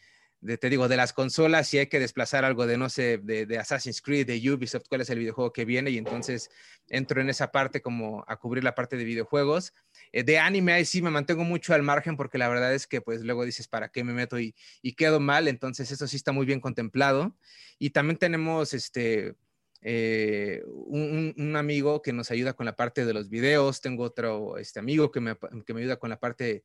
de, 0.41 0.59
te 0.59 0.71
digo, 0.71 0.89
de 0.89 0.97
las 0.97 1.13
consolas 1.13 1.73
y 1.75 1.79
hay 1.79 1.87
que 1.87 1.99
desplazar 1.99 2.45
algo 2.45 2.67
de, 2.67 2.77
no 2.77 2.89
sé, 2.89 3.19
de, 3.19 3.59
Assassin's 3.59 4.03
Creed, 4.03 4.27
de 4.27 4.51
Ubisoft, 4.51 4.87
cuál 4.89 5.01
es 5.01 5.11
el 5.11 5.19
videojuego 5.19 5.53
que 5.53 5.65
viene 5.65 5.91
y 5.91 5.99
entonces 5.99 6.51
entro 6.89 7.21
en 7.21 7.29
esa 7.29 7.51
parte 7.51 7.81
como 7.81 8.25
a 8.29 8.37
cubrir 8.37 8.63
la 8.63 8.75
parte 8.75 8.97
de 8.97 9.05
videojuegos. 9.05 9.73
Eh, 10.13 10.23
de 10.23 10.39
anime 10.39 10.73
ahí 10.73 10.85
sí 10.85 11.03
me 11.03 11.11
mantengo 11.11 11.45
mucho 11.45 11.75
al 11.75 11.83
margen 11.83 12.17
porque 12.17 12.39
la 12.39 12.49
verdad 12.49 12.75
es 12.75 12.87
que 12.87 13.01
pues 13.01 13.23
luego 13.23 13.45
dices, 13.45 13.69
¿para 13.69 13.89
qué 13.89 14.05
me 14.05 14.13
meto 14.13 14.39
y, 14.39 14.55
y 14.83 14.93
quedo 14.93 15.21
mal? 15.21 15.49
Entonces 15.49 15.91
eso 15.91 16.07
sí 16.07 16.17
está 16.17 16.33
muy 16.33 16.47
bien 16.47 16.61
contemplado. 16.61 17.37
Y 17.79 17.91
también 17.91 18.19
tenemos 18.19 18.75
este... 18.75 19.35
Eh, 19.83 20.65
un, 20.67 21.35
un, 21.37 21.55
amigo 21.55 22.03
que 22.03 22.13
nos 22.13 22.31
ayuda 22.31 22.55
con 22.55 22.67
la 22.67 22.75
parte 22.75 23.05
de 23.05 23.13
los 23.13 23.29
videos, 23.29 23.81
tengo 23.83 24.05
otro 24.05 24.57
este 24.57 24.81
amigo 24.81 25.13
que 25.13 25.21
me, 25.21 25.37
que 25.65 25.75
me 25.75 25.83
ayuda 25.83 25.97
con 25.97 26.11
la 26.11 26.19
parte 26.19 26.65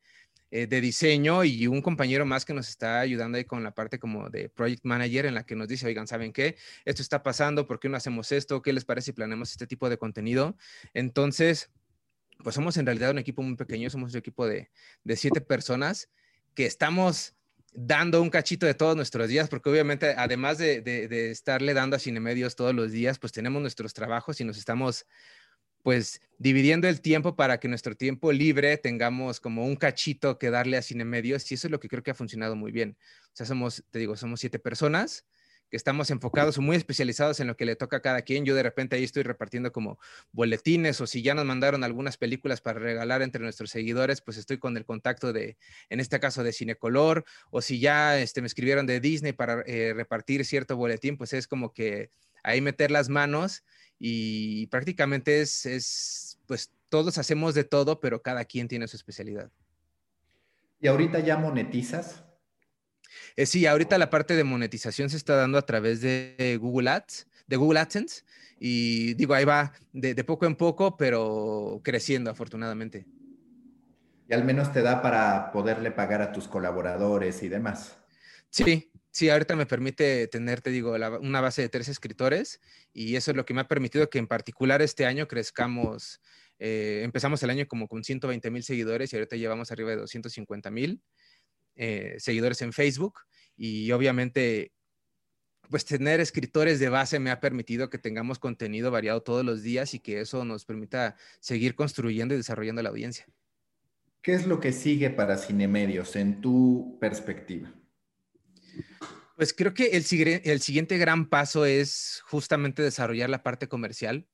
eh, 0.54 0.68
de 0.68 0.82
diseño 0.82 1.46
y 1.46 1.66
un 1.68 1.82
compañero 1.82 2.26
más 2.26 2.44
que 2.44 2.54
nos 2.54 2.68
está 2.68 3.00
ayudando 3.00 3.38
ahí 3.38 3.46
con 3.46 3.64
la 3.64 3.74
parte 3.74 4.00
como 4.00 4.30
de 4.30 4.50
project 4.50 4.84
manager 4.84 5.26
en 5.26 5.34
la 5.34 5.46
que 5.46 5.56
nos 5.56 5.70
dice, 5.70 5.88
oigan, 5.88 6.08
¿saben 6.08 6.34
qué? 6.34 6.58
Esto 6.84 7.02
está 7.02 7.24
pasando, 7.24 7.66
¿por 7.68 7.80
qué 7.80 7.88
no 7.88 7.96
hacemos 7.96 8.34
esto? 8.34 8.62
¿Qué 8.62 8.74
les 8.74 8.84
parece 8.84 9.06
si 9.06 9.12
planeamos 9.14 9.52
este 9.52 9.66
tipo 9.66 9.90
de 9.90 9.98
contenido? 9.98 10.58
Entonces, 10.94 11.72
pues 12.44 12.54
somos 12.56 12.76
en 12.76 12.86
realidad 12.86 13.12
un 13.12 13.20
equipo 13.20 13.42
muy 13.42 13.56
pequeño, 13.56 13.90
somos 13.90 14.12
un 14.12 14.20
equipo 14.20 14.46
de, 14.46 14.70
de 15.06 15.16
siete 15.16 15.40
personas 15.40 16.10
que 16.54 16.66
estamos 16.66 17.34
dando 17.74 18.22
un 18.22 18.30
cachito 18.30 18.66
de 18.66 18.74
todos 18.74 18.98
nuestros 18.98 19.30
días, 19.30 19.48
porque 19.48 19.70
obviamente 19.70 20.14
además 20.18 20.58
de, 20.58 20.82
de, 20.82 21.08
de 21.08 21.32
estarle 21.32 21.74
dando 21.74 21.96
a 21.96 22.00
Cinemedios 22.00 22.58
todos 22.58 22.76
los 22.76 22.92
días, 22.92 23.20
pues 23.20 23.32
tenemos 23.32 23.62
nuestros 23.62 23.94
trabajos 23.94 24.42
y 24.42 24.44
nos 24.44 24.58
estamos 24.58 25.06
pues 25.84 26.22
dividiendo 26.38 26.88
el 26.88 27.02
tiempo 27.02 27.36
para 27.36 27.60
que 27.60 27.68
nuestro 27.68 27.96
tiempo 27.96 28.32
libre 28.32 28.78
tengamos 28.78 29.40
como 29.40 29.66
un 29.66 29.76
cachito 29.76 30.40
que 30.40 30.50
darle 30.50 30.78
a 30.78 30.82
Cine 30.82 31.06
Medios 31.06 31.52
y 31.52 31.56
eso 31.56 31.68
es 31.68 31.72
lo 31.72 31.80
que 31.80 31.88
creo 31.88 32.04
que 32.04 32.12
ha 32.12 32.16
funcionado 32.16 32.56
muy 32.56 32.72
bien. 32.72 32.98
O 33.28 33.36
sea, 33.36 33.46
somos, 33.46 33.84
te 33.92 34.00
digo, 34.00 34.16
somos 34.16 34.40
siete 34.40 34.60
personas 34.60 35.26
que 35.72 35.78
estamos 35.78 36.12
enfocados 36.12 36.58
o 36.58 36.62
muy 36.62 36.76
especializados 36.76 37.40
en 37.40 37.48
lo 37.48 37.56
que 37.56 37.66
le 37.66 37.78
toca 37.78 37.98
a 37.98 38.02
cada 38.02 38.22
quien. 38.24 38.44
Yo 38.44 38.54
de 38.54 38.62
repente 38.62 38.98
ahí 38.98 39.06
estoy 39.06 39.24
repartiendo 39.24 39.72
como 39.72 39.98
boletines 40.34 41.00
o 41.00 41.08
si 41.08 41.22
ya 41.22 41.34
nos 41.34 41.46
mandaron 41.46 41.86
algunas 41.86 42.18
películas 42.18 42.60
para 42.60 42.80
regalar 42.80 43.22
entre 43.22 43.42
nuestros 43.42 43.72
seguidores, 43.72 44.20
pues 44.22 44.38
estoy 44.38 44.58
con 44.58 44.76
el 44.76 44.84
contacto 44.84 45.32
de, 45.32 45.58
en 45.90 46.02
este 46.02 46.20
caso, 46.20 46.44
de 46.44 46.52
Cinecolor 46.52 47.24
o 47.52 47.62
si 47.62 47.80
ya 47.80 48.20
este, 48.20 48.42
me 48.42 48.48
escribieron 48.48 48.86
de 48.86 49.00
Disney 49.00 49.32
para 49.32 49.64
eh, 49.66 49.94
repartir 49.96 50.44
cierto 50.44 50.76
boletín, 50.76 51.18
pues 51.18 51.32
es 51.32 51.48
como 51.48 51.74
que 51.74 52.12
ahí 52.44 52.60
meter 52.60 52.92
las 52.92 53.08
manos 53.08 53.64
y 54.04 54.66
prácticamente 54.68 55.42
es, 55.42 55.68
es, 55.68 56.40
pues 56.48 56.72
todos 56.90 57.20
hacemos 57.20 57.54
de 57.54 57.64
todo, 57.64 58.00
pero 58.00 58.24
cada 58.24 58.46
quien 58.46 58.68
tiene 58.68 58.88
su 58.88 58.98
especialidad. 58.98 59.52
¿Y 60.82 60.88
ahorita 60.88 61.20
ya 61.20 61.38
monetizas? 61.38 62.24
Eh, 63.36 63.46
sí, 63.46 63.68
ahorita 63.68 64.00
la 64.00 64.10
parte 64.10 64.36
de 64.36 64.44
monetización 64.44 65.12
se 65.12 65.18
está 65.18 65.36
dando 65.36 65.60
a 65.60 65.66
través 65.68 66.02
de 66.02 66.58
Google 66.60 66.90
Ads, 66.90 67.28
de 67.46 67.58
Google 67.58 67.80
AdSense, 67.80 68.24
y 68.60 69.14
digo, 69.14 69.36
ahí 69.36 69.46
va 69.46 69.72
de, 69.94 70.16
de 70.16 70.24
poco 70.24 70.48
en 70.48 70.56
poco, 70.56 70.98
pero 70.98 71.80
creciendo 71.84 72.32
afortunadamente. 72.32 73.06
Y 74.28 74.34
al 74.34 74.44
menos 74.44 74.74
te 74.74 74.82
da 74.82 75.04
para 75.04 75.52
poderle 75.52 75.92
pagar 75.92 76.24
a 76.24 76.32
tus 76.32 76.48
colaboradores 76.48 77.44
y 77.44 77.50
demás. 77.50 78.00
Sí, 78.50 78.92
Sí, 79.12 79.30
ahorita 79.30 79.58
me 79.58 79.66
permite 79.66 80.28
tener, 80.28 80.62
te 80.62 80.70
digo, 80.70 80.94
una 80.94 81.42
base 81.42 81.62
de 81.62 81.70
tres 81.70 81.90
escritores 81.90 82.62
y 82.94 83.18
eso 83.18 83.32
es 83.32 83.38
lo 83.38 83.46
que 83.46 83.54
me 83.54 83.62
ha 83.62 83.68
permitido 83.68 84.10
que 84.10 84.20
en 84.20 84.28
particular 84.28 84.82
este 84.82 85.06
año 85.06 85.28
crezcamos. 85.28 86.22
Eh, 86.60 87.02
empezamos 87.04 87.44
el 87.44 87.50
año 87.50 87.68
como 87.68 87.90
con 87.90 88.06
120 88.06 88.50
mil 88.52 88.64
seguidores 88.64 89.12
y 89.12 89.18
ahorita 89.18 89.36
llevamos 89.36 89.70
arriba 89.72 89.90
de 89.90 89.98
250 89.98 90.72
mil 90.72 91.02
eh, 91.76 92.16
seguidores 92.20 92.62
en 92.62 92.72
Facebook 92.72 93.20
y 93.58 93.92
obviamente 93.92 94.72
pues 95.70 95.86
tener 95.86 96.20
escritores 96.20 96.80
de 96.80 96.90
base 96.90 97.20
me 97.20 97.32
ha 97.32 97.40
permitido 97.40 97.90
que 97.90 97.98
tengamos 97.98 98.40
contenido 98.40 98.92
variado 98.92 99.24
todos 99.24 99.44
los 99.44 99.62
días 99.62 99.94
y 99.94 100.00
que 100.00 100.22
eso 100.22 100.46
nos 100.46 100.66
permita 100.66 101.16
seguir 101.40 101.76
construyendo 101.76 102.34
y 102.34 102.38
desarrollando 102.38 102.82
la 102.82 102.90
audiencia. 102.90 103.26
¿Qué 104.22 104.34
es 104.34 104.46
lo 104.46 104.60
que 104.60 104.72
sigue 104.72 105.10
para 105.10 105.38
Cinemedios 105.38 106.16
en 106.16 106.42
tu 106.42 106.98
perspectiva? 107.00 107.74
Pues 109.42 109.56
creo 109.56 109.74
que 109.74 109.98
el, 109.98 110.04
siguiente 110.04 111.00
gran 111.00 111.28
paso 111.28 111.66
es 111.66 112.22
justamente 112.28 112.84
desarrollar 112.84 113.28
la 113.28 113.42
parte 113.42 113.68
comercial. 113.68 114.28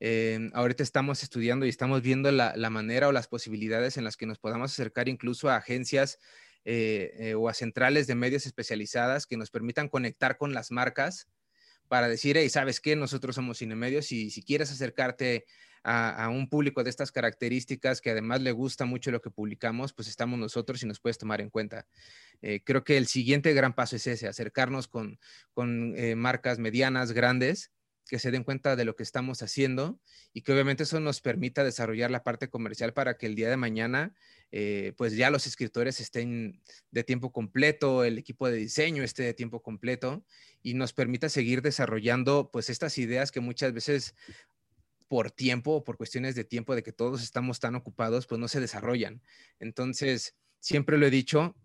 Eh, 0.00 0.48
ahorita 0.54 0.82
estamos 0.82 1.22
estudiando 1.22 1.66
y 1.66 1.68
estamos 1.68 2.00
viendo 2.00 2.32
la, 2.32 2.70
manera 2.70 3.08
o 3.08 3.12
las 3.12 3.28
posibilidades 3.28 3.98
en 3.98 4.04
las 4.04 4.16
que 4.16 4.24
nos 4.24 4.38
podamos 4.38 4.72
acercar 4.72 5.10
incluso 5.10 5.50
a 5.50 5.56
agencias 5.56 6.18
eh, 6.64 7.12
eh, 7.18 7.34
o 7.34 7.50
a 7.50 7.52
centrales 7.52 8.06
de 8.06 8.14
medios 8.14 8.46
especializadas 8.46 9.26
que 9.26 9.36
nos 9.36 9.50
permitan 9.50 9.90
conectar 9.90 10.38
con 10.38 10.54
las 10.54 10.70
marcas 10.70 11.28
para 11.86 12.08
decir, 12.08 12.36
hey, 12.36 12.48
¿sabes 12.48 12.80
qué? 12.80 12.96
Nosotros 12.96 13.34
somos 13.34 13.58
Cinemedios 13.58 14.12
y 14.12 14.30
si 14.30 14.42
quieres 14.42 14.70
acercarte 14.70 15.44
a, 15.88 16.28
un 16.30 16.48
público 16.48 16.82
de 16.82 16.90
estas 16.90 17.12
características 17.12 18.00
que 18.00 18.10
además 18.10 18.40
le 18.42 18.50
gusta 18.50 18.86
mucho 18.86 19.12
lo 19.12 19.22
que 19.22 19.30
publicamos, 19.30 19.92
pues 19.92 20.08
estamos 20.08 20.36
nosotros 20.36 20.82
y 20.82 20.86
nos 20.86 20.98
puedes 20.98 21.16
tomar 21.16 21.40
en 21.40 21.48
cuenta. 21.48 21.86
Eh, 22.42 22.60
creo 22.64 22.82
que 22.82 22.96
el 22.96 23.06
siguiente 23.06 23.54
gran 23.54 23.72
paso 23.72 23.94
es 23.94 24.06
ese, 24.08 24.26
acercarnos 24.26 24.88
con, 24.88 25.18
eh, 25.96 26.16
marcas 26.16 26.58
medianas, 26.58 27.12
grandes, 27.12 27.70
que 28.08 28.18
se 28.18 28.30
den 28.30 28.44
cuenta 28.44 28.76
de 28.76 28.84
lo 28.84 28.96
que 28.96 29.02
estamos 29.02 29.42
haciendo 29.42 30.00
y 30.32 30.42
que 30.42 30.52
obviamente 30.52 30.84
eso 30.84 31.00
nos 31.00 31.20
permita 31.20 31.64
desarrollar 31.64 32.10
la 32.10 32.22
parte 32.22 32.48
comercial 32.48 32.92
para 32.92 33.16
que 33.16 33.26
el 33.26 33.34
día 33.34 33.50
de 33.50 33.56
mañana 33.56 34.14
eh, 34.52 34.92
pues 34.96 35.16
ya 35.16 35.30
los 35.30 35.46
escritores 35.46 36.00
estén 36.00 36.62
de 36.90 37.04
tiempo 37.04 37.32
completo, 37.32 38.04
el 38.04 38.18
equipo 38.18 38.48
de 38.48 38.56
diseño 38.56 39.02
esté 39.02 39.24
de 39.24 39.34
tiempo 39.34 39.60
completo 39.60 40.24
y 40.62 40.74
nos 40.74 40.92
permita 40.92 41.28
seguir 41.28 41.62
desarrollando 41.62 42.50
pues 42.52 42.70
estas 42.70 42.96
ideas 42.98 43.32
que 43.32 43.40
muchas 43.40 43.72
veces 43.72 44.14
por 45.08 45.30
tiempo 45.30 45.72
o 45.72 45.84
por 45.84 45.96
cuestiones 45.96 46.34
de 46.34 46.44
tiempo 46.44 46.74
de 46.74 46.82
que 46.82 46.92
todos 46.92 47.22
estamos 47.22 47.60
tan 47.60 47.74
ocupados 47.74 48.26
pues 48.26 48.40
no 48.40 48.48
se 48.48 48.60
desarrollan. 48.60 49.22
Entonces, 49.58 50.36
siempre 50.60 50.98
lo 50.98 51.06
he 51.06 51.10
dicho, 51.10 51.56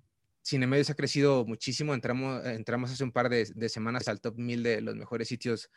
Cinemedios 0.43 0.89
ha 0.89 0.95
crecido 0.95 1.45
muchísimo. 1.45 1.93
Entramos, 1.93 2.45
entramos 2.45 2.91
hace 2.91 3.03
un 3.03 3.11
par 3.11 3.29
de, 3.29 3.45
semanas 3.69 4.07
al 4.07 4.21
top 4.21 4.37
1000 4.37 4.63
de 4.63 4.81
los 4.81 4.95
mejores 4.95 5.27
sitios 5.27 5.69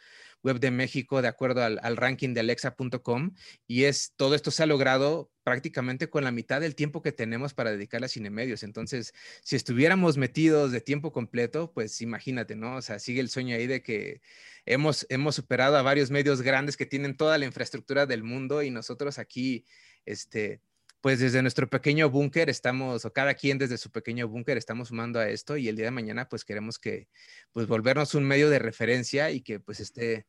web 0.43 0.59
de 0.59 0.71
México, 0.71 1.21
de 1.23 1.29
acuerdo 1.29 1.63
al, 1.63 1.97
ranking 1.97 2.35
de 2.35 2.41
alexa.com. 2.41 3.35
Y 3.67 3.85
es, 3.85 4.13
todo 4.17 4.35
esto 4.35 4.51
se 4.51 4.63
ha 4.63 4.67
logrado 4.67 5.31
prácticamente 5.43 6.09
con 6.09 6.25
la 6.25 6.33
mitad 6.33 6.61
del 6.61 6.75
tiempo 6.75 7.03
que 7.03 7.13
tenemos 7.13 7.53
para 7.53 7.73
dedicar 7.73 8.03
a 8.03 8.09
Cinemedios. 8.09 8.63
Entonces, 8.63 9.13
si 9.43 9.57
estuviéramos 9.57 10.17
metidos 10.17 10.73
de 10.73 10.81
tiempo 10.81 11.13
completo, 11.13 11.71
pues 11.73 12.01
imagínate, 12.01 12.57
¿no? 12.57 12.77
O 12.77 12.83
sea, 12.83 12.99
sigue 12.99 13.21
el 13.21 13.29
sueño 13.29 13.57
ahí 13.57 13.67
de 13.67 13.83
que 13.83 14.23
hemos, 14.65 15.07
hemos 15.11 15.35
superado 15.35 15.77
a 15.77 15.83
varios 15.83 16.11
medios 16.11 16.41
grandes 16.41 16.77
que 16.77 16.87
tienen 16.87 17.17
toda 17.17 17.37
la 17.37 17.45
infraestructura 17.45 18.07
del 18.07 18.23
mundo 18.25 18.63
y 18.63 18.71
nosotros 18.71 19.19
aquí, 19.19 19.67
este 20.07 20.61
pues 21.05 21.21
desde 21.21 21.43
nuestro 21.43 21.69
pequeño 21.69 22.09
búnker 22.09 22.49
estamos, 22.49 23.05
o 23.05 23.13
cada 23.13 23.35
quien 23.35 23.59
desde 23.59 23.77
su 23.77 23.91
pequeño 23.91 24.27
búnker 24.27 24.57
estamos 24.57 24.89
sumando 24.89 25.21
a 25.21 25.29
esto 25.29 25.59
y 25.59 25.69
el 25.69 25.77
día 25.77 25.85
de 25.85 25.91
mañana 25.91 26.31
pues 26.31 26.47
queremos 26.47 26.79
que, 26.79 27.09
pues 27.53 27.67
volvernos 27.67 28.15
un 28.15 28.25
medio 28.25 28.49
de 28.49 28.59
referencia 28.59 29.31
y 29.31 29.43
que 29.43 29.61
pues 29.61 29.81
esté 29.81 30.25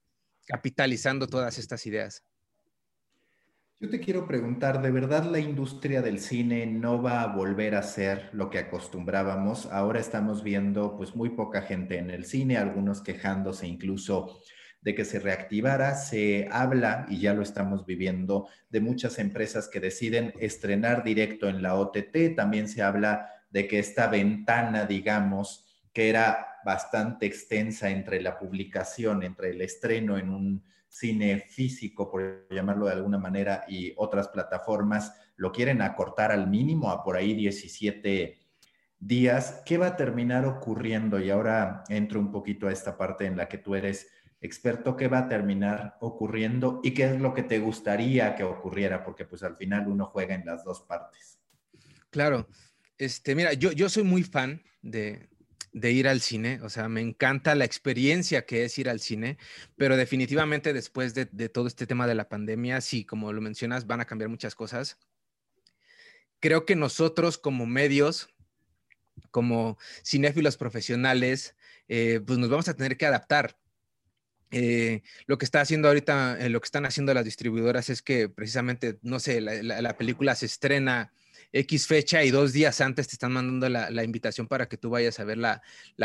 capitalizando 0.46 1.28
todas 1.28 1.60
estas 1.60 1.86
ideas. 1.86 2.26
Yo 3.80 3.90
te 3.90 4.02
quiero 4.02 4.28
preguntar, 4.28 4.82
¿de 4.82 4.92
verdad 4.92 5.24
la 5.24 5.40
industria 5.40 6.02
del 6.02 6.20
cine 6.20 6.66
no 6.66 7.02
va 7.02 7.22
a 7.22 7.28
volver 7.34 7.76
a 7.76 7.82
ser 7.82 8.30
lo 8.34 8.50
que 8.50 8.60
acostumbrábamos? 8.60 9.68
Ahora 9.68 10.02
estamos 10.02 10.44
viendo 10.44 10.98
pues 10.98 11.16
muy 11.16 11.30
poca 11.30 11.62
gente 11.62 12.00
en 12.00 12.10
el 12.10 12.26
cine, 12.26 12.58
algunos 12.58 13.02
quejándose 13.02 13.66
incluso 13.66 14.42
de 14.86 14.94
que 14.94 15.04
se 15.04 15.20
reactivara. 15.20 15.96
Se 15.96 16.48
habla, 16.52 17.08
y 17.10 17.20
ya 17.20 17.34
lo 17.34 17.42
estamos 17.42 17.88
viviendo, 17.88 18.48
de 18.70 18.82
muchas 18.82 19.18
empresas 19.18 19.68
que 19.68 19.80
deciden 19.80 20.32
estrenar 20.40 21.04
directo 21.04 21.50
en 21.50 21.64
la 21.64 21.74
OTT. 21.74 22.36
También 22.36 22.70
se 22.70 22.84
habla 22.84 23.28
de 23.50 23.68
que 23.68 23.80
esta 23.80 24.08
ventana, 24.08 24.86
digamos, 24.86 25.66
que 25.92 26.08
era 26.08 26.60
bastante 26.64 27.26
extensa 27.26 27.90
entre 27.90 28.22
la 28.22 28.38
publicación, 28.38 29.24
entre 29.24 29.50
el 29.50 29.62
estreno 29.62 30.20
en 30.20 30.30
un 30.30 30.64
cine 30.88 31.40
físico, 31.40 32.12
por 32.12 32.48
llamarlo 32.52 32.86
de 32.86 32.94
alguna 32.94 33.18
manera, 33.18 33.66
y 33.68 33.92
otras 33.98 34.28
plataformas, 34.28 35.16
lo 35.36 35.52
quieren 35.52 35.82
acortar 35.82 36.32
al 36.32 36.48
mínimo 36.48 36.92
a 36.92 37.04
por 37.04 37.18
ahí 37.18 37.34
17 37.34 38.38
días. 39.00 39.64
¿Qué 39.66 39.80
va 39.80 39.88
a 39.88 39.96
terminar 39.96 40.46
ocurriendo? 40.46 41.20
Y 41.20 41.32
ahora 41.32 41.84
entro 41.90 42.20
un 42.20 42.32
poquito 42.32 42.68
a 42.68 42.72
esta 42.72 42.96
parte 42.98 43.26
en 43.26 43.36
la 43.36 43.48
que 43.48 43.58
tú 43.58 43.74
eres 43.74 44.12
experto, 44.46 44.96
qué 44.96 45.08
va 45.08 45.20
a 45.20 45.28
terminar 45.28 45.98
ocurriendo 46.00 46.82
y 46.84 46.92
qué 46.94 47.06
es 47.06 47.20
lo 47.20 47.34
que 47.34 47.44
te 47.44 47.60
gustaría 47.60 48.36
que 48.36 48.44
ocurriera, 48.44 49.04
porque 49.04 49.26
pues 49.26 49.44
al 49.44 49.58
final 49.58 49.88
uno 49.88 50.06
juega 50.06 50.36
en 50.36 50.46
las 50.46 50.64
dos 50.64 50.82
partes. 50.82 51.40
Claro, 52.10 52.48
este, 52.98 53.36
mira, 53.36 53.54
yo, 53.54 53.72
yo 53.72 53.90
soy 53.90 54.04
muy 54.04 54.24
fan 54.24 54.64
de, 54.82 55.30
ir 55.74 56.08
al 56.08 56.22
cine, 56.22 56.62
o 56.62 56.70
sea, 56.70 56.88
me 56.88 57.02
encanta 57.02 57.56
la 57.56 57.66
experiencia 57.66 58.46
que 58.46 58.64
es 58.64 58.78
ir 58.80 58.90
al 58.90 59.02
cine, 59.02 59.38
pero 59.76 59.98
definitivamente 59.98 60.72
después 60.72 61.14
de, 61.14 61.26
de 61.26 61.50
todo 61.50 61.68
este 61.68 61.86
tema 61.86 62.08
de 62.08 62.16
la 62.16 62.30
pandemia, 62.30 62.80
sí, 62.80 63.04
como 63.04 63.34
lo 63.34 63.42
mencionas, 63.42 63.86
van 63.86 64.00
a 64.00 64.06
cambiar 64.06 64.30
muchas 64.30 64.56
cosas. 64.56 64.98
Creo 66.40 66.66
que 66.66 66.76
nosotros 66.76 67.38
como 67.38 67.66
medios, 67.66 68.30
como 69.32 69.78
cinéfilos 70.04 70.58
profesionales, 70.58 71.56
eh, 71.88 72.22
pues 72.26 72.40
nos 72.40 72.50
vamos 72.50 72.68
a 72.68 72.76
tener 72.76 72.98
que 72.98 73.06
adaptar 73.06 73.58
eh, 74.52 75.02
lo 75.28 75.38
que 75.38 75.46
está 75.46 75.62
haciendo 75.62 75.88
ahorita, 75.88 76.38
eh, 76.40 76.50
lo 76.50 76.62
que 76.62 76.66
están 76.66 76.86
haciendo 76.86 77.14
las 77.14 77.26
distribuidoras 77.26 77.90
es 77.90 78.02
que 78.02 78.30
precisamente, 78.30 79.00
no 79.02 79.20
sé, 79.20 79.42
la, 79.42 79.98
película 79.98 80.36
se 80.36 80.46
estrena 80.46 81.12
X 81.52 81.88
fecha 81.88 82.24
y 82.24 82.32
dos 82.32 82.54
días 82.54 82.82
antes 82.82 83.08
te 83.08 83.16
están 83.16 83.34
mandando 83.34 83.70
la, 83.70 84.04
invitación 84.04 84.48
para 84.48 84.68
que 84.68 84.78
tú 84.78 84.90
vayas 84.90 85.20
a 85.20 85.24
ver 85.24 85.38
la, 85.38 85.62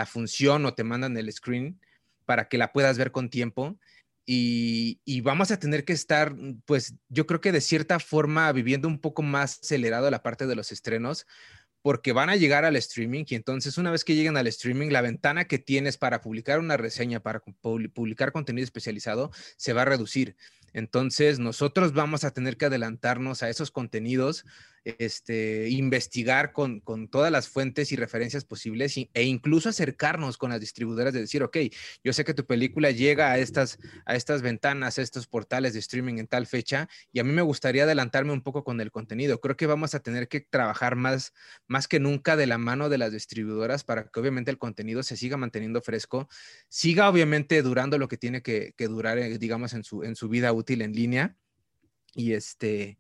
función 0.06 0.64
o 0.66 0.74
te 0.74 0.84
mandan 0.84 1.16
el 1.16 1.32
screen 1.32 1.80
para 2.24 2.48
que 2.48 2.58
la 2.58 2.72
puedas 2.72 2.98
ver 2.98 3.12
con 3.12 3.30
tiempo. 3.30 3.78
Y, 4.26 5.00
y, 5.04 5.22
vamos 5.22 5.50
a 5.50 5.58
tener 5.58 5.84
que 5.84 5.92
estar, 5.92 6.36
pues 6.64 6.94
yo 7.08 7.26
creo 7.26 7.40
que 7.40 7.50
de 7.50 7.60
cierta 7.60 7.98
forma 7.98 8.52
viviendo 8.52 8.86
un 8.86 9.00
poco 9.00 9.22
más 9.22 9.58
acelerado 9.60 10.08
la 10.10 10.22
parte 10.22 10.46
de 10.46 10.54
los 10.54 10.70
estrenos, 10.70 11.26
porque 11.82 12.12
van 12.12 12.30
a 12.30 12.36
llegar 12.36 12.64
al 12.64 12.76
streaming 12.76 13.24
y 13.28 13.34
entonces 13.34 13.78
una 13.78 13.90
vez 13.90 14.04
que 14.04 14.14
lleguen 14.14 14.36
al 14.36 14.46
streaming, 14.46 14.90
la 14.90 15.00
ventana 15.00 15.46
que 15.46 15.58
tienes 15.58 15.96
para 15.96 16.20
publicar 16.20 16.60
una 16.60 16.76
reseña, 16.76 17.20
para 17.20 17.40
publicar 17.40 18.32
contenido 18.32 18.64
especializado, 18.64 19.30
se 19.56 19.72
va 19.72 19.82
a 19.82 19.86
reducir. 19.86 20.36
Entonces, 20.72 21.38
nosotros 21.38 21.92
vamos 21.92 22.24
a 22.24 22.30
tener 22.30 22.56
que 22.56 22.66
adelantarnos 22.66 23.42
a 23.42 23.48
esos 23.48 23.70
contenidos, 23.70 24.44
este, 24.84 25.68
investigar 25.68 26.52
con, 26.52 26.80
todas 27.10 27.30
las 27.30 27.48
fuentes 27.48 27.92
y 27.92 27.96
referencias 27.96 28.44
posibles 28.44 28.96
e 28.96 29.22
incluso 29.24 29.68
acercarnos 29.68 30.36
con 30.36 30.50
las 30.50 30.60
distribuidoras 30.60 31.12
de 31.12 31.20
decir, 31.20 31.42
ok, 31.42 31.56
yo 32.02 32.12
sé 32.12 32.24
que 32.24 32.34
tu 32.34 32.46
película 32.46 32.90
llega 32.90 33.30
a 33.30 33.38
estas, 33.38 33.78
a 34.06 34.16
estas 34.16 34.42
ventanas, 34.42 34.98
a 34.98 35.02
estos 35.02 35.26
portales 35.26 35.72
de 35.72 35.80
streaming 35.80 36.18
en 36.18 36.26
tal 36.26 36.46
fecha 36.46 36.88
y 37.12 37.20
a 37.20 37.24
mí 37.24 37.32
me 37.32 37.42
gustaría 37.42 37.84
adelantarme 37.84 38.32
un 38.32 38.42
poco 38.42 38.64
con 38.64 38.80
el 38.80 38.90
contenido. 38.90 39.40
Creo 39.40 39.56
que 39.56 39.66
vamos 39.66 39.94
a 39.94 40.00
tener 40.00 40.28
que 40.28 40.40
trabajar 40.40 40.96
más, 40.96 41.32
más 41.66 41.88
que 41.88 42.00
nunca 42.00 42.36
de 42.36 42.46
la 42.46 42.58
mano 42.58 42.88
de 42.88 42.98
las 42.98 43.12
distribuidoras 43.12 43.84
para 43.84 44.08
que 44.08 44.20
obviamente 44.20 44.50
el 44.50 44.58
contenido 44.58 45.02
se 45.02 45.16
siga 45.16 45.36
manteniendo 45.36 45.80
fresco, 45.82 46.28
siga 46.68 47.08
obviamente 47.08 47.62
durando 47.62 47.98
lo 47.98 48.08
que 48.08 48.16
tiene 48.16 48.42
que, 48.42 48.74
durar, 48.78 49.18
eh, 49.18 49.38
digamos, 49.38 49.72
en 49.74 49.84
su, 49.84 50.02
en 50.02 50.16
su 50.16 50.28
vida 50.28 50.52
útil 50.52 50.82
en 50.82 50.92
línea. 50.92 51.36
Y 52.12 52.32
este, 52.32 52.98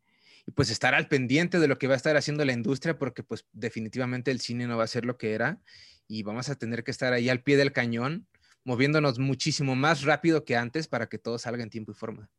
pues 0.54 0.70
estar 0.70 0.94
al 0.94 1.08
pendiente 1.08 1.58
de 1.58 1.68
lo 1.68 1.78
que 1.78 1.86
va 1.86 1.94
a 1.94 1.96
estar 1.96 2.16
haciendo 2.16 2.44
la 2.44 2.52
industria, 2.52 2.98
porque 2.98 3.22
pues 3.22 3.46
definitivamente 3.52 4.30
el 4.30 4.40
cine 4.40 4.66
no 4.66 4.76
va 4.76 4.84
a 4.84 4.88
ser 4.88 5.04
lo 5.04 5.16
que 5.16 5.34
era 5.34 5.60
y 6.06 6.22
vamos 6.22 6.48
a 6.48 6.56
tener 6.56 6.84
que 6.84 6.90
estar 6.90 7.12
ahí 7.12 7.28
al 7.28 7.42
pie 7.42 7.56
del 7.56 7.72
cañón, 7.72 8.26
moviéndonos 8.64 9.18
muchísimo 9.18 9.76
más 9.76 10.02
rápido 10.02 10.44
que 10.44 10.56
antes 10.56 10.88
para 10.88 11.08
que 11.08 11.18
todo 11.18 11.38
salga 11.38 11.62
en 11.62 11.70
tiempo 11.70 11.92
y 11.92 11.94
forma. 11.94 12.30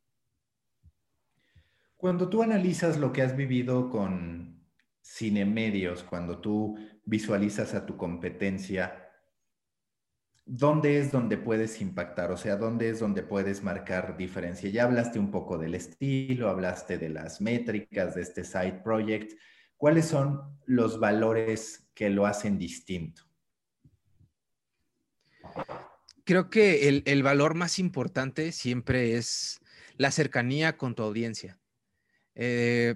Cuando 1.95 2.29
tú 2.29 2.41
analizas 2.41 2.97
lo 2.97 3.13
que 3.13 3.21
has 3.21 3.35
vivido 3.35 3.89
con 3.89 4.61
cine 5.01 5.45
medios, 5.45 6.03
cuando 6.03 6.39
tú 6.39 6.77
visualizas 7.05 7.73
a 7.73 7.85
tu 7.85 7.97
competencia, 7.97 9.00
¿dónde 10.53 10.99
es 10.99 11.13
donde 11.13 11.37
puedes 11.37 11.79
impactar? 11.79 12.29
O 12.29 12.35
sea, 12.35 12.57
¿dónde 12.57 12.89
es 12.89 12.99
donde 12.99 13.23
puedes 13.23 13.63
marcar 13.63 14.17
diferencia? 14.17 14.69
Ya 14.69 14.83
hablaste 14.83 15.17
un 15.17 15.31
poco 15.31 15.57
del 15.57 15.75
estilo, 15.75 16.49
hablaste 16.49 16.97
de 16.97 17.07
las 17.07 17.39
métricas 17.39 18.15
de 18.15 18.21
este 18.21 18.43
side 18.43 18.81
project. 18.83 19.31
¿Cuáles 19.77 20.07
son 20.07 20.59
los 20.65 20.99
valores 20.99 21.87
que 21.93 22.09
lo 22.09 22.25
hacen 22.25 22.57
distinto? 22.57 23.23
Creo 26.25 26.49
que 26.49 27.01
el, 27.05 27.23
valor 27.23 27.55
más 27.55 27.79
importante 27.79 28.51
siempre 28.51 29.15
es 29.15 29.61
la 29.95 30.11
cercanía 30.11 30.75
con 30.75 30.95
tu 30.95 31.03
audiencia. 31.03 31.61
Eh, 32.35 32.95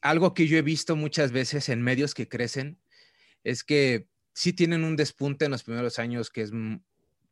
algo 0.00 0.32
que 0.32 0.46
yo 0.46 0.56
he 0.56 0.62
visto 0.62 0.96
muchas 0.96 1.30
veces 1.30 1.68
en 1.68 1.82
medios 1.82 2.14
que 2.14 2.26
crecen 2.26 2.80
es 3.44 3.64
que 3.64 4.09
sí 4.32 4.52
tienen 4.52 4.84
un 4.84 4.96
despunte 4.96 5.44
en 5.44 5.50
los 5.50 5.62
primeros 5.62 5.98
años 5.98 6.30
que 6.30 6.42
es 6.42 6.52
mm, 6.52 6.76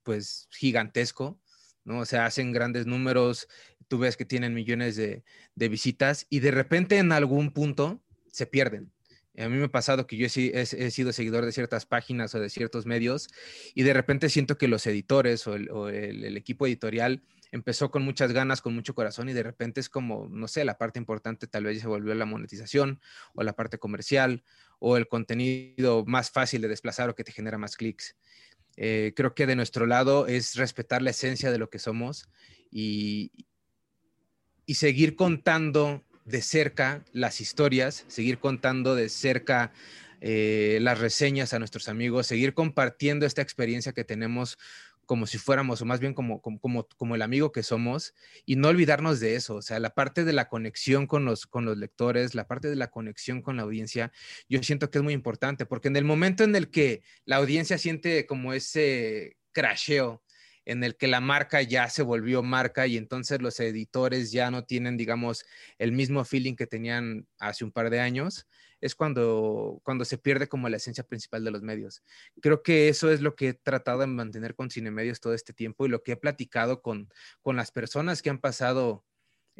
pues 0.03 0.49
gigantesco, 0.51 1.41
¿no? 1.85 2.01
O 2.01 2.07
sea, 2.07 2.27
hacen 2.27 2.53
grandes 2.53 2.87
números, 2.87 3.49
tú 3.89 3.99
ves 3.99 4.17
que 4.17 4.25
tienen 4.25 4.55
millones 4.55 4.97
de, 4.97 5.25
visitas 5.55 6.27
y 6.31 6.41
de 6.41 6.51
repente 6.51 6.99
en 6.99 7.13
algún 7.13 7.51
punto 7.51 8.01
se 8.31 8.47
pierden. 8.47 8.93
A 9.37 9.49
mí 9.49 9.57
me 9.57 9.65
ha 9.65 9.69
pasado 9.69 10.07
que 10.07 10.17
yo 10.17 10.27
he, 10.27 10.91
sido 10.91 11.13
seguidor 11.13 11.45
de 11.45 11.53
ciertas 11.53 11.87
páginas 11.87 12.35
o 12.35 12.41
de 12.41 12.51
ciertos 12.51 12.87
medios 12.87 13.29
y 13.75 13.85
de 13.85 13.93
repente 13.93 14.29
siento 14.31 14.59
que 14.59 14.67
los 14.67 14.87
editores 14.87 15.47
o 15.47 15.55
el, 15.89 16.37
equipo 16.37 16.67
editorial 16.67 17.23
empezó 17.53 17.91
con 17.91 18.03
muchas 18.03 18.33
ganas, 18.33 18.61
con 18.61 18.75
mucho 18.75 18.95
corazón 18.95 19.29
y 19.29 19.33
de 19.33 19.45
repente 19.45 19.81
es 19.81 19.89
como, 19.89 20.29
no 20.29 20.49
sé, 20.49 20.65
la 20.65 20.77
parte 20.77 20.99
importante 20.99 21.47
tal 21.47 21.65
vez 21.65 21.81
se 21.81 21.87
volvió 21.87 22.15
la 22.15 22.27
monetización 22.27 23.01
o 23.35 23.43
la 23.43 23.55
parte 23.55 23.79
comercial 23.79 24.43
o 24.79 24.97
el 24.97 25.09
contenido 25.09 26.05
más 26.07 26.31
fácil 26.31 26.61
de 26.63 26.69
desplazar 26.69 27.09
o 27.09 27.15
que 27.15 27.25
te 27.25 27.33
genera 27.33 27.59
más 27.59 27.77
clics. 27.77 28.17
Eh, 28.77 29.13
creo 29.17 29.35
que 29.35 29.47
de 29.47 29.57
nuestro 29.57 29.87
lado 29.87 30.27
es 30.27 30.55
respetar 30.55 31.03
la 31.03 31.11
esencia 31.11 31.51
de 31.51 31.59
lo 31.59 31.69
que 31.69 31.79
somos 31.79 32.29
y, 32.71 33.33
y 34.67 34.75
seguir 34.75 35.17
contando 35.17 36.05
de 36.25 36.43
cerca 36.43 37.05
las 37.13 37.41
historias, 37.41 38.05
seguir 38.07 38.39
contando 38.39 38.95
de 38.95 39.09
cerca 39.09 39.73
eh, 40.21 40.79
las 40.83 40.99
reseñas 40.99 41.55
a 41.55 41.59
nuestros 41.59 41.89
amigos, 41.89 42.27
seguir 42.27 42.53
compartiendo 42.53 43.25
esta 43.25 43.41
experiencia 43.41 43.93
que 43.93 44.05
tenemos 44.05 44.59
como 45.09 45.27
si 45.27 45.39
fuéramos, 45.39 45.81
o 45.81 45.87
más 45.87 46.01
bien 46.01 46.13
como, 46.13 46.43
como, 46.43 46.87
como, 46.87 47.15
el 47.15 47.23
amigo 47.23 47.51
que 47.51 47.63
somos, 47.63 48.15
y 48.45 48.57
no 48.57 48.69
olvidarnos 48.69 49.21
de 49.21 49.37
eso, 49.37 49.55
o 49.55 49.63
sea, 49.63 49.81
la 49.81 49.95
parte 49.95 50.27
de 50.27 50.35
la 50.35 50.51
conexión 50.51 51.07
con 51.07 51.25
los, 51.25 51.47
con 51.47 51.65
los 51.65 51.79
lectores, 51.79 52.35
la 52.35 52.47
parte 52.47 52.69
de 52.69 52.77
la 52.77 52.89
conexión 52.91 53.41
con 53.41 53.57
la 53.57 53.63
audiencia, 53.63 54.13
yo 54.51 54.63
siento 54.63 54.91
que 54.91 54.99
es 54.99 55.05
muy 55.05 55.15
importante, 55.15 55.65
porque 55.65 55.89
en 55.89 55.97
el 55.97 56.05
momento 56.05 56.45
en 56.45 56.55
el 56.55 56.71
que 56.71 57.03
la 57.25 57.37
audiencia 57.37 57.79
siente 57.79 58.27
como 58.27 58.53
ese 58.53 59.39
crasheo, 59.53 60.23
en 60.67 60.85
el 60.85 60.95
que 60.95 61.09
la 61.09 61.23
marca 61.23 61.63
ya 61.63 61.89
se 61.89 62.03
volvió 62.03 62.43
marca 62.43 62.87
y 62.87 62.99
entonces 62.99 63.41
los 63.41 63.59
editores 63.61 64.31
ya 64.31 64.51
no 64.51 64.65
tienen, 64.65 64.99
digamos, 64.99 65.47
el 65.79 65.93
mismo 65.93 66.23
feeling 66.27 66.55
que 66.55 66.67
tenían 66.67 67.27
hace 67.39 67.65
un 67.65 67.73
par 67.73 67.89
de 67.89 68.01
años, 68.01 68.47
es 68.81 68.95
cuando, 68.95 69.81
cuando 69.85 70.05
se 70.05 70.19
pierde 70.19 70.49
como 70.49 70.69
la 70.69 70.77
esencia 70.77 71.05
principal 71.05 71.45
de 71.45 71.51
los 71.51 71.63
medios. 71.63 72.03
Creo 72.41 72.63
que 72.63 72.89
eso 72.89 73.11
es 73.11 73.21
lo 73.21 73.35
que 73.35 73.49
he 73.49 73.55
tratado 73.55 74.01
de 74.01 74.07
mantener 74.07 74.55
con 74.55 74.71
Cinemedios 74.71 75.21
todo 75.21 75.35
este 75.35 75.53
tiempo 75.53 75.87
y 75.87 75.89
lo 75.89 76.03
que 76.03 76.13
he 76.13 76.17
platicado 76.17 76.83
con, 76.83 77.09
con 77.43 77.57
las 77.57 77.71
personas 77.71 78.23
que 78.23 78.31
han 78.31 78.39
pasado 78.39 79.05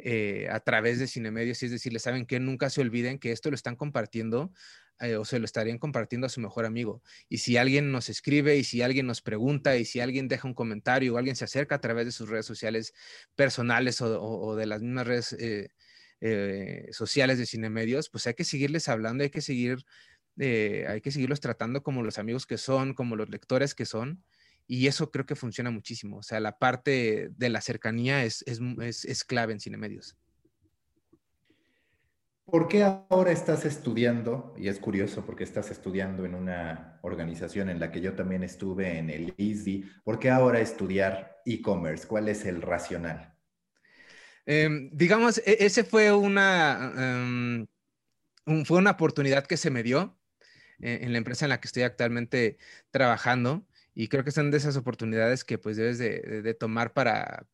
eh, 0.01 0.47
a 0.49 0.61
través 0.61 0.97
de 0.97 1.07
Cinemedios, 1.07 1.61
es 1.61 1.71
decir, 1.71 1.91
les 1.91 2.03
saben 2.03 2.25
que 2.25 2.39
nunca 2.39 2.69
se 2.69 2.79
olviden 2.79 3.19
que 3.19 3.33
esto 3.33 3.49
lo 3.49 3.55
están 3.55 3.75
compartiendo 3.75 4.53
eh, 5.01 5.17
o 5.17 5.25
se 5.25 5.39
lo 5.39 5.45
estarían 5.45 5.77
compartiendo 5.77 6.25
a 6.27 6.29
su 6.29 6.39
mejor 6.39 6.65
amigo. 6.65 7.01
Y 7.27 7.39
si 7.39 7.57
alguien 7.57 7.91
nos 7.91 8.07
escribe 8.07 8.55
y 8.55 8.63
si 8.63 8.81
alguien 8.81 9.07
nos 9.07 9.21
pregunta 9.21 9.75
y 9.75 9.83
si 9.83 9.99
alguien 9.99 10.29
deja 10.29 10.47
un 10.47 10.53
comentario 10.53 11.15
o 11.15 11.17
alguien 11.17 11.35
se 11.35 11.43
acerca 11.43 11.75
a 11.75 11.81
través 11.81 12.05
de 12.05 12.13
sus 12.13 12.29
redes 12.29 12.45
sociales 12.45 12.93
personales 13.35 14.01
o, 14.01 14.55
de 14.55 14.65
las 14.65 14.81
mismas 14.81 15.05
redes 15.07 15.33
eh, 15.33 15.69
eh, 16.21 16.89
sociales 16.91 17.37
de 17.37 17.45
cine 17.45 17.69
medios, 17.69 18.09
pues 18.09 18.27
hay 18.27 18.33
que 18.33 18.43
seguirles 18.43 18.89
hablando, 18.89 19.23
hay 19.23 19.29
que 19.29 19.41
seguir, 19.41 19.85
eh, 20.37 20.85
hay 20.87 21.01
que 21.01 21.11
seguirlos 21.11 21.39
tratando 21.39 21.81
como 21.81 22.03
los 22.03 22.17
amigos 22.17 22.45
que 22.45 22.57
son, 22.57 22.93
como 22.93 23.15
los 23.15 23.29
lectores 23.29 23.73
que 23.73 23.85
son. 23.85 24.23
Y 24.67 24.87
eso 24.87 25.09
creo 25.11 25.25
que 25.25 25.35
funciona 25.35 25.71
muchísimo. 25.71 26.17
O 26.17 26.23
sea, 26.23 26.39
la 26.39 26.59
parte 26.59 27.29
de 27.35 27.49
la 27.49 27.61
cercanía 27.61 28.23
es, 28.23 28.43
es, 28.45 29.05
es, 29.05 29.23
clave 29.23 29.53
en 29.53 29.59
cine 29.59 29.77
medios. 29.77 30.15
¿Por 32.45 32.67
qué 32.67 32.83
ahora 32.83 33.31
estás 33.31 33.65
estudiando? 33.65 34.53
Y 34.57 34.67
es 34.67 34.79
curioso 34.79 35.25
porque 35.25 35.43
estás 35.43 35.71
estudiando 35.71 36.25
en 36.25 36.35
una 36.35 36.99
organización 37.01 37.69
en 37.69 37.79
la 37.79 37.91
que 37.91 38.01
yo 38.01 38.13
también 38.13 38.43
estuve, 38.43 38.97
en 38.97 39.09
el 39.09 39.33
ISDI. 39.37 39.89
¿Por 40.03 40.19
qué 40.19 40.29
ahora 40.29 40.59
estudiar 40.59 41.41
e-commerce? 41.45 42.05
¿Cuál 42.05 42.27
es 42.27 42.45
el 42.45 42.61
racional? 42.61 43.38
Em, 44.45 44.89
digamos, 44.93 45.39
e, 45.39 45.57
ese 45.65 45.83
fue 45.83 46.11
una, 46.11 46.93
em, 46.97 47.67
fue 48.65 48.77
una 48.79 48.91
oportunidad 48.91 49.45
que 49.45 49.57
se 49.57 49.69
me 49.69 49.83
dio 49.83 50.17
eh, 50.81 50.99
en 51.03 51.11
la 51.11 51.17
empresa 51.17 51.45
en 51.45 51.49
la 51.49 51.59
que 51.59 51.67
estoy 51.67 51.83
actualmente 51.83 52.57
trabajando 52.91 53.65
y 53.93 54.07
creo 54.07 54.23
que 54.23 54.31
son 54.31 54.51
de 54.51 54.57
esas 54.57 54.77
oportunidades 54.77 55.43
que 55.43 55.57
pues 55.57 55.77
debes 55.77 55.97
de, 55.97 56.53
tomar 56.53 56.93
para, 56.93 57.47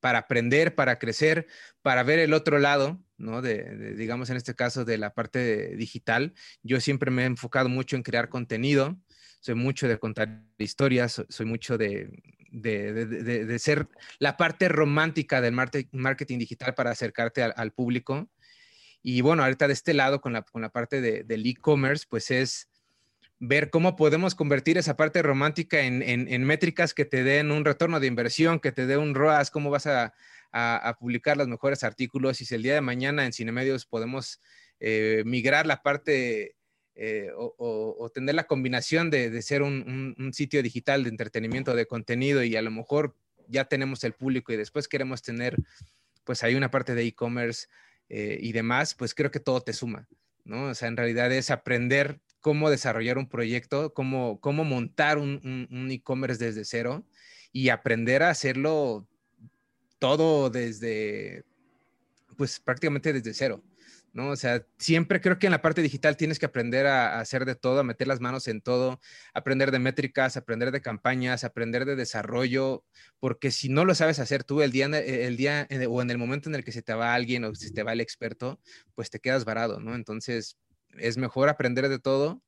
para 0.00 0.18
aprender, 0.18 0.74
para 0.74 0.98
crecer, 0.98 1.46
para 1.82 2.02
ver 2.02 2.18
el 2.18 2.34
otro 2.34 2.58
lado, 2.58 3.02
¿no? 3.16 3.42
De, 3.42 3.94
digamos 3.94 4.30
en 4.30 4.36
este 4.36 4.54
caso 4.54 4.84
de 4.84 4.98
la 4.98 5.14
parte 5.14 5.76
digital. 5.76 6.34
Yo 6.62 6.80
siempre 6.80 7.10
me 7.10 7.22
he 7.22 7.26
enfocado 7.26 7.68
mucho 7.68 7.96
en 7.96 8.02
crear 8.02 8.28
contenido, 8.28 9.00
soy 9.40 9.54
mucho 9.54 9.88
de 9.88 9.98
contar 9.98 10.42
historias, 10.58 11.24
soy 11.28 11.46
mucho 11.46 11.78
de, 11.78 12.10
de, 12.50 13.58
ser 13.58 13.88
la 14.18 14.36
parte 14.36 14.68
romántica 14.68 15.40
del 15.40 15.54
marketing 15.92 16.38
digital 16.38 16.74
para 16.74 16.90
acercarte 16.90 17.42
al, 17.42 17.72
público. 17.72 18.28
Y 19.02 19.20
bueno, 19.20 19.42
ahorita 19.42 19.66
de 19.66 19.72
este 19.72 19.94
lado, 19.94 20.20
con 20.20 20.32
la, 20.32 20.42
con 20.42 20.62
la 20.62 20.70
parte 20.70 21.00
del 21.00 21.46
e-commerce, 21.46 22.06
pues 22.08 22.30
es 22.30 22.68
ver 23.40 23.70
cómo 23.70 23.94
podemos 23.94 24.34
convertir 24.34 24.78
esa 24.78 24.96
parte 24.96 25.22
romántica 25.22 25.80
en, 25.80 26.02
en, 26.02 26.44
métricas 26.44 26.92
que 26.92 27.04
te 27.04 27.22
den 27.22 27.52
un 27.52 27.64
retorno 27.64 28.00
de 28.00 28.08
inversión, 28.08 28.58
que 28.58 28.72
te 28.72 28.86
dé 28.86 28.96
un 28.96 29.14
ROAS, 29.14 29.50
cómo 29.50 29.70
vas 29.70 29.86
a, 29.86 30.12
a, 30.52 30.96
publicar 30.98 31.36
los 31.36 31.48
mejores 31.48 31.84
artículos 31.84 32.40
y 32.40 32.44
si 32.44 32.54
el 32.54 32.62
día 32.62 32.74
de 32.74 32.80
mañana 32.80 33.24
en 33.24 33.32
Cinemedios 33.32 33.86
podemos 33.86 34.40
eh, 34.80 35.22
migrar 35.26 35.66
la 35.66 35.82
parte 35.82 36.56
eh, 37.00 37.30
o, 37.36 38.10
tener 38.12 38.34
la 38.34 38.48
combinación 38.48 39.08
de, 39.08 39.40
ser 39.40 39.62
un, 39.62 40.30
sitio 40.32 40.64
digital 40.64 41.04
de 41.04 41.10
entretenimiento, 41.10 41.76
de 41.76 41.86
contenido 41.86 42.42
y 42.42 42.56
a 42.56 42.62
lo 42.62 42.72
mejor 42.72 43.14
ya 43.46 43.66
tenemos 43.66 44.02
el 44.02 44.14
público 44.14 44.52
y 44.52 44.56
después 44.56 44.88
queremos 44.88 45.22
tener, 45.22 45.56
pues 46.24 46.42
hay 46.42 46.56
una 46.56 46.72
parte 46.72 46.96
de 46.96 47.04
e-commerce 47.04 47.68
eh, 48.08 48.38
y 48.40 48.50
demás, 48.50 48.94
pues 48.94 49.14
creo 49.14 49.30
que 49.30 49.38
todo 49.38 49.60
te 49.60 49.74
suma, 49.74 50.08
¿no? 50.44 50.70
O 50.70 50.74
sea, 50.74 50.88
en 50.88 50.96
realidad 50.96 51.30
es 51.30 51.52
aprender 51.52 52.18
cómo 52.40 52.68
desarrollar 52.68 53.16
un 53.16 53.28
proyecto, 53.28 53.94
cómo, 53.94 54.40
cómo 54.40 54.64
montar 54.64 55.18
un 55.18 55.88
e-commerce 55.92 56.44
desde 56.44 56.64
cero 56.64 57.04
y 57.52 57.68
aprender 57.68 58.24
a 58.24 58.30
hacerlo 58.30 59.06
todo 60.00 60.50
desde, 60.50 61.44
pues 62.36 62.58
prácticamente 62.58 63.12
desde 63.12 63.34
cero. 63.34 63.62
¿No? 64.12 64.30
O 64.30 64.36
sea, 64.36 64.64
siempre 64.78 65.20
creo 65.20 65.38
que 65.38 65.46
en 65.46 65.52
la 65.52 65.62
parte 65.62 65.82
digital 65.82 66.16
tienes 66.16 66.38
que 66.38 66.46
aprender 66.46 66.86
a, 66.86 67.20
hacer 67.20 67.44
de 67.44 67.54
todo, 67.54 67.80
a 67.80 67.84
meter 67.84 68.08
las 68.08 68.20
manos 68.20 68.48
en 68.48 68.60
todo, 68.60 69.00
aprender 69.34 69.70
de 69.70 69.78
métricas, 69.78 70.36
aprender 70.36 70.70
de 70.72 70.80
campañas, 70.80 71.44
aprender 71.44 71.84
de 71.84 71.96
desarrollo, 71.96 72.84
porque 73.20 73.50
si 73.50 73.68
no 73.68 73.84
lo 73.84 73.94
sabes 73.94 74.18
hacer 74.18 74.44
tú 74.44 74.62
el 74.62 74.72
día, 74.72 74.86
el 74.86 75.36
día 75.36 75.68
o 75.88 76.02
en 76.02 76.10
el 76.10 76.18
momento 76.18 76.48
en 76.48 76.54
el 76.54 76.64
que 76.64 76.72
se 76.72 76.82
te 76.82 76.94
va 76.94 77.14
alguien 77.14 77.44
o 77.44 77.54
se 77.54 77.70
te 77.72 77.82
va 77.82 77.92
el 77.92 78.00
experto, 78.00 78.60
pues 78.94 79.10
te 79.10 79.20
quedas 79.20 79.44
varado, 79.44 79.80
¿no? 79.80 79.94
Entonces, 79.94 80.58
es 80.98 81.16
mejor 81.18 81.48
aprender 81.48 81.88
de 81.88 81.98
todo, 81.98 82.42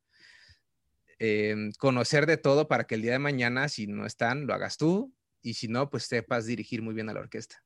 em, 1.18 1.72
conocer 1.78 2.26
de 2.26 2.36
todo 2.36 2.68
para 2.68 2.84
que 2.84 2.94
el 2.94 3.02
día 3.02 3.12
de 3.12 3.18
mañana, 3.18 3.68
si 3.68 3.86
no 3.86 4.06
están, 4.06 4.46
lo 4.46 4.54
hagas 4.54 4.76
tú, 4.76 5.14
y 5.42 5.54
si 5.54 5.68
no, 5.68 5.90
pues 5.90 6.04
sepas 6.04 6.46
dirigir 6.46 6.82
muy 6.82 6.94
bien 6.94 7.08
a 7.08 7.14
la 7.14 7.20
orquesta. 7.20 7.62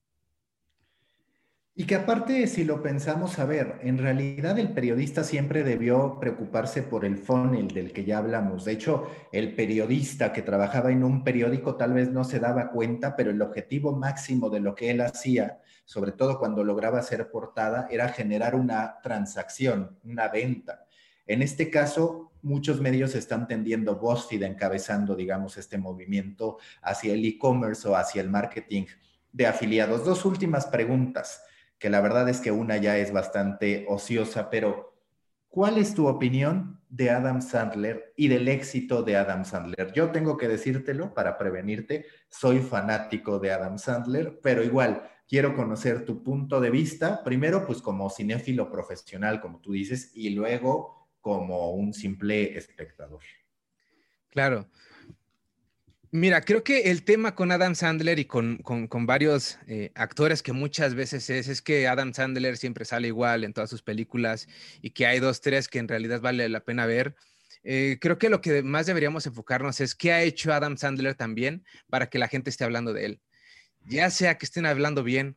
Y 1.76 1.86
que 1.86 1.96
aparte, 1.96 2.46
si 2.46 2.62
lo 2.62 2.80
pensamos 2.84 3.40
a 3.40 3.46
ver, 3.46 3.80
en 3.82 3.98
realidad 3.98 4.56
el 4.60 4.72
periodista 4.72 5.24
siempre 5.24 5.64
debió 5.64 6.20
preocuparse 6.20 6.84
por 6.84 7.04
el 7.04 7.18
funnel 7.18 7.66
del 7.66 7.92
que 7.92 8.04
ya 8.04 8.18
hablamos. 8.18 8.64
De 8.64 8.70
hecho, 8.70 9.10
el 9.32 9.56
periodista 9.56 10.32
que 10.32 10.42
trabajaba 10.42 10.92
en 10.92 11.02
un 11.02 11.24
periódico 11.24 11.74
tal 11.74 11.94
vez 11.94 12.12
no 12.12 12.22
se 12.22 12.38
daba 12.38 12.70
cuenta, 12.70 13.16
pero 13.16 13.32
el 13.32 13.42
objetivo 13.42 13.90
máximo 13.90 14.50
de 14.50 14.60
lo 14.60 14.76
que 14.76 14.92
él 14.92 15.00
hacía, 15.00 15.58
sobre 15.84 16.12
todo 16.12 16.38
cuando 16.38 16.62
lograba 16.62 17.02
ser 17.02 17.28
portada, 17.28 17.88
era 17.90 18.08
generar 18.08 18.54
una 18.54 19.00
transacción, 19.02 19.98
una 20.04 20.28
venta. 20.28 20.86
En 21.26 21.42
este 21.42 21.70
caso, 21.70 22.30
muchos 22.42 22.80
medios 22.80 23.16
están 23.16 23.48
tendiendo, 23.48 23.96
BuzzFeed 23.96 24.44
encabezando, 24.44 25.16
digamos, 25.16 25.56
este 25.56 25.76
movimiento 25.76 26.58
hacia 26.82 27.14
el 27.14 27.24
e-commerce 27.24 27.88
o 27.88 27.96
hacia 27.96 28.22
el 28.22 28.30
marketing 28.30 28.84
de 29.32 29.48
afiliados. 29.48 30.04
Dos 30.04 30.24
últimas 30.24 30.66
preguntas 30.66 31.42
que 31.84 31.90
la 31.90 32.00
verdad 32.00 32.26
es 32.30 32.40
que 32.40 32.50
una 32.50 32.78
ya 32.78 32.96
es 32.96 33.12
bastante 33.12 33.84
ociosa, 33.90 34.48
pero 34.48 34.96
¿cuál 35.50 35.76
es 35.76 35.94
tu 35.94 36.08
opinión 36.08 36.80
de 36.88 37.10
Adam 37.10 37.42
Sandler 37.42 38.14
y 38.16 38.28
del 38.28 38.48
éxito 38.48 39.02
de 39.02 39.18
Adam 39.18 39.44
Sandler? 39.44 39.92
Yo 39.92 40.10
tengo 40.10 40.38
que 40.38 40.48
decírtelo 40.48 41.12
para 41.12 41.36
prevenirte, 41.36 42.06
soy 42.30 42.60
fanático 42.60 43.38
de 43.38 43.52
Adam 43.52 43.76
Sandler, 43.76 44.40
pero 44.42 44.64
igual 44.64 45.06
quiero 45.28 45.54
conocer 45.54 46.06
tu 46.06 46.22
punto 46.22 46.58
de 46.58 46.70
vista, 46.70 47.22
primero 47.22 47.66
pues 47.66 47.82
como 47.82 48.08
cinéfilo 48.08 48.70
profesional, 48.70 49.42
como 49.42 49.60
tú 49.60 49.72
dices, 49.72 50.10
y 50.14 50.30
luego 50.30 51.10
como 51.20 51.72
un 51.72 51.92
simple 51.92 52.56
espectador. 52.56 53.20
Claro, 54.30 54.70
Mira, 56.16 56.42
creo 56.42 56.62
que 56.62 56.92
el 56.92 57.02
tema 57.02 57.34
con 57.34 57.50
Adam 57.50 57.74
Sandler 57.74 58.20
y 58.20 58.24
con, 58.26 58.60
varios 59.04 59.58
eh, 59.66 59.90
actores 59.96 60.44
que 60.44 60.52
muchas 60.52 60.94
veces 60.94 61.28
es, 61.28 61.48
es 61.48 61.60
que 61.60 61.88
Adam 61.88 62.14
Sandler 62.14 62.56
siempre 62.56 62.84
sale 62.84 63.08
igual 63.08 63.42
en 63.42 63.52
todas 63.52 63.68
sus 63.68 63.82
películas 63.82 64.46
y 64.80 64.90
que 64.90 65.08
hay 65.08 65.18
dos, 65.18 65.40
tres 65.40 65.66
que 65.66 65.80
en 65.80 65.88
realidad 65.88 66.20
vale 66.20 66.48
la 66.48 66.60
pena 66.60 66.86
ver. 66.86 67.16
Eh, 67.64 67.98
creo 68.00 68.16
que 68.16 68.28
lo 68.28 68.40
que 68.40 68.62
más 68.62 68.86
deberíamos 68.86 69.26
enfocarnos 69.26 69.80
es 69.80 69.96
qué 69.96 70.12
ha 70.12 70.22
hecho 70.22 70.52
Adam 70.52 70.76
Sandler 70.76 71.16
también 71.16 71.64
para 71.90 72.08
que 72.08 72.20
la 72.20 72.28
gente 72.28 72.48
esté 72.48 72.62
hablando 72.62 72.92
de 72.92 73.06
él. 73.06 73.20
Ya 73.84 74.08
sea 74.10 74.38
que 74.38 74.46
estén 74.46 74.66
hablando 74.66 75.02
bien 75.02 75.36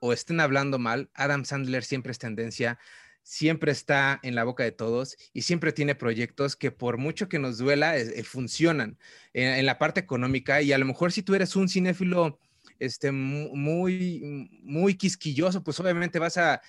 o 0.00 0.12
estén 0.12 0.40
hablando 0.40 0.80
mal, 0.80 1.08
Adam 1.14 1.44
Sandler 1.44 1.84
siempre 1.84 2.10
es 2.10 2.18
tendencia 2.18 2.80
siempre 3.26 3.72
está 3.72 4.20
en 4.22 4.36
la 4.36 4.44
boca 4.44 4.62
de 4.62 4.70
todos 4.70 5.16
y 5.32 5.42
siempre 5.42 5.72
tiene 5.72 5.96
proyectos 5.96 6.54
que 6.54 6.70
por 6.70 6.96
mucho 6.96 7.28
que 7.28 7.40
nos 7.40 7.58
duela, 7.58 7.98
eh, 7.98 8.22
funcionan 8.22 8.98
en, 9.32 9.66
la 9.66 9.78
parte 9.78 9.98
económica 9.98 10.62
y 10.62 10.72
a 10.72 10.78
lo 10.78 10.86
mejor 10.86 11.10
si 11.10 11.22
tú 11.22 11.34
eres 11.34 11.56
un 11.56 11.68
cinéfilo 11.68 12.38
este, 12.78 13.10
muy, 13.10 14.48
muy 14.62 14.94
quisquilloso, 14.94 15.64
pues 15.64 15.80
obviamente 15.80 16.20
vas 16.20 16.38
a, 16.38 16.60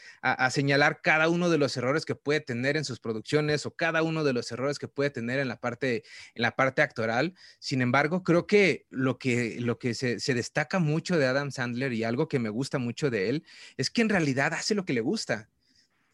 señalar 0.49 1.01
cada 1.03 1.29
uno 1.29 1.51
de 1.51 1.59
los 1.59 1.77
errores 1.77 2.05
que 2.05 2.15
puede 2.15 2.39
tener 2.39 2.75
en 2.75 2.85
sus 2.85 2.99
producciones 2.99 3.67
o 3.67 3.75
cada 3.75 4.01
uno 4.01 4.23
de 4.23 4.33
los 4.33 4.51
errores 4.51 4.79
que 4.79 4.87
puede 4.87 5.11
tener 5.11 5.39
en 5.39 5.49
la 5.49 5.59
parte, 5.59 6.03
en 6.33 6.41
la 6.41 6.55
parte 6.55 6.81
actoral. 6.81 7.35
Sin 7.59 7.83
embargo, 7.83 8.23
creo 8.23 8.47
que 8.47 8.87
lo 8.89 9.19
que, 9.19 9.57
lo 9.59 9.77
que 9.77 9.93
se 9.93 10.33
destaca 10.33 10.79
mucho 10.79 11.19
de 11.19 11.27
Adam 11.27 11.51
Sandler 11.51 11.93
y 11.93 12.03
algo 12.03 12.27
que 12.27 12.39
me 12.39 12.49
gusta 12.49 12.79
mucho 12.79 13.11
de 13.11 13.29
él 13.29 13.45
es 13.75 13.91
que 13.91 14.01
en 14.01 14.09
realidad 14.09 14.53
hace 14.55 14.73
lo 14.73 14.85
que 14.85 14.93
le 14.93 15.01
gusta 15.01 15.49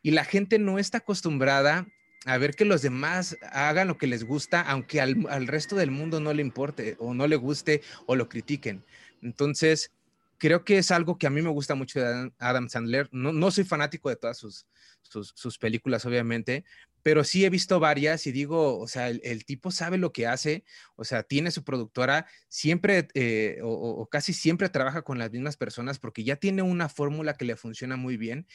y 0.04 0.12
la 0.12 0.26
gente 0.26 0.60
no 0.60 0.78
está 0.78 1.00
acostumbrada 1.00 1.88
a 2.26 2.38
ver 2.38 2.56
que 2.56 2.66
los 2.66 2.82
demás 2.82 3.38
hagan 3.52 3.88
lo 3.88 3.98
que 3.98 4.08
les 4.08 4.24
gusta, 4.24 4.62
aunque 4.62 5.02
al, 5.02 5.26
al, 5.30 5.48
resto 5.48 5.76
del 5.76 5.92
mundo 5.92 6.20
no 6.20 6.34
le 6.34 6.42
importe 6.42 6.96
o 7.00 7.14
no 7.14 7.28
le 7.28 7.36
guste 7.36 7.82
o 8.06 8.16
lo 8.16 8.30
critiquen. 8.30 8.86
Entonces, 9.22 9.92
creo 10.38 10.66
que 10.66 10.78
es 10.78 10.92
algo 10.92 11.18
que 11.18 11.28
a 11.28 11.30
mí 11.30 11.42
me 11.42 11.50
gusta 11.50 11.76
mucho 11.76 12.00
de 12.00 12.32
Adam 12.38 12.70
Sandler. 12.70 13.10
No, 13.12 13.32
no 13.32 13.52
soy 13.52 13.64
fanático 13.64 14.10
de 14.10 14.16
todas 14.18 14.38
sus, 14.38 14.68
sus, 15.02 15.34
sus, 15.36 15.58
películas, 15.58 16.06
obviamente, 16.06 16.66
pero 17.02 17.24
sí 17.24 17.46
he 17.46 17.50
visto 17.50 17.80
varias 17.80 18.28
y 18.28 18.32
digo, 18.32 18.78
o 18.80 18.88
sea, 18.88 19.10
el, 19.10 19.46
tipo 19.46 19.72
sabe 19.72 19.98
lo 19.98 20.12
que 20.12 20.28
hace, 20.28 20.64
o 20.96 21.04
sea, 21.04 21.24
tiene 21.24 21.52
su 21.52 21.64
productora, 21.64 22.26
siempre 22.50 23.08
eh, 23.14 23.60
o, 23.64 23.70
o, 23.70 24.06
casi 24.08 24.34
siempre 24.34 24.70
trabaja 24.70 25.02
con 25.02 25.18
las 25.18 25.32
mismas 25.32 25.58
personas 25.58 26.00
porque 26.00 26.24
ya 26.24 26.36
tiene 26.36 26.62
una 26.62 26.90
fórmula 26.90 27.36
que 27.36 27.46
le 27.46 27.56
funciona 27.56 27.96
muy 27.98 28.18
bien 28.18 28.48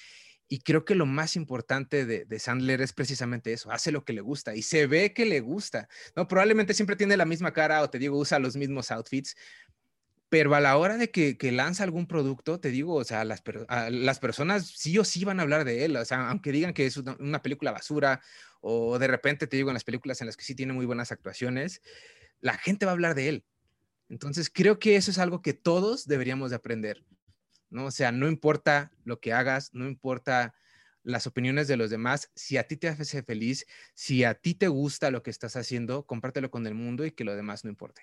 y 0.48 0.60
creo 0.60 0.84
que 0.84 0.94
lo 0.94 1.04
más 1.04 1.36
importante 1.36 2.06
de, 2.06 2.38
Sandler 2.38 2.80
es 2.80 2.94
precisamente 2.94 3.52
eso, 3.52 3.70
hace 3.70 3.92
lo 3.92 4.04
que 4.04 4.14
le 4.14 4.22
gusta 4.22 4.56
y 4.56 4.62
se 4.62 4.86
ve 4.86 5.12
que 5.12 5.26
le 5.26 5.40
gusta, 5.40 5.88
¿no? 6.16 6.26
Probablemente 6.26 6.72
siempre 6.72 6.96
tiene 6.96 7.18
la 7.18 7.26
misma 7.26 7.52
cara 7.52 7.82
o 7.82 7.90
te 7.90 7.98
digo, 7.98 8.16
usa 8.18 8.38
los 8.38 8.56
mismos 8.56 8.90
outfits, 8.90 9.36
pero 10.30 10.54
a 10.54 10.60
la 10.60 10.76
hora 10.78 10.96
de 10.96 11.10
que, 11.10 11.36
lanza 11.52 11.84
algún 11.84 12.06
producto, 12.06 12.60
te 12.60 12.70
digo, 12.70 12.94
o 12.94 13.04
sea, 13.04 13.24
las, 13.24 13.42
las, 13.90 14.18
personas 14.18 14.66
sí 14.66 14.98
o 14.98 15.04
sí 15.04 15.24
van 15.24 15.38
a 15.38 15.42
hablar 15.42 15.64
de 15.64 15.84
él, 15.84 15.96
o 15.96 16.04
sea, 16.04 16.28
aunque 16.30 16.52
digan 16.52 16.72
que 16.72 16.86
es 16.86 16.96
una, 16.96 17.42
película 17.42 17.72
basura 17.72 18.20
o 18.60 18.98
de 18.98 19.06
repente 19.06 19.46
te 19.46 19.56
digo 19.56 19.70
en 19.70 19.74
las 19.74 19.84
películas 19.84 20.20
en 20.20 20.26
las 20.26 20.36
que 20.36 20.44
sí 20.44 20.54
tiene 20.54 20.72
muy 20.72 20.86
buenas 20.86 21.12
actuaciones, 21.12 21.82
la 22.40 22.54
gente 22.54 22.86
va 22.86 22.92
a 22.92 22.94
hablar 22.94 23.14
de 23.14 23.28
él. 23.28 23.44
Entonces, 24.08 24.50
creo 24.50 24.78
que 24.78 24.96
eso 24.96 25.10
es 25.10 25.18
algo 25.18 25.42
que 25.42 25.52
todos 25.52 26.06
deberíamos 26.06 26.50
de 26.50 26.56
aprender. 26.56 27.04
¿No? 27.70 27.86
O 27.86 27.90
sea, 27.90 28.12
no 28.12 28.28
importa 28.28 28.92
lo 29.04 29.20
que 29.20 29.32
hagas, 29.32 29.70
no 29.72 29.86
importa 29.86 30.54
las 31.02 31.26
opiniones 31.26 31.68
de 31.68 31.76
los 31.76 31.90
demás, 31.90 32.30
si 32.34 32.56
a 32.56 32.64
ti 32.64 32.76
te 32.76 32.88
hace 32.88 33.22
feliz, 33.22 33.66
si 33.94 34.24
a 34.24 34.34
ti 34.34 34.54
te 34.54 34.68
gusta 34.68 35.10
lo 35.10 35.22
que 35.22 35.30
estás 35.30 35.56
haciendo, 35.56 36.06
compártelo 36.06 36.50
con 36.50 36.66
el 36.66 36.74
mundo 36.74 37.06
y 37.06 37.12
que 37.12 37.24
lo 37.24 37.34
demás 37.34 37.64
no 37.64 37.70
importe. 37.70 38.02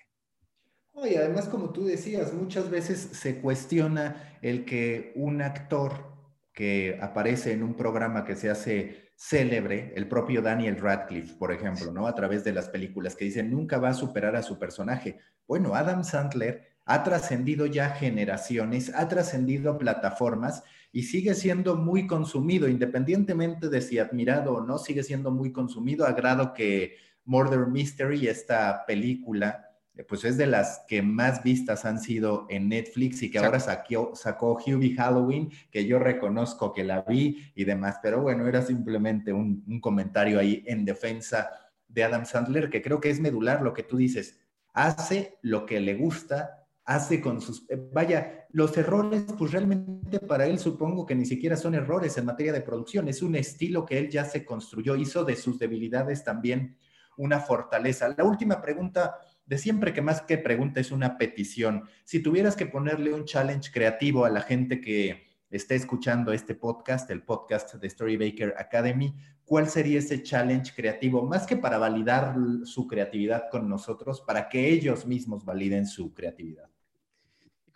y 1.08 1.14
además, 1.14 1.46
como 1.48 1.70
tú 1.70 1.84
decías, 1.84 2.32
muchas 2.32 2.68
veces 2.70 2.98
se 2.98 3.40
cuestiona 3.40 4.38
el 4.42 4.64
que 4.64 5.12
un 5.14 5.42
actor 5.42 6.16
que 6.52 6.98
aparece 7.02 7.52
en 7.52 7.62
un 7.62 7.76
programa 7.76 8.24
que 8.24 8.34
se 8.34 8.50
hace 8.50 9.12
célebre, 9.14 9.92
el 9.94 10.08
propio 10.08 10.42
Daniel 10.42 10.78
Radcliffe, 10.78 11.34
por 11.36 11.52
ejemplo, 11.52 11.92
¿no? 11.92 12.06
A 12.06 12.14
través 12.14 12.44
de 12.44 12.52
las 12.52 12.68
películas 12.68 13.14
que 13.14 13.26
dicen 13.26 13.50
nunca 13.50 13.78
va 13.78 13.90
a 13.90 13.94
superar 13.94 14.36
a 14.36 14.42
su 14.42 14.58
personaje. 14.58 15.18
Bueno, 15.46 15.74
Adam 15.74 16.02
Sandler 16.02 16.75
ha 16.86 17.02
trascendido 17.02 17.66
ya 17.66 17.90
generaciones, 17.90 18.92
ha 18.94 19.08
trascendido 19.08 19.76
plataformas 19.76 20.62
y 20.92 21.02
sigue 21.02 21.34
siendo 21.34 21.74
muy 21.74 22.06
consumido, 22.06 22.68
independientemente 22.68 23.68
de 23.68 23.80
si 23.80 23.98
admirado 23.98 24.54
o 24.54 24.60
no, 24.60 24.78
sigue 24.78 25.02
siendo 25.02 25.32
muy 25.32 25.52
consumido, 25.52 26.06
a 26.06 26.12
grado 26.12 26.54
que 26.54 26.96
Murder 27.24 27.66
Mystery, 27.66 28.28
esta 28.28 28.84
película, 28.86 29.68
eh, 29.96 30.04
pues 30.04 30.24
es 30.24 30.36
de 30.36 30.46
las 30.46 30.84
que 30.86 31.02
más 31.02 31.42
vistas 31.42 31.84
han 31.84 31.98
sido 31.98 32.46
en 32.48 32.68
Netflix 32.68 33.20
y 33.20 33.32
que 33.32 33.40
ahora 33.40 33.58
sacó, 33.58 34.14
sacó 34.14 34.52
Hubie 34.52 34.94
Halloween, 34.94 35.50
que 35.72 35.86
yo 35.86 35.98
reconozco 35.98 36.72
que 36.72 36.84
la 36.84 37.02
vi 37.02 37.50
y 37.56 37.64
demás, 37.64 37.96
pero 38.00 38.22
bueno, 38.22 38.46
era 38.46 38.62
simplemente 38.62 39.32
un, 39.32 39.64
un 39.66 39.80
comentario 39.80 40.38
ahí 40.38 40.62
en 40.66 40.84
defensa 40.84 41.50
de 41.88 42.04
Adam 42.04 42.24
Sandler, 42.24 42.70
que 42.70 42.80
creo 42.80 43.00
que 43.00 43.10
es 43.10 43.18
medular 43.18 43.60
lo 43.60 43.74
que 43.74 43.82
tú 43.82 43.96
dices, 43.96 44.38
hace 44.72 45.38
lo 45.42 45.66
que 45.66 45.80
le 45.80 45.94
gusta 45.94 46.65
hace 46.86 47.20
con 47.20 47.40
sus... 47.40 47.68
Eh, 47.68 47.76
vaya, 47.92 48.46
los 48.50 48.76
errores, 48.78 49.24
pues 49.36 49.52
realmente 49.52 50.20
para 50.20 50.46
él 50.46 50.58
supongo 50.58 51.04
que 51.04 51.16
ni 51.16 51.26
siquiera 51.26 51.56
son 51.56 51.74
errores 51.74 52.16
en 52.16 52.24
materia 52.24 52.52
de 52.52 52.60
producción, 52.60 53.08
es 53.08 53.22
un 53.22 53.34
estilo 53.34 53.84
que 53.84 53.98
él 53.98 54.08
ya 54.08 54.24
se 54.24 54.44
construyó, 54.44 54.96
hizo 54.96 55.24
de 55.24 55.36
sus 55.36 55.58
debilidades 55.58 56.24
también 56.24 56.78
una 57.18 57.40
fortaleza. 57.40 58.14
La 58.16 58.24
última 58.24 58.62
pregunta 58.62 59.18
de 59.44 59.58
siempre 59.58 59.92
que 59.92 60.02
más 60.02 60.22
que 60.22 60.38
pregunta 60.38 60.80
es 60.80 60.92
una 60.92 61.18
petición. 61.18 61.84
Si 62.04 62.22
tuvieras 62.22 62.56
que 62.56 62.66
ponerle 62.66 63.12
un 63.12 63.24
challenge 63.24 63.70
creativo 63.72 64.24
a 64.24 64.30
la 64.30 64.40
gente 64.40 64.80
que 64.80 65.26
esté 65.50 65.74
escuchando 65.74 66.32
este 66.32 66.54
podcast, 66.54 67.10
el 67.10 67.22
podcast 67.22 67.74
de 67.74 67.90
Storybaker 67.90 68.54
Academy, 68.58 69.14
¿cuál 69.44 69.68
sería 69.68 69.98
ese 69.98 70.22
challenge 70.22 70.72
creativo? 70.74 71.22
Más 71.22 71.46
que 71.46 71.56
para 71.56 71.78
validar 71.78 72.36
su 72.64 72.86
creatividad 72.86 73.44
con 73.50 73.68
nosotros, 73.68 74.20
para 74.20 74.48
que 74.48 74.68
ellos 74.68 75.06
mismos 75.06 75.44
validen 75.44 75.86
su 75.86 76.12
creatividad 76.12 76.75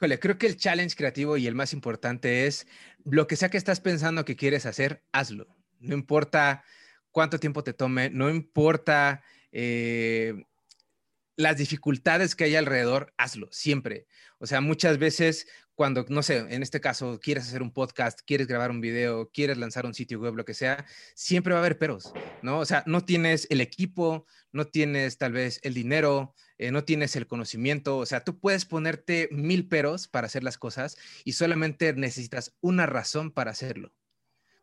creo 0.00 0.38
que 0.38 0.46
el 0.46 0.56
challenge 0.56 0.96
creativo 0.96 1.36
y 1.36 1.46
el 1.46 1.54
más 1.54 1.72
importante 1.72 2.46
es 2.46 2.66
lo 3.04 3.26
que 3.26 3.36
sea 3.36 3.50
que 3.50 3.58
estás 3.58 3.80
pensando 3.80 4.24
que 4.24 4.36
quieres 4.36 4.66
hacer, 4.66 5.04
hazlo. 5.12 5.46
No 5.78 5.94
importa 5.94 6.64
cuánto 7.10 7.38
tiempo 7.38 7.62
te 7.64 7.72
tome, 7.72 8.10
no 8.10 8.30
importa 8.30 9.22
eh, 9.52 10.44
las 11.36 11.56
dificultades 11.56 12.34
que 12.34 12.44
hay 12.44 12.56
alrededor, 12.56 13.12
hazlo, 13.16 13.48
siempre. 13.50 14.06
O 14.38 14.46
sea, 14.46 14.60
muchas 14.60 14.98
veces 14.98 15.46
cuando, 15.80 16.04
no 16.10 16.22
sé, 16.22 16.36
en 16.36 16.62
este 16.62 16.78
caso, 16.78 17.18
quieres 17.22 17.44
hacer 17.44 17.62
un 17.62 17.72
podcast, 17.72 18.20
quieres 18.26 18.46
grabar 18.46 18.70
un 18.70 18.82
video, 18.82 19.30
quieres 19.30 19.56
lanzar 19.56 19.86
un 19.86 19.94
sitio 19.94 20.20
web, 20.20 20.34
lo 20.34 20.44
que 20.44 20.52
sea, 20.52 20.84
siempre 21.14 21.54
va 21.54 21.60
a 21.60 21.62
haber 21.62 21.78
peros, 21.78 22.12
¿no? 22.42 22.58
O 22.58 22.66
sea, 22.66 22.82
no 22.84 23.02
tienes 23.06 23.46
el 23.48 23.62
equipo, 23.62 24.26
no 24.52 24.66
tienes 24.66 25.16
tal 25.16 25.32
vez 25.32 25.58
el 25.62 25.72
dinero, 25.72 26.34
eh, 26.58 26.70
no 26.70 26.84
tienes 26.84 27.16
el 27.16 27.26
conocimiento, 27.26 27.96
o 27.96 28.04
sea, 28.04 28.24
tú 28.24 28.38
puedes 28.38 28.66
ponerte 28.66 29.30
mil 29.32 29.68
peros 29.68 30.06
para 30.06 30.26
hacer 30.26 30.44
las 30.44 30.58
cosas 30.58 30.98
y 31.24 31.32
solamente 31.32 31.94
necesitas 31.94 32.54
una 32.60 32.84
razón 32.84 33.30
para 33.30 33.52
hacerlo. 33.52 33.94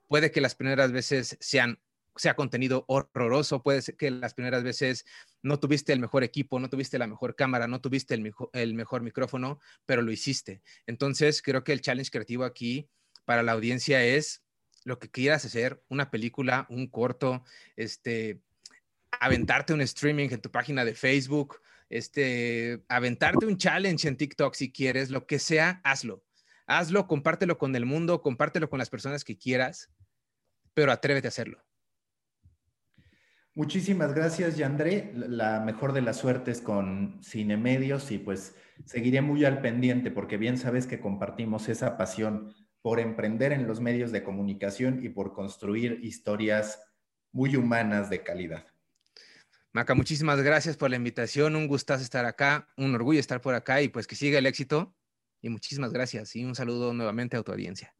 Puede 0.05 0.30
que 0.30 0.39
las 0.39 0.53
primeras 0.53 0.91
veces 0.91 1.36
sean 1.39 1.80
sea 2.18 2.36
contenido 2.36 2.86
horroroso, 2.88 3.63
puede 3.63 3.82
ser 3.82 3.95
que 3.95 4.11
las 4.11 4.34
primeras 4.34 4.63
veces 4.63 5.05
no 5.41 5.59
tuviste 5.59 5.93
el 5.93 5.99
mejor 5.99 6.24
equipo, 6.24 6.59
no 6.59 6.70
tuviste 6.70 6.97
la 6.97 7.07
mejor 7.07 7.36
cámara, 7.36 7.68
no 7.68 7.82
tuviste 7.82 8.13
el, 8.13 8.22
mejor, 8.22 9.01
micrófono, 9.01 9.59
pero 9.86 10.01
lo 10.01 10.11
hiciste. 10.11 10.61
Entonces, 10.86 11.41
creo 11.41 11.63
que 11.63 11.74
el 11.74 11.82
challenge 11.82 12.11
creativo 12.11 12.43
aquí 12.43 12.89
para 13.26 13.43
la 13.43 13.53
audiencia 13.53 14.03
es 14.03 14.43
lo 14.84 14.99
que 14.99 15.11
quieras 15.11 15.45
hacer, 15.45 15.84
una 15.89 16.11
película, 16.11 16.65
un 16.70 16.88
corto, 16.88 17.43
este, 17.76 18.41
aventarte 19.20 19.74
un 19.74 19.82
streaming 19.82 20.30
en 20.32 20.41
tu 20.41 20.49
página 20.49 20.86
de 20.86 20.95
Facebook, 20.95 21.59
este, 21.89 22.84
aventarte 22.88 23.45
un 23.45 23.57
challenge 23.57 24.07
en 24.07 24.18
TikTok 24.18 24.53
si 24.53 24.72
quieres, 24.72 25.09
lo 25.09 25.26
que 25.26 25.39
sea, 25.39 25.82
hazlo. 25.84 26.24
Hazlo, 26.68 27.07
compártelo 27.07 27.57
con 27.57 27.76
el 27.76 27.86
mundo, 27.86 28.22
compártelo 28.22 28.70
con 28.70 28.80
las 28.80 28.89
personas 28.89 29.24
que 29.24 29.38
quieras, 29.38 29.89
pero 30.74 30.91
atrévete 30.91 31.28
a 31.28 31.30
hacerlo. 31.30 31.66
Muchísimas 33.58 34.14
gracias, 34.14 34.55
Yandré. 34.55 35.12
La 35.16 35.62
mejor 35.62 35.91
de 35.91 36.01
las 36.01 36.18
suertes 36.18 36.62
con 36.62 37.18
Cine 37.24 37.58
Medios 37.58 38.12
y 38.12 38.20
pues 38.20 38.53
seguiré 38.86 39.22
muy 39.22 39.45
al 39.45 39.62
pendiente 39.62 40.12
porque 40.12 40.38
bien 40.38 40.60
sabes 40.60 40.86
que 40.86 40.99
compartimos 40.99 41.68
esa 41.68 41.97
pasión 41.97 42.53
por 42.84 42.99
emprender 42.99 43.51
en 43.53 43.66
los 43.66 43.82
medios 43.82 44.12
de 44.12 44.22
comunicación 44.22 45.03
y 45.03 45.10
por 45.10 45.34
construir 45.34 46.01
historias 46.03 46.84
muy 47.32 47.55
humanas 47.55 48.12
de 48.12 48.22
calidad. 48.22 48.68
Maca, 49.74 49.95
muchísimas 49.95 50.39
gracias 50.43 50.78
por 50.78 50.91
la 50.91 50.97
invitación. 50.97 51.55
Un 51.55 51.68
gustazo 51.68 52.03
estar 52.03 52.26
acá, 52.26 52.68
un 52.78 52.93
orgullo 52.93 53.20
estar 53.20 53.41
por 53.41 53.55
acá 53.55 53.82
y 53.82 53.88
pues 53.88 54.05
que 54.05 54.16
siga 54.16 54.38
el 54.38 54.45
éxito. 54.45 54.93
Y 55.41 55.49
muchísimas 55.49 55.91
gracias 55.91 56.36
y 56.36 56.45
un 56.45 56.53
saludo 56.53 56.93
nuevamente 56.93 57.36
a 57.36 57.41
tu 57.41 57.53
audiencia. 57.53 57.91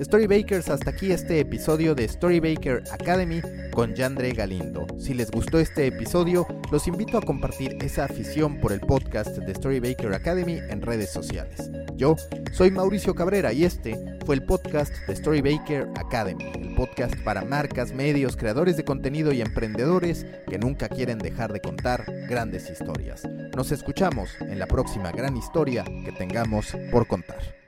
Storybakers, 0.00 0.68
hasta 0.68 0.90
aquí 0.90 1.10
este 1.10 1.40
episodio 1.40 1.92
de 1.92 2.06
Storybaker 2.06 2.84
Academy 2.92 3.40
con 3.72 3.94
Yandre 3.94 4.30
Galindo. 4.30 4.86
Si 4.96 5.12
les 5.12 5.28
gustó 5.28 5.58
este 5.58 5.88
episodio, 5.88 6.46
los 6.70 6.86
invito 6.86 7.18
a 7.18 7.22
compartir 7.22 7.76
esa 7.80 8.04
afición 8.04 8.60
por 8.60 8.72
el 8.72 8.80
podcast 8.80 9.36
de 9.36 9.54
Storybaker 9.54 10.14
Academy 10.14 10.60
en 10.70 10.82
redes 10.82 11.10
sociales. 11.10 11.70
Yo 11.96 12.14
soy 12.52 12.70
Mauricio 12.70 13.16
Cabrera 13.16 13.52
y 13.52 13.64
este 13.64 13.98
fue 14.24 14.36
el 14.36 14.44
podcast 14.44 14.92
de 15.08 15.16
Storybaker 15.16 15.88
Academy, 15.96 16.44
el 16.54 16.74
podcast 16.76 17.16
para 17.24 17.44
marcas, 17.44 17.92
medios, 17.92 18.36
creadores 18.36 18.76
de 18.76 18.84
contenido 18.84 19.32
y 19.32 19.40
emprendedores 19.40 20.26
que 20.48 20.58
nunca 20.58 20.88
quieren 20.88 21.18
dejar 21.18 21.52
de 21.52 21.60
contar 21.60 22.04
grandes 22.28 22.70
historias. 22.70 23.24
Nos 23.56 23.72
escuchamos 23.72 24.30
en 24.40 24.60
la 24.60 24.68
próxima 24.68 25.10
gran 25.10 25.36
historia 25.36 25.84
que 26.04 26.12
tengamos 26.12 26.76
por 26.92 27.08
contar. 27.08 27.67